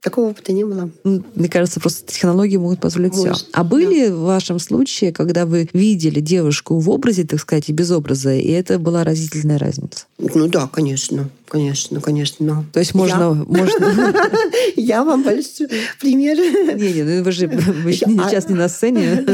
Такого 0.00 0.30
опыта 0.30 0.52
не 0.52 0.64
было. 0.64 0.90
Мне 1.04 1.48
кажется, 1.48 1.80
просто 1.80 2.10
технологии 2.12 2.56
могут 2.56 2.80
позволить 2.80 3.14
Может, 3.14 3.36
все. 3.36 3.46
А 3.52 3.64
были 3.64 4.08
да. 4.08 4.14
в 4.14 4.20
вашем 4.20 4.58
случае, 4.58 5.12
когда 5.12 5.44
вы 5.44 5.68
видели 5.72 6.20
девушку 6.20 6.78
в 6.78 6.88
образе, 6.88 7.24
так 7.24 7.40
сказать, 7.40 7.68
и 7.68 7.72
без 7.72 7.90
образа, 7.90 8.34
и 8.34 8.50
это 8.50 8.78
была 8.78 9.04
разительная 9.04 9.58
разница? 9.58 10.06
Ну 10.18 10.46
да, 10.46 10.68
конечно. 10.68 11.28
Конечно, 11.48 12.00
конечно. 12.00 12.64
То 12.72 12.80
есть 12.80 12.94
можно... 12.94 13.46
Я, 13.48 13.62
можно... 13.62 14.14
я 14.76 15.04
вам 15.04 15.22
большой 15.22 15.68
пример. 16.00 16.36
Не-не, 16.76 17.02
ну 17.04 17.22
вы 17.22 17.32
же 17.32 17.46
вы 17.46 17.92
сейчас 17.92 18.48
не 18.48 18.54
на 18.54 18.68
сцене, 18.68 19.24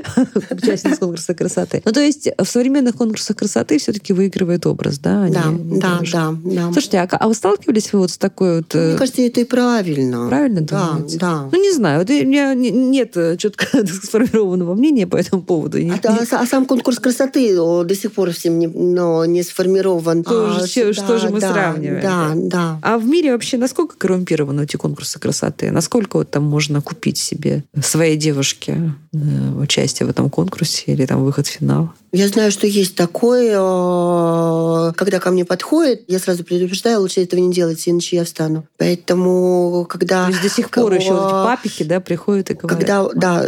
участница 0.50 0.96
конкурса 0.96 1.34
красоты. 1.34 1.82
Ну, 1.84 1.92
то 1.92 2.00
есть 2.00 2.28
в 2.36 2.44
современных 2.44 2.96
конкурсах 2.96 3.36
красоты 3.36 3.78
все-таки 3.78 4.12
выигрывает 4.12 4.66
образ, 4.66 4.98
да? 4.98 5.28
Да, 5.28 5.44
да, 5.52 6.00
да, 6.12 6.34
да. 6.44 6.72
Слушайте, 6.72 6.98
а, 6.98 7.08
а 7.10 7.28
вы 7.28 7.34
сталкивались 7.34 7.92
вы 7.92 8.00
вот 8.00 8.10
с 8.10 8.18
такой 8.18 8.58
вот... 8.58 8.74
Мне 8.74 8.96
кажется, 8.96 9.22
это 9.22 9.40
и 9.40 9.44
правильно. 9.44 10.28
Правильно 10.28 10.60
Да, 10.62 10.98
да. 11.18 11.48
Ну, 11.52 11.62
не 11.62 11.72
знаю, 11.72 12.00
вот 12.00 12.10
у 12.10 12.12
меня 12.12 12.54
нет 12.54 13.16
четко 13.38 13.86
сформированного 14.02 14.74
мнения 14.74 15.06
по 15.06 15.16
этому 15.16 15.42
поводу. 15.42 15.78
А, 15.78 16.08
а, 16.08 16.42
а 16.42 16.46
сам 16.46 16.66
конкурс 16.66 16.98
красоты 16.98 17.54
до 17.54 17.94
сих 17.94 18.12
пор 18.12 18.32
всем 18.32 18.58
не, 18.58 18.66
но 18.66 19.24
не 19.24 19.42
сформирован. 19.42 20.24
А, 20.26 20.66
что, 20.66 21.18
же 21.18 21.30
мы 21.30 21.40
да, 21.40 21.59
сравниваем? 21.60 22.02
Да, 22.02 22.32
да. 22.34 22.78
А 22.82 22.98
в 22.98 23.06
мире 23.06 23.32
вообще 23.32 23.56
насколько 23.56 23.96
коррумпированы 23.96 24.62
эти 24.62 24.76
конкурсы 24.76 25.18
красоты? 25.18 25.70
Насколько 25.70 26.18
вот 26.18 26.30
там 26.30 26.44
можно 26.44 26.80
купить 26.80 27.18
себе 27.18 27.64
своей 27.82 28.16
девушке 28.16 28.92
э, 29.12 29.18
участие 29.56 30.06
в 30.06 30.10
этом 30.10 30.30
конкурсе 30.30 30.92
или 30.92 31.06
там 31.06 31.24
выход 31.24 31.46
в 31.46 31.50
финал? 31.50 31.90
Я 32.12 32.26
знаю, 32.28 32.50
что 32.50 32.66
есть 32.66 32.96
такое, 32.96 33.52
э, 33.52 34.92
когда 34.96 35.20
ко 35.20 35.30
мне 35.30 35.44
подходит, 35.44 36.02
я 36.08 36.18
сразу 36.18 36.42
предупреждаю, 36.44 37.00
лучше 37.00 37.22
этого 37.22 37.40
не 37.40 37.52
делать, 37.52 37.82
иначе 37.88 38.16
я 38.16 38.24
встану. 38.24 38.66
Поэтому, 38.78 39.86
когда... 39.88 40.24
То 40.24 40.30
есть 40.30 40.42
до 40.42 40.48
сих 40.48 40.70
пор 40.70 40.92
еще 40.94 41.12
вот 41.12 41.26
эти 41.26 41.32
папики, 41.32 41.82
да, 41.84 42.00
приходят 42.00 42.50
и 42.50 42.54
говорят. 42.54 42.78
Когда, 42.78 43.08
да, 43.14 43.46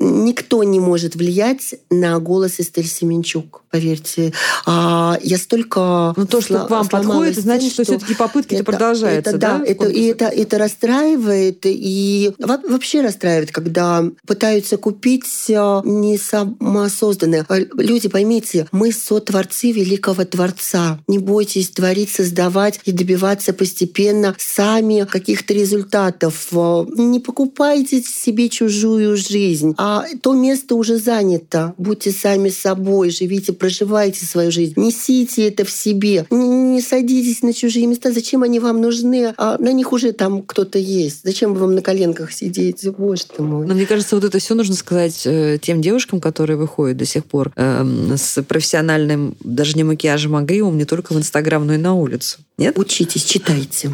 никто 0.00 0.64
не 0.64 0.80
может 0.80 1.14
влиять 1.14 1.74
на 1.90 2.18
голос 2.18 2.54
Эстель 2.58 2.86
Семенчук, 2.86 3.62
поверьте. 3.70 4.32
А 4.64 5.18
я 5.22 5.36
столько... 5.36 6.14
Ну, 6.16 6.26
то, 6.26 6.40
что 6.40 6.64
к 6.64 6.70
вам 6.70 6.88
подходит, 6.88 7.34
тем, 7.34 7.42
значит, 7.44 7.72
что, 7.72 7.84
что 7.84 7.92
все-таки 7.92 8.14
попытки-то 8.14 8.64
продолжаются, 8.64 9.30
это, 9.30 9.38
да? 9.38 9.58
да 9.58 9.64
это, 9.64 9.88
и 9.88 10.04
это, 10.04 10.24
это 10.26 10.58
расстраивает, 10.58 11.60
и 11.64 12.32
вообще 12.38 13.02
расстраивает, 13.02 13.52
когда 13.52 14.04
пытаются 14.26 14.78
купить 14.78 15.26
а, 15.54 15.82
не 15.84 16.16
самосозданное. 16.16 17.44
А, 17.48 17.58
люди, 17.58 18.08
поймите, 18.08 18.66
мы 18.72 18.92
сотворцы 18.92 19.70
великого 19.70 20.24
Творца. 20.24 20.98
Не 21.08 21.18
бойтесь 21.18 21.70
творить, 21.70 22.10
создавать 22.10 22.80
и 22.84 22.92
добиваться 22.92 23.52
постепенно 23.52 24.34
сами 24.38 25.04
каких-то 25.04 25.52
результатов. 25.52 26.48
А, 26.52 26.86
не 26.88 27.20
покупайте 27.20 28.02
себе 28.02 28.48
чужую 28.48 29.16
жизнь, 29.18 29.74
а 29.76 29.89
а 29.90 30.04
то 30.22 30.34
место 30.34 30.76
уже 30.76 30.98
занято. 30.98 31.74
Будьте 31.76 32.12
сами 32.12 32.48
собой, 32.48 33.10
живите, 33.10 33.52
проживайте 33.52 34.24
свою 34.24 34.52
жизнь. 34.52 34.74
Несите 34.76 35.48
это 35.48 35.64
в 35.64 35.70
себе. 35.70 36.26
Не, 36.30 36.46
не 36.46 36.80
садитесь 36.80 37.42
на 37.42 37.52
чужие 37.52 37.86
места. 37.86 38.12
Зачем 38.12 38.44
они 38.44 38.60
вам 38.60 38.80
нужны? 38.80 39.34
А 39.36 39.58
на 39.58 39.72
них 39.72 39.92
уже 39.92 40.12
там 40.12 40.42
кто-то 40.42 40.78
есть. 40.78 41.22
Зачем 41.24 41.54
вам 41.54 41.74
на 41.74 41.82
коленках 41.82 42.30
сидеть? 42.30 42.88
Боже 42.96 43.24
ты 43.36 43.42
мой. 43.42 43.66
Но 43.66 43.74
мне 43.74 43.84
кажется, 43.84 44.14
вот 44.14 44.24
это 44.24 44.38
все 44.38 44.54
нужно 44.54 44.76
сказать 44.76 45.22
э, 45.24 45.58
тем 45.60 45.82
девушкам, 45.82 46.20
которые 46.20 46.56
выходят 46.56 46.96
до 46.96 47.04
сих 47.04 47.24
пор 47.24 47.50
э, 47.56 47.84
с 48.16 48.42
профессиональным, 48.44 49.34
даже 49.42 49.76
не 49.76 49.82
макияжем, 49.82 50.36
а 50.36 50.42
гримом, 50.42 50.78
не 50.78 50.84
только 50.84 51.14
в 51.14 51.18
Инстаграм, 51.18 51.66
но 51.66 51.74
и 51.74 51.78
на 51.78 51.94
улицу. 51.94 52.38
Нет? 52.60 52.78
Учитесь, 52.78 53.24
читайте. 53.24 53.90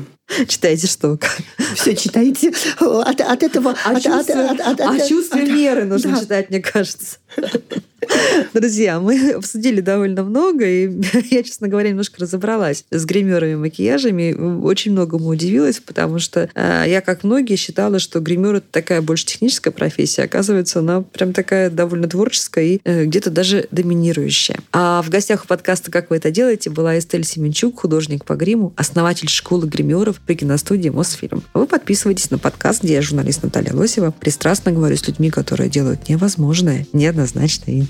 Читайте 0.48 0.88
что? 0.88 1.18
Все 1.76 1.94
читайте. 1.94 2.52
От, 2.80 3.20
от 3.20 3.42
этого... 3.44 3.76
О 3.84 3.90
от, 3.90 4.02
чувстве, 4.02 4.34
от, 4.44 4.60
от, 4.60 4.80
от, 4.80 4.80
о 4.80 5.08
чувстве 5.08 5.44
от, 5.44 5.48
меры 5.48 5.84
нужно 5.84 6.16
да. 6.16 6.20
читать, 6.20 6.50
мне 6.50 6.60
кажется. 6.60 7.18
Друзья, 8.54 9.00
мы 9.00 9.30
обсудили 9.36 9.80
довольно 9.80 10.22
много, 10.22 10.66
и 10.66 10.90
я, 11.30 11.42
честно 11.42 11.68
говоря, 11.68 11.90
немножко 11.90 12.20
разобралась 12.20 12.84
с 12.90 13.04
гримерами, 13.04 13.54
макияжами. 13.54 14.32
Очень 14.62 14.92
многому 14.92 15.28
удивилась, 15.28 15.80
потому 15.80 16.18
что 16.18 16.48
э, 16.54 16.84
я, 16.86 17.00
как 17.00 17.24
многие, 17.24 17.56
считала, 17.56 17.98
что 17.98 18.20
гример— 18.20 18.54
это 18.56 18.66
такая 18.70 19.02
больше 19.02 19.26
техническая 19.26 19.72
профессия. 19.72 20.22
Оказывается, 20.22 20.80
она 20.80 21.02
прям 21.02 21.32
такая 21.32 21.70
довольно 21.70 22.08
творческая 22.08 22.64
и 22.64 22.80
э, 22.84 23.04
где-то 23.04 23.30
даже 23.30 23.68
доминирующая. 23.70 24.58
А 24.72 25.02
в 25.02 25.10
гостях 25.10 25.44
у 25.44 25.46
подкаста 25.46 25.90
«Как 25.90 26.10
вы 26.10 26.16
это 26.16 26.30
делаете» 26.30 26.70
была 26.70 26.98
Эстель 26.98 27.24
Семенчук, 27.24 27.80
художник 27.80 28.24
по 28.24 28.34
гриму, 28.34 28.72
основатель 28.76 29.28
школы 29.28 29.66
гримеров 29.66 30.20
при 30.20 30.34
киностудии 30.34 30.88
«Мосфильм». 30.88 31.42
Вы 31.54 31.66
подписывайтесь 31.66 32.30
на 32.30 32.38
подкаст, 32.38 32.82
где 32.82 32.94
я, 32.94 33.02
журналист 33.02 33.42
Наталья 33.42 33.74
Лосева, 33.74 34.12
пристрастно 34.18 34.72
говорю 34.72 34.96
с 34.96 35.06
людьми, 35.06 35.30
которые 35.30 35.68
делают 35.68 36.08
невозможное, 36.08 36.86
неоднозначное 36.92 37.74
и 37.74 37.80